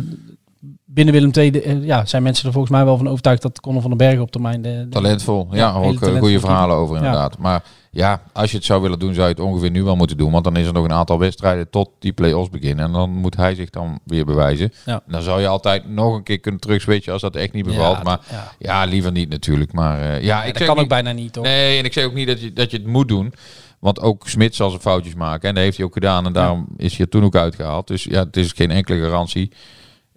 binnen 1.04 1.14
Willem 1.14 1.30
II 1.34 1.50
de- 1.50 1.62
eh, 1.62 1.84
ja, 1.84 2.04
zijn 2.04 2.22
mensen 2.22 2.46
er 2.46 2.52
volgens 2.52 2.72
mij 2.72 2.84
wel 2.84 2.96
van 2.96 3.08
overtuigd 3.08 3.42
dat 3.42 3.60
Conor 3.60 3.80
van 3.80 3.90
den 3.90 3.98
Berg 3.98 4.20
op 4.20 4.30
termijn 4.30 4.62
de, 4.62 4.68
de- 4.70 4.88
Talentvol. 4.88 5.48
Ja, 5.50 5.56
Ja, 5.56 5.72
ook 5.74 6.00
eh, 6.02 6.18
goede 6.18 6.40
verhalen 6.40 6.76
over 6.76 6.94
Ja. 6.96 7.00
inderdaad. 7.02 7.38
Maar 7.38 7.62
ja, 7.90 8.22
als 8.32 8.50
je 8.50 8.56
het 8.56 8.66
zou 8.66 8.82
willen 8.82 8.98
doen, 8.98 9.14
zou 9.14 9.26
je 9.28 9.32
het 9.34 9.42
ongeveer 9.42 9.70
nu 9.70 9.82
wel 9.82 9.96
moeten 9.96 10.16
doen. 10.16 10.32
Want 10.32 10.44
dan 10.44 10.56
is 10.56 10.66
er 10.66 10.72
nog 10.72 10.84
een 10.84 10.92
aantal 10.92 11.18
wedstrijden 11.18 11.70
tot 11.70 11.90
die 11.98 12.12
play-offs 12.12 12.50
beginnen. 12.50 12.84
En 12.84 12.92
dan 12.92 13.10
moet 13.10 13.36
hij 13.36 13.54
zich 13.54 13.70
dan 13.70 13.98
weer 14.04 14.24
bewijzen. 14.24 14.72
Ja. 14.84 15.00
Dan 15.06 15.22
zou 15.22 15.40
je 15.40 15.46
altijd 15.46 15.88
nog 15.88 16.14
een 16.14 16.22
keer 16.22 16.38
kunnen 16.40 16.60
terugswitchen 16.60 17.12
als 17.12 17.22
dat 17.22 17.36
echt 17.36 17.52
niet 17.52 17.64
bevalt. 17.66 17.96
Ja, 17.96 18.02
maar 18.02 18.18
ja. 18.30 18.52
ja, 18.58 18.84
liever 18.84 19.12
niet 19.12 19.28
natuurlijk. 19.28 19.72
Maar 19.72 20.00
eh, 20.00 20.22
ja, 20.22 20.44
ik 20.44 20.52
dat 20.54 20.62
kan 20.62 20.70
ook 20.74 20.78
niet- 20.80 20.88
bijna 20.88 21.12
niet, 21.12 21.32
toch? 21.32 21.44
Nee, 21.44 21.78
en 21.78 21.84
ik 21.84 21.92
zeg 21.92 22.04
ook 22.04 22.14
niet 22.14 22.26
dat 22.26 22.40
je, 22.40 22.52
dat 22.52 22.70
je 22.70 22.76
het 22.76 22.86
moet 22.86 23.08
doen. 23.08 23.32
Want 23.78 24.00
ook 24.00 24.28
Smit 24.28 24.54
zal 24.54 24.68
zijn 24.70 24.82
foutjes 24.82 25.14
maken. 25.14 25.48
En 25.48 25.54
dat 25.54 25.64
heeft 25.64 25.76
hij 25.76 25.86
ook 25.86 25.92
gedaan. 25.92 26.26
En 26.26 26.32
daarom 26.32 26.66
is 26.76 26.90
hij 26.96 27.00
er 27.00 27.10
toen 27.10 27.24
ook 27.24 27.36
uitgehaald. 27.36 27.86
Dus 27.86 28.04
ja, 28.04 28.24
het 28.24 28.36
is 28.36 28.52
geen 28.52 28.70
enkele 28.70 29.00
garantie 29.04 29.50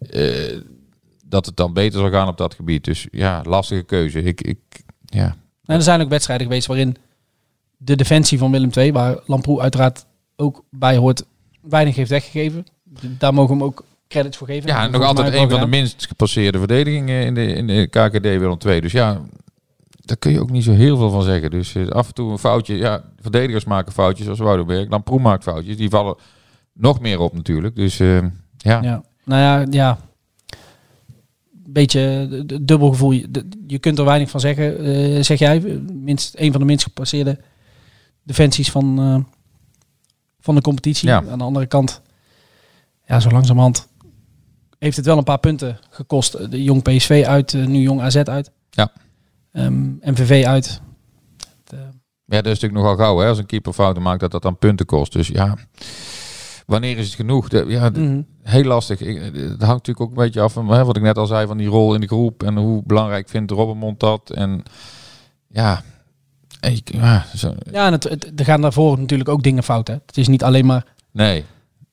eh, 0.10 0.58
dat 1.26 1.46
het 1.46 1.58
dan 1.58 1.74
beter 1.74 2.00
zal 2.00 2.10
gaan 2.10 2.28
op 2.28 2.38
dat 2.38 2.54
gebied. 2.54 2.84
Dus 2.84 3.08
ja, 3.12 3.42
lastige 3.44 3.84
keuze. 3.84 4.24
Ik, 4.24 4.42
ik, 4.42 4.60
ja. 5.06 5.36
En 5.66 5.76
er 5.76 5.82
zijn 5.82 6.02
ook 6.02 6.10
wedstrijden 6.10 6.48
geweest 6.48 6.68
waarin 6.68 6.96
de 7.78 7.96
defensie 7.96 8.38
van 8.38 8.52
Willem 8.52 8.70
II, 8.76 8.92
waar 8.92 9.20
Lamproe 9.26 9.62
uiteraard 9.62 10.06
ook 10.36 10.64
bij 10.70 10.98
hoort, 10.98 11.24
weinig 11.62 11.96
heeft 11.96 12.10
weggegeven. 12.10 12.66
Daar 13.18 13.34
mogen 13.34 13.58
we 13.58 13.60
hem 13.60 13.70
ook 13.70 13.84
credits 14.08 14.38
voor 14.38 14.48
geven. 14.48 14.70
ja, 14.70 14.88
nog 14.88 15.04
altijd 15.04 15.34
een 15.34 15.50
van 15.50 15.60
de 15.60 15.68
minst 15.68 16.08
gepasseerde 16.08 16.58
verdedigingen 16.58 17.26
in 17.26 17.34
de, 17.34 17.46
in 17.46 17.68
de 17.68 17.88
KKD 17.88 18.22
Willem 18.22 18.58
II. 18.66 18.82
Dus 18.82 18.92
ja, 18.92 19.22
daar 19.90 20.18
kun 20.18 20.32
je 20.32 20.42
ook 20.42 20.50
niet 20.50 20.64
zo 20.64 20.72
heel 20.72 20.98
veel 20.98 21.10
van 21.10 21.24
zeggen. 21.24 21.52
Dus 21.52 21.76
eh, 21.76 21.88
af 21.88 22.08
en 22.08 22.14
toe 22.14 22.32
een 22.32 22.38
foutje. 22.38 22.78
Ja, 22.78 23.04
verdedigers 23.20 23.66
maken 23.66 23.92
foutjes 23.92 24.26
zoals 24.26 24.40
Woudenberg. 24.40 24.90
Lamproe 24.90 25.20
maakt 25.20 25.44
foutjes. 25.44 25.78
Die 25.78 25.90
vallen 25.90 26.16
nog 26.74 27.00
meer 27.00 27.20
op 27.20 27.34
natuurlijk. 27.34 27.76
Dus 27.76 28.00
eh, 28.00 28.18
ja. 28.58 28.82
Ja. 28.82 29.04
Nou 29.32 29.42
ja, 29.42 29.66
ja. 29.84 29.98
Beetje 31.52 32.28
d- 32.48 32.68
dubbel 32.68 32.90
gevoel. 32.90 33.12
Je, 33.12 33.30
je 33.68 33.80
kunt 33.80 34.00
er 34.00 34.06
weinig 34.06 34.30
van 34.30 34.40
zeggen, 34.40 34.78
eh, 34.86 35.24
zeg 35.24 35.40
jij. 35.40 35.60
Minst, 35.94 36.34
een 36.38 36.52
van 36.52 36.60
de 36.60 36.66
minst 36.68 36.84
gepasseerde 36.84 37.40
defensies 38.24 38.72
van, 38.72 39.00
eh, 39.00 39.36
van 40.40 40.56
de 40.56 40.62
competitie. 40.62 41.08
Ja. 41.08 41.24
Aan 41.32 41.38
de 41.38 41.44
andere 41.44 41.66
kant, 41.66 42.02
ja, 43.06 43.20
zo 43.20 43.30
langzamerhand 43.30 43.88
heeft 44.80 44.98
het 44.98 45.06
wel 45.06 45.18
een 45.18 45.24
paar 45.24 45.40
punten 45.40 45.80
gekost. 45.90 46.52
De 46.52 46.64
jong 46.64 46.82
PSV 46.84 47.24
uit, 47.28 47.54
eh, 47.54 47.66
nu 47.66 47.80
jong 47.80 48.02
AZ 48.02 48.16
uit. 48.16 48.52
Ja. 48.70 48.92
Ehm, 49.52 49.84
MVV 50.02 50.44
uit. 50.46 50.82
Het, 51.64 51.74
eh, 51.74 51.80
Ja, 52.26 52.42
dat 52.42 52.46
is 52.54 52.60
natuurlijk 52.60 52.82
nogal 52.82 52.96
gauw 52.96 53.18
hè. 53.18 53.28
Als 53.28 53.38
een 53.38 53.46
keeper 53.46 53.74
fouten 53.74 54.04
maakt, 54.04 54.20
dat 54.20 54.32
dat 54.32 54.42
dan 54.42 54.58
punten 54.58 54.86
kost. 54.86 55.14
Dus 55.14 55.28
ja, 55.28 55.56
wanneer 56.66 56.98
is 56.98 57.06
het 57.06 57.16
genoeg? 57.16 57.48
De- 57.50 57.66
ja, 57.68 57.90
de- 57.90 58.00
mhm. 58.00 58.22
heel 58.44 58.64
lastig. 58.64 59.00
Ik- 59.02 59.22
Het 59.22 59.34
hangt 59.48 59.60
natuurlijk 59.60 60.02
ook 60.02 60.10
een 60.10 60.24
beetje 60.24 60.42
af 60.42 60.54
van 60.54 60.68
hè, 60.68 60.86
wat 60.86 60.96
ik 60.98 61.02
net 61.04 61.18
al 61.18 61.26
zei 61.28 61.48
van 61.48 61.58
die 61.58 61.68
rol 61.68 61.94
in 61.94 62.02
de 62.02 62.08
groep. 62.08 62.44
En 62.44 62.58
hoe 62.58 62.82
belangrijk 62.86 63.30
vindt 63.30 63.52
Robbenmond 63.52 64.00
dat. 64.00 64.30
En 64.30 64.64
ja, 65.48 65.84
ik, 66.62 66.94
ja 66.94 67.26
zo, 67.36 67.54
Ja, 67.72 67.86
en 67.86 67.92
het, 67.92 68.04
het, 68.04 68.32
er 68.36 68.46
gaan 68.46 68.62
daarvoor 68.62 69.00
natuurlijk 69.00 69.30
ook 69.30 69.44
dingen 69.44 69.64
fout. 69.64 69.88
Hè. 69.88 69.94
Het 70.06 70.18
is 70.18 70.28
niet 70.28 70.44
alleen 70.44 70.66
maar, 70.66 70.86
nee. 71.12 71.46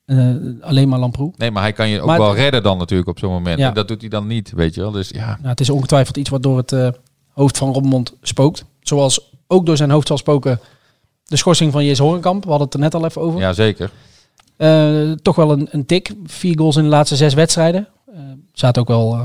eh, 0.05 0.27
alleen 0.61 0.89
maar 0.89 0.99
Lamproe. 0.99 1.33
nee, 1.37 1.51
maar 1.51 1.61
hij 1.63 1.73
kan 1.73 1.89
je 1.89 1.99
ook 2.01 2.07
Maar 2.07 2.17
wel 2.19 2.29
het- 2.29 2.37
redden 2.39 2.63
dan 2.63 2.77
natuurlijk 2.77 3.09
op 3.09 3.19
zo'n 3.19 3.31
moment. 3.31 3.59
Ja. 3.59 3.67
En 3.67 3.73
dat 3.73 3.87
doet 3.87 4.01
hij 4.01 4.09
dan 4.09 4.27
niet, 4.27 4.51
weet 4.51 4.75
je 4.75 4.81
wel. 4.81 4.91
Dus 4.91 5.09
ja, 5.09 5.25
Nou, 5.37 5.47
het 5.49 5.59
is 5.59 5.69
ongetwijfeld 5.69 6.17
iets 6.17 6.29
wat 6.29 6.43
door 6.43 6.57
het 6.57 6.71
eh, 6.71 6.87
hoofd 7.33 7.57
van 7.57 7.71
Robbenmond 7.73 8.13
spookt. 8.21 8.65
Zoals 8.79 9.31
ook 9.47 9.65
door 9.65 9.77
zijn 9.77 9.89
hoofd 9.91 10.07
zal 10.07 10.17
spoken 10.17 10.59
de 11.25 11.35
schorsing 11.37 11.71
van 11.71 11.85
Jees 11.85 11.97
Horenkamp. 11.99 12.43
We 12.43 12.49
hadden 12.49 12.65
het 12.67 12.75
er 12.75 12.81
net 12.83 12.93
al 12.95 13.05
even 13.05 13.21
over. 13.21 13.39
ja 13.39 13.53
zeker. 13.53 13.91
Eh, 14.59 15.11
toch 15.11 15.35
wel 15.35 15.51
een, 15.51 15.67
een 15.71 15.85
tik. 15.85 16.13
Vier 16.23 16.57
goals 16.57 16.75
in 16.75 16.83
de 16.83 16.89
laatste 16.89 17.15
zes 17.15 17.33
wedstrijden. 17.33 17.87
Er 18.13 18.37
zaten 18.53 18.81
ook 18.81 18.87
wel 18.87 19.13
eh, 19.13 19.23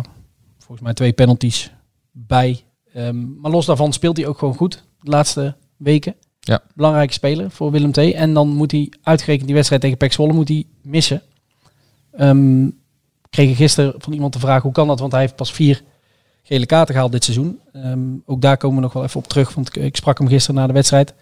volgens 0.58 0.80
mij 0.80 0.94
twee 0.94 1.12
penalties 1.12 1.72
bij. 2.12 2.64
Ehm, 2.92 3.40
maar 3.40 3.50
los 3.50 3.66
daarvan 3.66 3.92
speelt 3.92 4.16
hij 4.16 4.26
ook 4.26 4.38
gewoon 4.38 4.54
goed 4.54 4.84
de 5.00 5.10
laatste 5.10 5.54
weken. 5.76 6.14
Ja. 6.40 6.62
Belangrijke 6.74 7.12
speler 7.12 7.50
voor 7.50 7.70
Willem 7.70 7.90
II. 7.94 8.12
En 8.12 8.34
dan 8.34 8.48
moet 8.48 8.70
hij 8.70 8.92
uitgerekend 9.02 9.46
die 9.46 9.54
wedstrijd 9.54 9.82
tegen 9.82 9.96
PEC 9.96 10.12
Zwolle 10.12 10.32
moet 10.32 10.48
hij 10.48 10.64
missen. 10.82 11.22
Ehm 12.12 12.68
kreeg 13.30 13.56
gisteren 13.56 13.94
van 13.98 14.12
iemand 14.12 14.32
de 14.32 14.38
vraag 14.38 14.62
hoe 14.62 14.72
kan 14.72 14.86
dat, 14.86 15.00
want 15.00 15.12
hij 15.12 15.20
heeft 15.20 15.36
pas 15.36 15.52
vier 15.52 15.82
gele 16.42 16.66
kaarten 16.66 16.94
gehaald 16.94 17.12
dit 17.12 17.24
seizoen. 17.24 17.60
Ehm, 17.72 18.00
ook 18.26 18.40
daar 18.40 18.56
komen 18.56 18.76
we 18.76 18.82
nog 18.82 18.92
wel 18.92 19.04
even 19.04 19.20
op 19.20 19.26
terug, 19.26 19.54
want 19.54 19.68
ik, 19.76 19.82
ik 19.82 19.96
sprak 19.96 20.18
hem 20.18 20.28
gisteren 20.28 20.60
na 20.60 20.66
de 20.66 20.72
wedstrijd. 20.72 21.14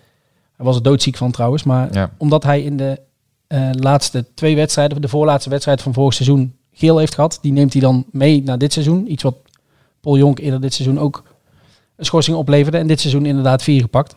Hij 0.57 0.67
was 0.67 0.77
er 0.77 0.83
doodziek 0.83 1.17
van 1.17 1.31
trouwens, 1.31 1.63
maar 1.63 1.95
Ja. 1.95 2.11
omdat 2.19 2.43
hij 2.43 2.63
in 2.63 2.77
de 2.77 3.01
eh, 3.53 3.69
laatste 3.73 4.25
twee 4.35 4.57
wedstrijden, 4.57 5.01
de 5.01 5.09
voorlaatste 5.09 5.51
wedstrijd 5.51 5.83
van 5.83 5.93
vorig 5.95 6.15
seizoen 6.15 6.55
geel 6.73 6.99
heeft 6.99 7.15
gehad, 7.15 7.39
die 7.43 7.53
neemt 7.53 7.73
hij 7.73 7.83
dan 7.83 8.05
mee 8.11 8.43
naar 8.43 8.59
dit 8.59 8.73
seizoen. 8.73 9.13
Iets 9.13 9.23
wat 9.23 9.35
Paul 10.01 10.17
Jonk 10.17 10.39
eerder 10.39 10.61
dit 10.61 10.75
seizoen 10.75 10.99
ook 10.99 11.23
een 11.97 12.05
schorsing 12.05 12.37
opleverde 12.37 12.79
en 12.79 12.87
dit 12.87 13.01
seizoen 13.01 13.27
inderdaad 13.27 13.63
vier 13.63 13.81
gepakt. 13.81 14.15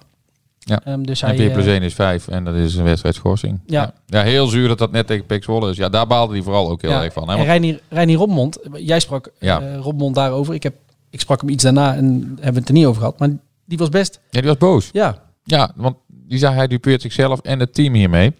Ja. 0.59 0.81
Ehm, 0.83 1.01
dus 1.03 1.21
En 1.21 1.27
hij, 1.27 1.37
4 1.37 1.47
eh, 1.47 1.53
plus 1.53 1.65
1 1.65 1.81
is 1.81 1.93
5 1.93 2.27
en 2.27 2.43
dat 2.43 2.55
is 2.55 2.75
een 2.75 2.83
wedstrijdschorsing. 2.83 3.59
Ja. 3.65 3.81
ja. 3.81 3.93
Ja, 4.19 4.23
heel 4.23 4.47
zuur 4.47 4.67
dat 4.67 4.77
dat 4.77 4.91
net 4.91 5.07
tegen 5.07 5.25
Pek 5.25 5.43
Zwolle 5.43 5.69
is. 5.69 5.77
Ja, 5.77 5.89
daar 5.89 6.07
baalde 6.07 6.33
hij 6.33 6.41
vooral 6.41 6.69
ook 6.69 6.81
heel 6.81 6.91
ja, 6.91 7.03
erg 7.03 7.13
van. 7.13 7.23
Hè? 7.23 7.29
En 7.31 7.35
Want- 7.37 7.49
Reinier, 7.49 7.79
Reinier 7.89 8.17
Robmond, 8.17 8.57
jij 8.73 8.99
sprak 8.99 9.31
Ja. 9.39 9.61
eh 9.61 9.77
Robmond 9.77 10.15
daarover. 10.15 10.53
Ik, 10.53 10.63
heb, 10.63 10.75
ik 11.09 11.19
sprak 11.19 11.41
hem 11.41 11.49
iets 11.49 11.63
daarna 11.63 11.95
en 11.95 12.03
hebben 12.35 12.53
we 12.53 12.59
het 12.59 12.67
er 12.67 12.73
niet 12.73 12.85
over 12.85 12.99
gehad. 13.01 13.19
Maar 13.19 13.29
die 13.65 13.77
was 13.77 13.89
best, 13.89 14.19
ja, 14.29 14.39
die 14.39 14.49
was 14.49 14.57
boos. 14.57 14.89
ja, 14.91 15.23
Ja, 15.43 15.71
want 15.75 15.95
die 16.07 16.37
zei 16.37 16.55
hij 16.55 16.67
dupeert 16.67 17.01
zichzelf 17.01 17.39
en 17.39 17.59
het 17.59 17.73
team 17.73 17.93
hiermee. 17.93 18.33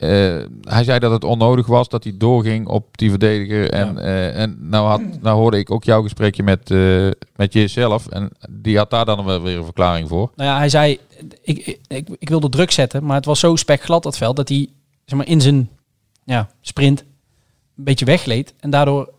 Eh, 0.00 0.36
hij 0.62 0.84
zei 0.84 0.98
dat 0.98 1.10
het 1.10 1.24
onnodig 1.24 1.66
was 1.66 1.88
dat 1.88 2.04
hij 2.04 2.16
doorging 2.16 2.68
op 2.68 2.98
die 2.98 3.10
verdediger. 3.10 3.70
En, 3.70 3.94
Ja. 3.94 4.00
eh, 4.00 4.40
en 4.42 4.56
nou, 4.60 4.88
had, 4.88 5.00
nou 5.20 5.36
hoorde 5.38 5.58
ik 5.58 5.70
ook 5.70 5.84
jouw 5.84 6.02
gesprekje 6.02 6.42
met, 6.42 6.70
eh 6.70 7.08
met 7.36 7.52
jezelf. 7.52 8.08
En 8.08 8.30
die 8.50 8.76
had 8.76 8.90
daar 8.90 9.04
dan 9.04 9.24
wel 9.24 9.40
weer 9.42 9.56
een 9.58 9.64
verklaring 9.64 10.08
voor. 10.08 10.30
Nou 10.36 10.50
ja, 10.50 10.56
hij 10.56 10.68
zei, 10.68 10.98
ik, 11.42 11.58
ik, 11.66 11.78
ik, 11.86 12.08
ik 12.18 12.28
wilde 12.28 12.48
druk 12.48 12.70
zetten, 12.70 13.04
maar 13.04 13.16
het 13.16 13.24
was 13.24 13.40
zo 13.40 13.56
spekglad 13.56 14.02
dat 14.02 14.16
veld 14.16 14.36
dat 14.36 14.48
hij 14.48 14.68
zeg 15.04 15.18
maar, 15.18 15.26
in 15.28 15.40
zijn 15.40 15.68
ja, 16.24 16.48
sprint 16.60 17.00
een 17.76 17.84
beetje 17.84 18.04
weggleed. 18.04 18.54
En 18.60 18.70
daardoor 18.70 19.10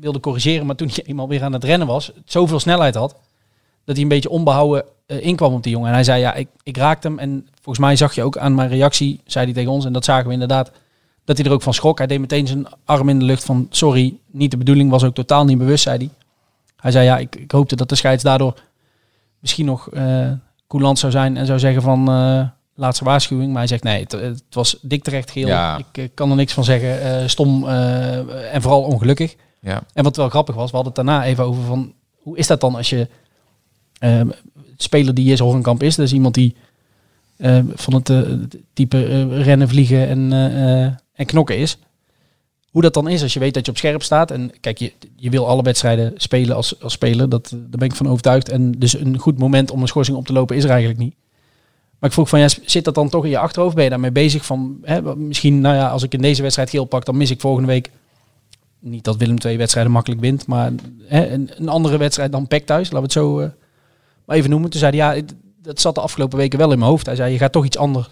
wilde 0.00 0.20
corrigeren, 0.20 0.66
maar 0.66 0.76
toen 0.76 0.88
hij 0.92 1.04
eenmaal 1.06 1.28
weer 1.28 1.42
aan 1.42 1.52
het 1.52 1.64
rennen 1.64 1.86
was, 1.86 2.12
zoveel 2.24 2.60
snelheid 2.60 2.94
had, 2.94 3.16
dat 3.84 3.94
hij 3.94 4.02
een 4.04 4.08
beetje 4.08 4.30
onbehouden 4.30 4.84
eh, 5.06 5.24
inkwam 5.24 5.52
op 5.54 5.62
die 5.62 5.72
jongen. 5.72 5.88
En 5.88 5.94
hij 5.94 6.04
zei, 6.04 6.20
ja, 6.20 6.34
ik, 6.34 6.48
ik 6.62 6.76
raakte 6.76 7.08
hem. 7.08 7.18
En 7.18 7.46
volgens 7.54 7.86
mij 7.86 7.96
zag 7.96 8.14
je 8.14 8.22
ook 8.22 8.38
aan 8.38 8.54
mijn 8.54 8.68
reactie, 8.68 9.20
zei 9.24 9.44
hij 9.44 9.54
tegen 9.54 9.70
ons, 9.70 9.84
en 9.84 9.92
dat 9.92 10.04
zagen 10.04 10.26
we 10.26 10.32
inderdaad, 10.32 10.70
dat 11.24 11.36
hij 11.36 11.46
er 11.46 11.52
ook 11.52 11.62
van 11.62 11.74
schrok. 11.74 11.98
Hij 11.98 12.06
deed 12.06 12.20
meteen 12.20 12.46
zijn 12.46 12.66
arm 12.84 13.08
in 13.08 13.18
de 13.18 13.24
lucht 13.24 13.44
van, 13.44 13.66
sorry, 13.70 14.18
niet 14.30 14.50
de 14.50 14.56
bedoeling, 14.56 14.90
was 14.90 15.04
ook 15.04 15.14
totaal 15.14 15.44
niet 15.44 15.58
bewust, 15.58 15.82
zei 15.82 15.96
hij. 15.96 16.10
Hij 16.76 16.90
zei, 16.90 17.04
ja, 17.04 17.18
ik, 17.18 17.36
ik 17.36 17.50
hoopte 17.50 17.76
dat 17.76 17.88
de 17.88 17.94
scheids 17.94 18.22
daardoor 18.22 18.60
misschien 19.38 19.66
nog 19.66 19.90
eh 19.90 20.32
coulant 20.66 20.98
zou 20.98 21.12
zijn 21.12 21.36
en 21.36 21.46
zou 21.46 21.58
zeggen 21.58 21.82
van 21.82 22.08
eh, 22.08 22.46
laatste 22.74 23.04
waarschuwing. 23.04 23.48
Maar 23.48 23.58
hij 23.58 23.66
zegt 23.66 23.82
nee, 23.82 24.00
het, 24.00 24.12
het 24.12 24.42
was 24.50 24.78
dik 24.82 25.02
terecht 25.02 25.30
geel. 25.30 25.46
Ja. 25.46 25.80
Ik 25.92 26.10
kan 26.14 26.30
er 26.30 26.36
niks 26.36 26.52
van 26.52 26.64
zeggen. 26.64 27.30
Stom 27.30 27.68
en 27.68 28.62
vooral 28.62 28.82
ongelukkig. 28.82 29.36
Ja. 29.60 29.82
En 29.92 30.04
wat 30.04 30.16
wel 30.16 30.28
grappig 30.28 30.54
was, 30.54 30.70
we 30.70 30.76
hadden 30.76 30.94
het 30.94 31.06
daarna 31.06 31.24
even 31.24 31.44
over 31.44 31.62
van 31.62 31.92
hoe 32.22 32.36
is 32.36 32.46
dat 32.46 32.60
dan 32.60 32.74
als 32.74 32.90
je 32.90 33.08
ehm, 34.02 34.28
speler 34.76 35.14
die 35.14 35.32
is 35.32 35.38
Hornkamp 35.38 35.82
is, 35.82 35.94
dus 35.94 36.12
iemand 36.12 36.34
die 36.34 36.54
ehm, 37.36 37.66
van 37.74 37.94
het 37.94 38.10
eh, 38.10 38.20
type 38.72 39.04
eh, 39.04 39.42
rennen, 39.42 39.68
vliegen 39.68 40.08
en, 40.08 40.32
eh, 40.32 40.82
en 41.12 41.26
knokken 41.26 41.56
is. 41.56 41.78
Hoe 42.70 42.82
dat 42.82 42.94
dan 42.94 43.08
is 43.08 43.22
als 43.22 43.32
je 43.32 43.40
weet 43.40 43.54
dat 43.54 43.66
je 43.66 43.70
op 43.70 43.78
scherp 43.78 44.02
staat. 44.02 44.30
En 44.30 44.50
kijk, 44.60 44.78
je, 44.78 44.92
je 45.16 45.30
wil 45.30 45.48
alle 45.48 45.62
wedstrijden 45.62 46.12
spelen 46.16 46.56
als, 46.56 46.82
als 46.82 46.92
speler. 46.92 47.28
Dat, 47.28 47.50
daar 47.50 47.78
ben 47.78 47.88
ik 47.88 47.94
van 47.94 48.08
overtuigd. 48.08 48.48
En 48.48 48.72
dus 48.72 48.98
een 48.98 49.18
goed 49.18 49.38
moment 49.38 49.70
om 49.70 49.80
een 49.80 49.88
schorsing 49.88 50.16
op 50.16 50.26
te 50.26 50.32
lopen 50.32 50.56
is 50.56 50.64
er 50.64 50.70
eigenlijk 50.70 50.98
niet. 50.98 51.14
Maar 51.98 52.08
ik 52.10 52.16
vroeg 52.16 52.28
van, 52.28 52.40
ja, 52.40 52.48
zit 52.64 52.84
dat 52.84 52.94
dan 52.94 53.08
toch 53.08 53.24
in 53.24 53.30
je 53.30 53.38
achterhoofd? 53.38 53.74
Ben 53.74 53.84
je 53.84 53.90
daarmee 53.90 54.12
bezig 54.12 54.44
van, 54.44 54.78
hè, 54.82 55.16
misschien, 55.16 55.60
nou 55.60 55.74
ja, 55.74 55.88
als 55.88 56.02
ik 56.02 56.14
in 56.14 56.22
deze 56.22 56.42
wedstrijd 56.42 56.70
geel 56.70 56.84
pak, 56.84 57.04
dan 57.04 57.16
mis 57.16 57.30
ik 57.30 57.40
volgende 57.40 57.68
week 57.68 57.90
niet 58.78 59.04
dat 59.04 59.16
Willem 59.16 59.38
twee 59.38 59.58
wedstrijden 59.58 59.92
makkelijk 59.92 60.20
wint, 60.20 60.46
maar 60.46 60.72
hè, 61.04 61.30
een, 61.30 61.68
andere 61.68 61.96
wedstrijd 61.96 62.32
dan 62.32 62.46
PEC 62.46 62.66
thuis, 62.66 62.90
laten 62.90 62.96
we 62.96 63.02
het 63.02 63.12
zo 63.12 63.52
maar 64.32 64.40
even 64.40 64.50
noemen. 64.50 64.70
Toen 64.70 64.80
zei 64.80 64.98
hij, 65.00 65.16
ja, 65.16 65.22
dat 65.62 65.80
zat 65.80 65.94
de 65.94 66.00
afgelopen 66.00 66.38
weken 66.38 66.58
wel 66.58 66.72
in 66.72 66.78
mijn 66.78 66.90
hoofd. 66.90 67.06
Hij 67.06 67.16
zei, 67.16 67.32
je 67.32 67.38
gaat 67.38 67.52
toch 67.52 67.64
iets 67.64 67.76
anders 67.76 68.08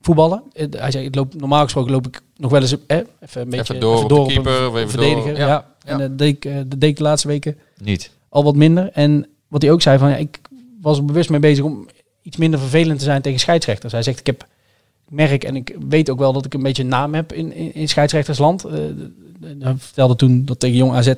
voetballen. 0.00 0.42
Eh, 0.52 0.66
Hij 0.70 0.90
zei, 0.90 1.04
het 1.04 1.14
loopt, 1.14 1.34
normaal 1.40 1.62
gesproken 1.62 1.92
loop 1.92 2.06
ik 2.06 2.20
nog 2.36 2.50
wel 2.50 2.60
eens 2.60 2.76
eh, 2.86 2.96
even 3.20 3.40
een 3.40 3.50
beetje 3.50 3.78
door 3.78 4.26
keeper 4.26 4.76
even 4.76 4.90
verdediger. 4.90 5.28
door. 5.34 5.38
Ja. 5.38 5.46
Ja, 5.46 5.74
En 5.84 5.98
ja. 5.98 6.08
dat 6.08 6.18
deed, 6.18 6.34
ik, 6.36 6.44
eh, 6.44 6.54
dat 6.56 6.80
deed 6.80 6.90
ik 6.90 6.96
de 6.96 7.02
laatste 7.02 7.28
weken 7.28 7.56
Niet. 7.82 8.10
al 8.28 8.44
wat 8.44 8.56
minder. 8.56 8.90
En 8.92 9.26
wat 9.48 9.62
hij 9.62 9.70
ook 9.70 9.82
zei, 9.82 9.98
van, 9.98 10.08
ja, 10.10 10.16
ik 10.16 10.40
was 10.80 10.98
er 10.98 11.04
bewust 11.04 11.30
mee 11.30 11.40
bezig 11.40 11.64
om 11.64 11.86
iets 12.22 12.36
minder 12.36 12.60
vervelend 12.60 12.98
te 12.98 13.04
zijn 13.04 13.22
tegen 13.22 13.40
scheidsrechters. 13.40 13.92
Hij 13.92 14.02
zegt, 14.02 14.18
ik 14.20 14.26
heb 14.26 14.42
ik 15.06 15.14
merk 15.14 15.44
en 15.44 15.56
ik 15.56 15.76
weet 15.88 16.10
ook 16.10 16.18
wel 16.18 16.32
dat 16.32 16.44
ik 16.44 16.54
een 16.54 16.62
beetje 16.62 16.82
een 16.82 16.88
naam 16.88 17.14
heb 17.14 17.32
in, 17.32 17.52
in, 17.52 17.74
in 17.74 17.88
scheidsrechtersland. 17.88 18.64
Eh, 18.64 18.72
hij 19.58 19.74
vertelde 19.76 20.16
toen 20.16 20.44
dat 20.44 20.60
tegen 20.60 20.76
Jong 20.76 20.92
AZ 20.92 21.12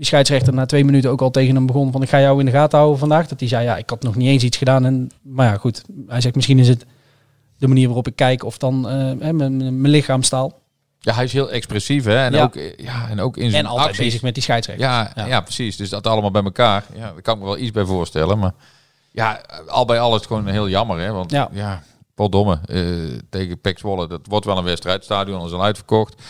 die 0.00 0.08
scheidsrechter 0.08 0.52
na 0.54 0.66
twee 0.66 0.84
minuten 0.84 1.10
ook 1.10 1.20
al 1.20 1.30
tegen 1.30 1.54
hem 1.54 1.66
begon 1.66 1.92
van 1.92 2.02
ik 2.02 2.08
ga 2.08 2.20
jou 2.20 2.38
in 2.38 2.44
de 2.46 2.50
gaten 2.52 2.78
houden 2.78 2.98
vandaag. 2.98 3.26
Dat 3.28 3.40
hij 3.40 3.48
zei, 3.48 3.64
ja, 3.64 3.76
ik 3.76 3.90
had 3.90 4.02
nog 4.02 4.14
niet 4.16 4.28
eens 4.28 4.42
iets 4.42 4.56
gedaan. 4.56 4.84
En, 4.84 5.10
maar 5.22 5.46
ja, 5.52 5.56
goed. 5.56 5.82
Hij 6.06 6.20
zegt, 6.20 6.34
misschien 6.34 6.58
is 6.58 6.68
het 6.68 6.84
de 7.58 7.68
manier 7.68 7.86
waarop 7.86 8.06
ik 8.06 8.16
kijk 8.16 8.44
of 8.44 8.58
dan 8.58 8.84
hè, 8.88 9.32
mijn, 9.32 9.56
mijn 9.56 9.92
lichaamstaal. 9.92 10.58
Ja, 11.00 11.14
hij 11.14 11.24
is 11.24 11.32
heel 11.32 11.50
expressief 11.50 12.04
hè. 12.04 12.16
En, 12.24 12.32
Ja. 12.32 12.42
ook, 12.42 12.54
ja, 12.76 13.08
en 13.08 13.20
ook 13.20 13.36
in 13.36 13.50
zijn 13.50 13.64
En 13.64 13.70
altijd 13.70 13.88
acties. 13.88 14.04
bezig 14.04 14.22
met 14.22 14.34
die 14.34 14.42
scheidsrechter. 14.42 14.86
Ja, 14.86 15.12
ja. 15.26 15.40
precies. 15.40 15.76
Dus 15.76 15.88
dat 15.88 16.06
allemaal 16.06 16.30
bij 16.30 16.42
elkaar. 16.42 16.84
Ja, 16.94 17.12
daar 17.12 17.22
kan 17.22 17.34
ik 17.34 17.40
me 17.40 17.46
wel 17.46 17.58
iets 17.58 17.70
bij 17.70 17.84
voorstellen. 17.84 18.38
Maar 18.38 18.52
ja, 19.12 19.40
al 19.66 19.84
bij 19.84 20.00
al 20.00 20.10
is 20.10 20.16
het 20.16 20.26
gewoon 20.26 20.46
heel 20.46 20.68
jammer. 20.68 21.00
Hè? 21.00 21.12
Want 21.12 21.30
Ja. 21.30 21.48
ja, 21.52 21.82
Domme 22.14 22.58
eh 22.64 23.18
tegen 23.30 23.60
PEC 23.60 23.78
Zwolle. 23.78 24.08
Dat 24.08 24.20
wordt 24.28 24.46
wel 24.46 24.58
een 24.58 24.64
wedstrijd. 24.64 24.96
Het 24.96 25.04
stadion 25.04 25.46
is 25.46 25.52
al 25.52 25.62
uitverkocht. 25.64 26.22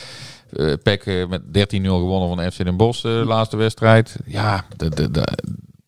Eh 0.53 0.72
PEC 0.82 1.07
eh, 1.07 1.28
met 1.28 1.42
13-0 1.42 1.80
gewonnen 1.80 2.36
van 2.36 2.53
FC 2.53 2.64
Den 2.64 2.76
Bosch 2.76 3.03
de 3.03 3.22
laatste 3.26 3.57
wedstrijd. 3.57 4.16
Ja, 4.26 4.64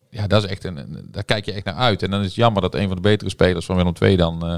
ja, 0.09 0.27
dat 0.27 0.43
is 0.43 0.49
echt 0.49 0.63
een, 0.63 1.07
daar 1.11 1.23
kijk 1.23 1.45
je 1.45 1.51
echt 1.51 1.65
naar 1.65 1.73
uit. 1.73 2.03
En 2.03 2.11
dan 2.11 2.19
is 2.19 2.25
het 2.25 2.35
jammer 2.35 2.61
dat 2.61 2.75
een 2.75 2.87
van 2.87 2.95
de 2.95 3.01
betere 3.01 3.29
spelers 3.29 3.65
van 3.65 3.75
Willem 3.75 3.93
II 4.01 4.15
dan 4.15 4.45
eh, 4.45 4.55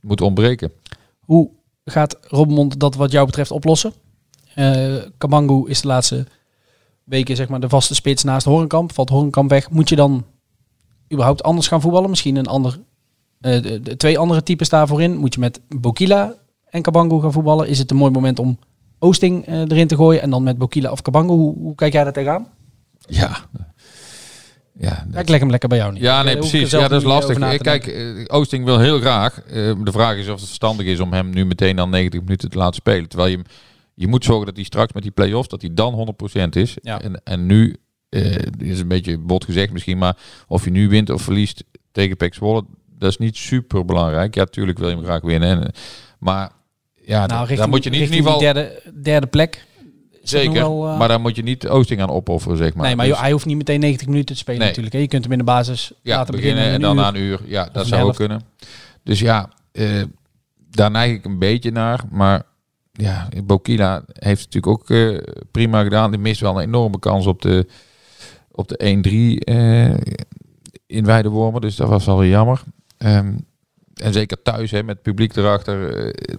moet 0.00 0.20
ontbreken. 0.20 0.72
Hoe 1.20 1.50
gaat 1.84 2.18
Robbenmond 2.20 2.80
dat 2.80 2.94
wat 2.94 3.12
jou 3.12 3.26
betreft 3.26 3.50
oplossen? 3.50 3.92
Eh 4.54 4.96
Kabangu 5.18 5.68
is 5.68 5.80
de 5.80 5.88
laatste 5.88 6.26
weken 7.04 7.36
zeg 7.36 7.48
maar 7.48 7.60
de 7.60 7.68
vaste 7.68 7.94
spits 7.94 8.22
naast 8.22 8.46
Horenkamp. 8.46 8.92
Valt 8.92 9.08
Horenkamp 9.08 9.50
weg. 9.50 9.70
Moet 9.70 9.88
je 9.88 9.96
dan 9.96 10.24
überhaupt 11.12 11.42
anders 11.42 11.68
gaan 11.68 11.80
voetballen? 11.80 12.10
Misschien 12.10 12.36
een 12.36 12.46
ander, 12.46 12.78
eh, 13.40 13.62
de, 13.62 13.80
de 13.80 13.96
twee 13.96 14.18
andere 14.18 14.42
types 14.42 14.68
daarvoor 14.68 15.02
in. 15.02 15.16
Moet 15.16 15.34
je 15.34 15.40
met 15.40 15.60
Bokila 15.68 16.34
en 16.70 16.82
Kabangu 16.82 17.20
gaan 17.20 17.32
voetballen? 17.32 17.68
Is 17.68 17.78
het 17.78 17.90
een 17.90 17.96
mooi 17.96 18.12
moment 18.12 18.38
om 18.38 18.58
Oosting 18.98 19.46
eh, 19.46 19.60
erin 19.60 19.86
te 19.86 19.96
gooien 19.96 20.22
en 20.22 20.30
dan 20.30 20.42
met 20.42 20.58
Bokila 20.58 20.90
of 20.90 21.02
Kabangu? 21.02 21.32
Hoe, 21.32 21.54
hoe 21.58 21.74
kijk 21.74 21.92
jij 21.92 22.04
daar 22.04 22.12
tegenaan? 22.12 22.48
Ja. 22.98 23.36
Ja, 24.80 25.06
Ja, 25.12 25.18
ik 25.20 25.28
leg 25.28 25.40
hem 25.40 25.50
lekker 25.50 25.68
bij 25.68 25.78
jou 25.78 25.92
niet. 25.92 26.02
Ja, 26.02 26.22
nee, 26.22 26.36
precies. 26.38 26.70
Ja, 26.70 26.88
dat 26.88 27.00
is 27.00 27.06
lastig. 27.06 27.58
Kijk, 27.58 27.86
eh, 27.86 28.24
Oosting 28.26 28.64
wil 28.64 28.78
heel 28.78 28.98
graag. 29.00 29.40
Eh, 29.42 29.52
de 29.84 29.92
vraag 29.92 30.16
is 30.16 30.26
of 30.28 30.34
het 30.38 30.44
verstandig 30.44 30.86
is 30.86 31.00
om 31.00 31.12
hem 31.12 31.30
nu 31.30 31.44
meteen 31.46 31.76
dan 31.76 31.90
90 31.90 32.20
minuten 32.20 32.50
te 32.50 32.58
laten 32.58 32.74
spelen. 32.74 33.08
Terwijl 33.08 33.30
je, 33.30 33.36
hem- 33.36 33.46
je 33.94 34.06
moet 34.08 34.24
zorgen 34.24 34.46
dat 34.46 34.56
hij 34.56 34.64
straks 34.64 34.92
met 34.92 35.02
die 35.02 35.12
play-offs, 35.12 35.48
dat 35.48 35.60
hij 35.60 35.70
dan 35.74 35.94
100% 35.94 36.56
is. 36.56 36.76
Ja. 36.82 37.00
En, 37.00 37.20
en 37.24 37.46
nu, 37.46 37.76
eh 38.08 38.36
is 38.58 38.80
een 38.80 38.88
beetje 38.88 39.18
bot 39.18 39.44
gezegd 39.44 39.72
misschien, 39.72 39.98
maar 39.98 40.16
of 40.46 40.64
je 40.64 40.70
nu 40.70 40.88
wint 40.88 41.10
of 41.10 41.22
verliest 41.22 41.64
tegen 41.92 42.16
PEC 42.16 42.34
Zwolle, 42.34 42.64
dat 42.98 43.10
is 43.10 43.18
niet 43.18 43.36
super 43.36 43.84
belangrijk. 43.84 44.34
Ja, 44.34 44.44
tuurlijk 44.44 44.78
wil 44.78 44.88
je 44.88 44.94
hem 44.94 45.04
graag 45.04 45.20
winnen. 45.22 45.48
En, 45.64 45.72
maar 46.18 46.50
ja, 47.08 47.26
nou, 47.26 47.48
da- 47.48 47.54
daar 47.54 47.68
moet 47.68 47.84
je 47.84 47.90
niet 47.90 48.00
in 48.00 48.06
richting 48.06 48.26
ieder 48.26 48.32
geval... 48.32 48.54
derde, 48.54 48.82
derde 49.02 49.26
plek. 49.26 49.66
Zeker, 50.22 50.52
wel, 50.52 50.88
eh, 50.88 50.98
maar 50.98 51.08
daar 51.08 51.20
moet 51.20 51.36
je 51.36 51.42
niet 51.42 51.68
Oosting 51.68 52.00
aan 52.00 52.10
opofferen, 52.10 52.56
zeg 52.56 52.74
maar. 52.74 52.86
nee, 52.86 52.96
maar 52.96 53.06
Dus- 53.06 53.20
hij 53.20 53.30
hoeft 53.32 53.46
niet 53.46 53.56
meteen 53.56 53.80
90 53.80 54.06
minuten 54.06 54.34
te 54.34 54.40
spelen 54.40 54.58
Nee. 54.58 54.68
natuurlijk. 54.68 54.94
Hè. 54.94 55.00
Je 55.00 55.08
kunt 55.08 55.22
hem 55.22 55.32
in 55.32 55.38
de 55.38 55.44
basis 55.44 55.92
ja, 56.02 56.16
laten 56.16 56.34
beginnen, 56.34 56.64
en 56.64 56.80
dan 56.80 56.96
na 56.96 57.08
een 57.08 57.16
uur. 57.16 57.40
Ja, 57.46 57.68
dat 57.72 57.86
zou 57.86 58.02
ook 58.08 58.14
kunnen. 58.14 58.40
Dus 59.02 59.20
ja, 59.20 59.48
eh, 59.72 60.02
daar 60.70 60.90
neig 60.90 61.12
ik 61.16 61.24
een 61.24 61.38
beetje 61.38 61.70
naar. 61.70 62.00
Maar 62.10 62.42
ja, 62.92 63.28
Bokila 63.44 64.02
heeft 64.06 64.44
het 64.44 64.54
natuurlijk 64.54 64.66
ook 64.66 64.90
eh, 64.90 65.18
prima 65.50 65.82
gedaan. 65.82 66.10
Die 66.10 66.20
mist 66.20 66.40
wel 66.40 66.56
een 66.56 66.66
enorme 66.66 66.98
kans 66.98 67.26
op 67.26 67.42
de, 67.42 67.66
op 68.50 68.68
de 68.68 68.76
1-3 68.78 69.44
eh, 69.44 69.90
in 70.86 71.04
Weidewormen. 71.04 71.60
Dus 71.60 71.76
dat 71.76 71.88
was 71.88 72.04
wel 72.04 72.18
weer 72.18 72.30
jammer. 72.30 72.62
Ehm, 72.98 73.32
en 74.00 74.12
zeker 74.12 74.42
thuis 74.42 74.70
hè, 74.70 74.82
met 74.82 74.94
het 74.94 75.02
publiek 75.02 75.36
erachter 75.36 75.96
eh, 76.06 76.34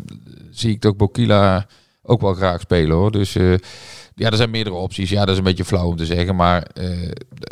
zie 0.52 0.72
ik 0.72 0.80
toch 0.80 0.96
Bokila 0.96 1.68
ook 2.04 2.22
wel 2.22 2.34
graag 2.34 2.60
spelen 2.62 2.96
hoor. 2.98 3.12
Dus 3.12 3.36
eh, 3.36 3.54
ja, 4.16 4.30
er 4.30 4.38
zijn 4.38 4.50
meerdere 4.50 4.76
opties. 4.76 5.10
Ja, 5.10 5.20
dat 5.20 5.30
is 5.30 5.38
een 5.38 5.44
beetje 5.44 5.66
flauw 5.66 5.88
om 5.88 5.96
te 5.96 6.06
zeggen, 6.06 6.36
maar 6.36 6.64
eh, 6.64 7.08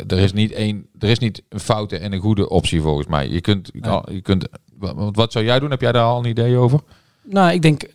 er 0.06 0.18
is 0.18 0.32
niet 0.32 0.52
één, 0.52 0.86
er 0.98 1.08
is 1.08 1.18
niet 1.18 1.42
een 1.48 1.60
foute 1.60 1.96
en 1.98 2.12
een 2.12 2.20
goede 2.20 2.48
optie 2.48 2.80
volgens 2.80 3.06
mij. 3.06 3.28
Je 3.28 3.40
kunt, 3.40 3.70
je 3.72 3.80
kan- 3.80 4.04
je 4.10 4.20
kunt, 4.20 4.48
wat, 4.78 4.94
wat 5.16 5.32
zou 5.32 5.44
jij 5.44 5.58
doen? 5.58 5.70
Heb 5.70 5.80
jij 5.80 5.92
daar 5.92 6.04
al 6.04 6.18
een 6.18 6.30
idee 6.30 6.56
over? 6.56 6.80
Nou, 7.24 7.52
ik 7.52 7.62
denk, 7.62 7.82
ik 7.82 7.94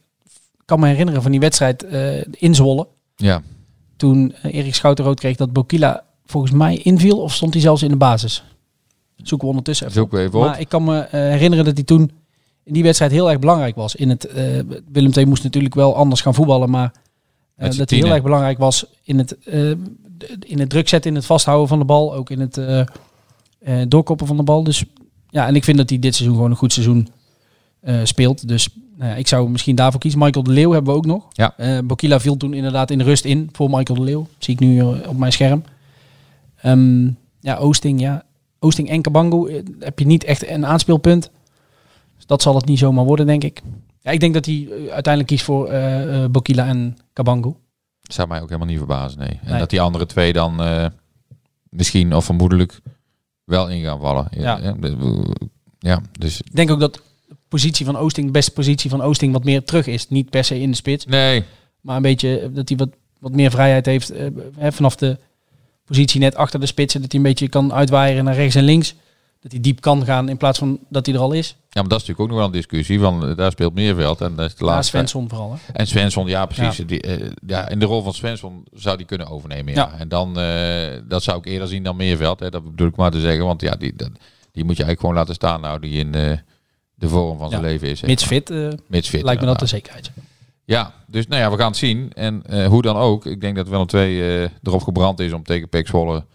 kan 0.65 0.79
me 0.79 0.87
herinneren 0.87 1.21
van 1.21 1.31
die 1.31 1.39
wedstrijd 1.39 1.83
in 2.31 2.55
Zwolle. 2.55 2.87
Ja, 3.15 3.41
Toen 3.97 4.35
Erik 4.43 4.75
Schouten 4.75 5.05
rood 5.05 5.19
kreeg 5.19 5.35
dat 5.35 5.53
Bokila 5.53 6.03
volgens 6.25 6.51
mij 6.53 6.77
inviel 6.77 7.21
of 7.21 7.33
stond 7.33 7.53
hij 7.53 7.61
zelfs 7.61 7.83
in 7.83 7.89
de 7.89 7.95
basis. 7.95 8.43
Zoeken 9.15 9.47
we 9.47 9.53
ondertussen 9.53 9.87
even. 9.87 9.99
Zoeken 9.99 10.17
we 10.17 10.23
even 10.23 10.39
op. 10.39 10.45
Maar 10.45 10.59
ik 10.59 10.69
kan 10.69 10.83
me 10.83 10.99
eh, 10.99 11.11
herinneren 11.11 11.65
dat 11.65 11.73
hij 11.73 11.83
toen 11.83 12.11
in 12.63 12.73
die 12.73 12.83
wedstrijd 12.83 13.11
heel 13.11 13.29
erg 13.29 13.39
belangrijk 13.39 13.75
was. 13.75 13.95
In 13.95 14.09
het, 14.09 14.25
eh, 14.25 14.45
Willem 14.91 15.11
II 15.15 15.25
moest 15.25 15.43
natuurlijk 15.43 15.75
wel 15.75 15.95
anders 15.95 16.21
gaan 16.21 16.33
voetballen, 16.33 16.69
maar 16.69 16.93
eh, 17.55 17.71
dat 17.71 17.89
hij 17.89 17.99
heel 17.99 18.13
erg 18.13 18.23
belangrijk 18.23 18.57
was 18.57 18.85
in 19.03 19.17
het, 19.17 19.37
in 20.39 20.59
het 20.59 20.69
druk 20.69 20.89
zetten, 20.89 21.09
in 21.11 21.17
het 21.17 21.25
vasthouden 21.25 21.67
van 21.67 21.79
de 21.79 21.85
bal, 21.85 22.15
ook 22.15 22.29
in 22.29 22.39
het 22.39 22.59
doorkoppen 23.87 24.27
van 24.27 24.37
de 24.37 24.43
bal. 24.43 24.63
Dus 24.63 24.83
ja, 25.29 25.47
en 25.47 25.55
ik 25.55 25.63
vind 25.63 25.77
dat 25.77 25.89
hij 25.89 25.99
dit 25.99 26.15
seizoen 26.15 26.35
gewoon 26.35 26.51
een 26.51 26.57
goed 26.57 26.73
seizoen 26.73 27.07
speelt. 28.03 28.47
Dus 28.47 28.69
nou 28.97 29.17
ik 29.17 29.27
zou 29.27 29.49
misschien 29.49 29.75
daarvoor 29.75 29.99
kiezen. 29.99 30.19
Michael 30.19 30.43
de 30.43 30.51
Leeuw 30.51 30.71
hebben 30.71 30.91
we 30.91 30.97
ook 30.97 31.05
nog. 31.05 31.27
Ja. 31.29 31.81
Bokila 31.83 32.19
viel 32.19 32.37
toen 32.37 32.53
inderdaad 32.53 32.91
in 32.91 32.97
de 32.97 33.03
rust 33.03 33.25
in 33.25 33.49
voor 33.51 33.69
Michael 33.69 33.99
de 33.99 34.05
Leeuw. 34.05 34.27
Zie 34.37 34.53
ik 34.53 34.59
nu 34.59 34.81
op 34.81 35.17
mijn 35.17 35.31
scherm. 35.31 35.63
Ehm, 36.63 37.09
ja, 37.39 37.55
Oosting, 37.55 37.99
ja. 38.01 38.23
Oosting 38.63 38.89
en 38.89 39.01
Kabango 39.01 39.45
eh, 39.45 39.63
heb 39.79 39.99
je 39.99 40.05
niet 40.05 40.23
echt 40.23 40.47
een 40.47 40.65
aanspeelpunt. 40.65 41.31
Dus 42.15 42.25
dat 42.25 42.41
zal 42.41 42.55
het 42.55 42.65
niet 42.65 42.79
zomaar 42.79 43.05
worden, 43.05 43.25
denk 43.25 43.43
ik. 43.43 43.61
Ja, 44.01 44.11
ik 44.11 44.19
denk 44.19 44.33
dat 44.33 44.45
hij 44.45 44.67
eh, 44.69 44.75
uiteindelijk 44.77 45.27
kiest 45.27 45.43
voor 45.45 45.67
eh, 45.67 46.25
Bokila 46.25 46.67
en 46.67 46.97
Kabango. 47.13 47.57
zou 48.01 48.27
mij 48.27 48.41
ook 48.41 48.47
helemaal 48.47 48.67
niet 48.67 48.77
verbazen, 48.77 49.19
nee. 49.19 49.39
En 49.43 49.49
Nee. 49.49 49.59
dat 49.59 49.69
die 49.69 49.81
andere 49.81 50.05
twee 50.05 50.33
dan 50.33 50.61
misschien 51.69 52.15
of 52.15 52.25
vermoedelijk 52.25 52.79
wel 53.43 53.69
in 53.69 53.83
gaan 53.83 53.99
vallen. 53.99 54.27
Ja. 54.31 54.59
Ja, 54.61 54.75
ja 55.79 56.01
dus 56.19 56.41
Ik 56.41 56.55
denk 56.55 56.71
ook 56.71 56.79
dat 56.79 56.93
de 56.93 57.35
positie 57.47 57.85
van 57.85 57.97
Oosting, 57.97 58.25
de 58.25 58.31
beste 58.31 58.51
positie 58.51 58.89
van 58.89 59.01
Oosting, 59.01 59.33
wat 59.33 59.43
meer 59.43 59.63
terug 59.63 59.87
is. 59.87 60.09
Niet 60.09 60.29
per 60.29 60.43
se 60.43 60.59
in 60.59 60.69
de 60.69 60.75
spits, 60.75 61.05
nee, 61.05 61.43
maar 61.81 61.95
een 61.95 62.01
beetje 62.01 62.51
dat 62.53 62.69
hij 62.69 62.77
wat, 62.77 62.89
wat 63.19 63.31
meer 63.31 63.51
vrijheid 63.51 63.85
heeft 63.85 64.13
hè, 64.57 64.71
vanaf 64.71 64.95
de 64.95 65.17
positie 65.93 66.19
net 66.19 66.35
achter 66.35 66.59
de 66.59 66.65
spitsen. 66.65 67.01
Dat 67.01 67.11
hij 67.11 67.19
een 67.21 67.25
beetje 67.27 67.47
kan 67.47 67.73
uitwaaien 67.73 68.23
naar 68.23 68.35
rechts 68.35 68.55
en 68.55 68.63
links. 68.63 68.95
Dat 69.41 69.51
hij 69.51 69.61
diep 69.61 69.81
kan 69.81 70.05
gaan 70.05 70.29
in 70.29 70.37
plaats 70.37 70.59
van 70.59 70.79
dat 70.89 71.05
hij 71.05 71.15
er 71.15 71.21
al 71.21 71.31
is. 71.31 71.47
ja, 71.47 71.81
maar 71.81 71.89
dat 71.89 72.01
is 72.01 72.07
natuurlijk 72.07 72.19
ook 72.19 72.27
nog 72.27 72.37
wel 72.37 72.45
een 72.45 72.51
discussie. 72.51 72.99
Van, 72.99 73.29
eh, 73.29 73.35
daar 73.37 73.51
speelt 73.51 73.73
Meerveld 73.73 74.21
en 74.21 74.35
dat 74.35 74.45
is 74.45 74.55
de 74.55 74.65
Ja, 74.65 74.71
laatste. 74.71 74.97
Svensson 74.97 75.29
vooral. 75.29 75.51
Hè. 75.51 75.73
En 75.73 75.87
Svensson, 75.87 76.27
ja 76.27 76.45
precies. 76.45 76.77
Ja. 76.77 76.83
Die, 76.83 77.01
eh, 77.01 77.29
ja, 77.47 77.69
in 77.69 77.79
de 77.79 77.85
rol 77.85 78.01
van 78.03 78.13
Svensson 78.13 78.63
zou 78.73 78.97
die 78.97 79.05
kunnen 79.05 79.27
overnemen. 79.27 79.73
Ja. 79.73 79.89
Ja. 79.91 79.99
En 79.99 80.07
dan, 80.07 80.39
eh, 80.39 81.01
dat 81.07 81.23
zou 81.23 81.37
ik 81.37 81.45
eerder 81.45 81.67
zien 81.67 81.83
dan 81.83 81.95
Meerveld. 81.95 82.39
Hè. 82.39 82.49
Dat 82.49 82.63
bedoel 82.63 82.87
ik 82.87 82.95
maar 82.95 83.11
te 83.11 83.19
zeggen. 83.19 83.45
Want 83.45 83.61
ja, 83.61 83.75
die, 83.75 83.93
dat, 83.95 84.09
die 84.51 84.63
moet 84.63 84.77
je 84.77 84.83
eigenlijk 84.83 84.99
gewoon 84.99 85.15
laten 85.15 85.33
staan 85.35 85.61
nou, 85.61 85.79
die 85.79 85.99
in 85.99 86.11
de 86.95 87.09
vorm 87.09 87.37
van 87.37 87.49
zijn 87.49 87.61
Ja. 87.61 87.67
leven 87.67 87.87
is. 87.89 88.01
Mits 88.01 88.23
fit, 88.25 88.49
Mits 88.87 89.09
fit, 89.09 89.23
lijkt 89.23 89.41
me 89.41 89.47
dat 89.47 89.59
de 89.59 89.65
zekerheid. 89.65 90.11
Ja, 90.65 90.93
dus 91.07 91.27
nou 91.27 91.41
ja, 91.41 91.51
we 91.51 91.57
gaan 91.57 91.67
het 91.67 91.77
zien. 91.77 92.11
En 92.13 92.43
eh, 92.45 92.67
hoe 92.67 92.81
dan 92.81 92.95
ook, 92.95 93.25
ik 93.25 93.41
denk 93.41 93.55
dat 93.55 93.67
Willem 93.67 93.87
II 93.93 94.21
eh 94.21 94.49
erop 94.63 94.81
gebrand 94.81 95.19
is 95.19 95.33
om 95.33 95.43
tegen 95.43 95.69
Pek 95.69 95.87
Zwolle 95.87 96.25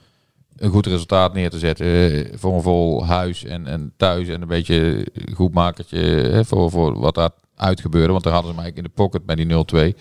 een 0.56 0.70
goed 0.70 0.86
resultaat 0.86 1.32
neer 1.34 1.50
te 1.50 1.58
zetten. 1.58 1.86
eh, 1.86 2.38
voor 2.38 2.54
een 2.54 2.62
vol 2.62 3.06
huis 3.06 3.44
en, 3.44 3.66
en 3.66 3.92
thuis 3.96 4.28
en 4.28 4.42
een 4.42 4.48
beetje 4.48 5.06
goed 5.34 5.54
makertje 5.54 6.42
voor, 6.46 6.70
voor 6.70 6.98
wat 6.98 7.14
daar 7.14 7.30
uitgebeurde. 7.56 8.12
Want 8.12 8.24
daar 8.24 8.32
hadden 8.32 8.50
ze 8.52 8.56
hem 8.56 8.64
eigenlijk 8.64 8.76
in 8.96 9.02
de 9.02 9.02
pocket 9.02 9.26
bij 9.26 9.34
die 9.36 9.92
0-2. 9.94 9.96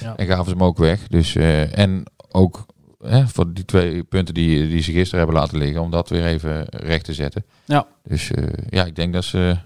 Ja. 0.00 0.16
En 0.16 0.26
gaven 0.26 0.44
ze 0.44 0.50
hem 0.50 0.62
ook 0.64 0.78
weg. 0.78 1.06
Dus, 1.08 1.34
en 1.36 2.02
ook 2.30 2.66
hè, 3.04 3.26
voor 3.28 3.52
die 3.52 3.64
twee 3.64 4.04
punten 4.04 4.34
die, 4.34 4.68
die 4.68 4.82
ze 4.82 4.92
gisteren 4.92 5.18
hebben 5.24 5.40
laten 5.40 5.58
liggen, 5.58 5.80
om 5.82 5.90
dat 5.90 6.08
weer 6.08 6.24
even 6.26 6.64
recht 6.68 7.04
te 7.04 7.14
zetten. 7.14 7.44
Ja. 7.64 7.86
Dus 8.02 8.30
ja, 8.68 8.84
ik 8.84 8.96
denk 8.96 9.12
dat 9.12 9.24
ze 9.24 9.56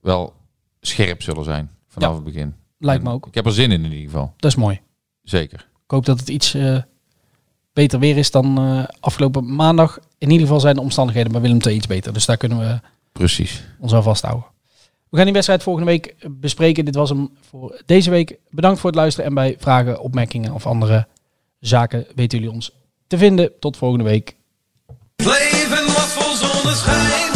wel 0.00 0.34
scherp 0.80 1.22
zullen 1.22 1.44
zijn 1.44 1.70
vanaf 1.88 2.08
Ja. 2.08 2.14
het 2.14 2.24
begin. 2.24 2.54
Lijkt 2.78 3.02
me 3.02 3.10
ook. 3.10 3.26
Ik 3.26 3.34
heb 3.34 3.46
er 3.46 3.52
zin 3.52 3.72
in 3.72 3.84
in 3.84 3.92
ieder 3.92 4.10
geval. 4.10 4.34
Dat 4.36 4.50
is 4.50 4.56
mooi. 4.56 4.80
Zeker. 5.22 5.58
Ik 5.58 5.90
hoop 5.90 6.04
dat 6.04 6.20
het 6.20 6.28
iets 6.28 6.54
eh, 6.54 6.78
beter 7.72 7.98
weer 7.98 8.16
is 8.16 8.30
dan 8.30 8.58
eh, 8.58 8.84
afgelopen 9.00 9.54
maandag. 9.54 9.98
In 10.18 10.30
ieder 10.30 10.46
geval 10.46 10.60
zijn 10.60 10.74
de 10.74 10.80
omstandigheden 10.80 11.32
bij 11.32 11.40
Willem 11.40 11.60
II 11.66 11.76
iets 11.76 11.86
beter. 11.86 12.12
Dus 12.12 12.26
daar 12.26 12.36
kunnen 12.36 12.58
we 12.58 12.80
Precies. 13.12 13.62
ons 13.80 13.94
aan 13.94 14.02
vasthouden. 14.02 14.44
We 15.08 15.16
gaan 15.16 15.24
die 15.24 15.34
wedstrijd 15.34 15.62
volgende 15.62 15.90
week 15.90 16.14
bespreken. 16.30 16.84
Dit 16.84 16.94
was 16.94 17.08
hem 17.08 17.30
voor 17.48 17.82
deze 17.86 18.10
week. 18.10 18.38
Bedankt 18.50 18.80
voor 18.80 18.90
het 18.90 18.98
luisteren. 18.98 19.28
En 19.28 19.34
bij 19.34 19.56
vragen, 19.58 20.00
opmerkingen 20.00 20.52
of 20.52 20.66
andere 20.66 21.06
zaken 21.60 22.06
weten 22.14 22.38
jullie 22.38 22.54
ons 22.54 22.72
te 23.06 23.18
vinden. 23.18 23.52
Tot 23.60 23.76
volgende 23.76 24.04
week. 24.04 24.36
Het 25.16 25.26
leven 25.26 25.84
was 25.86 26.12
vol 26.12 26.34
zonneschijn, 26.34 27.35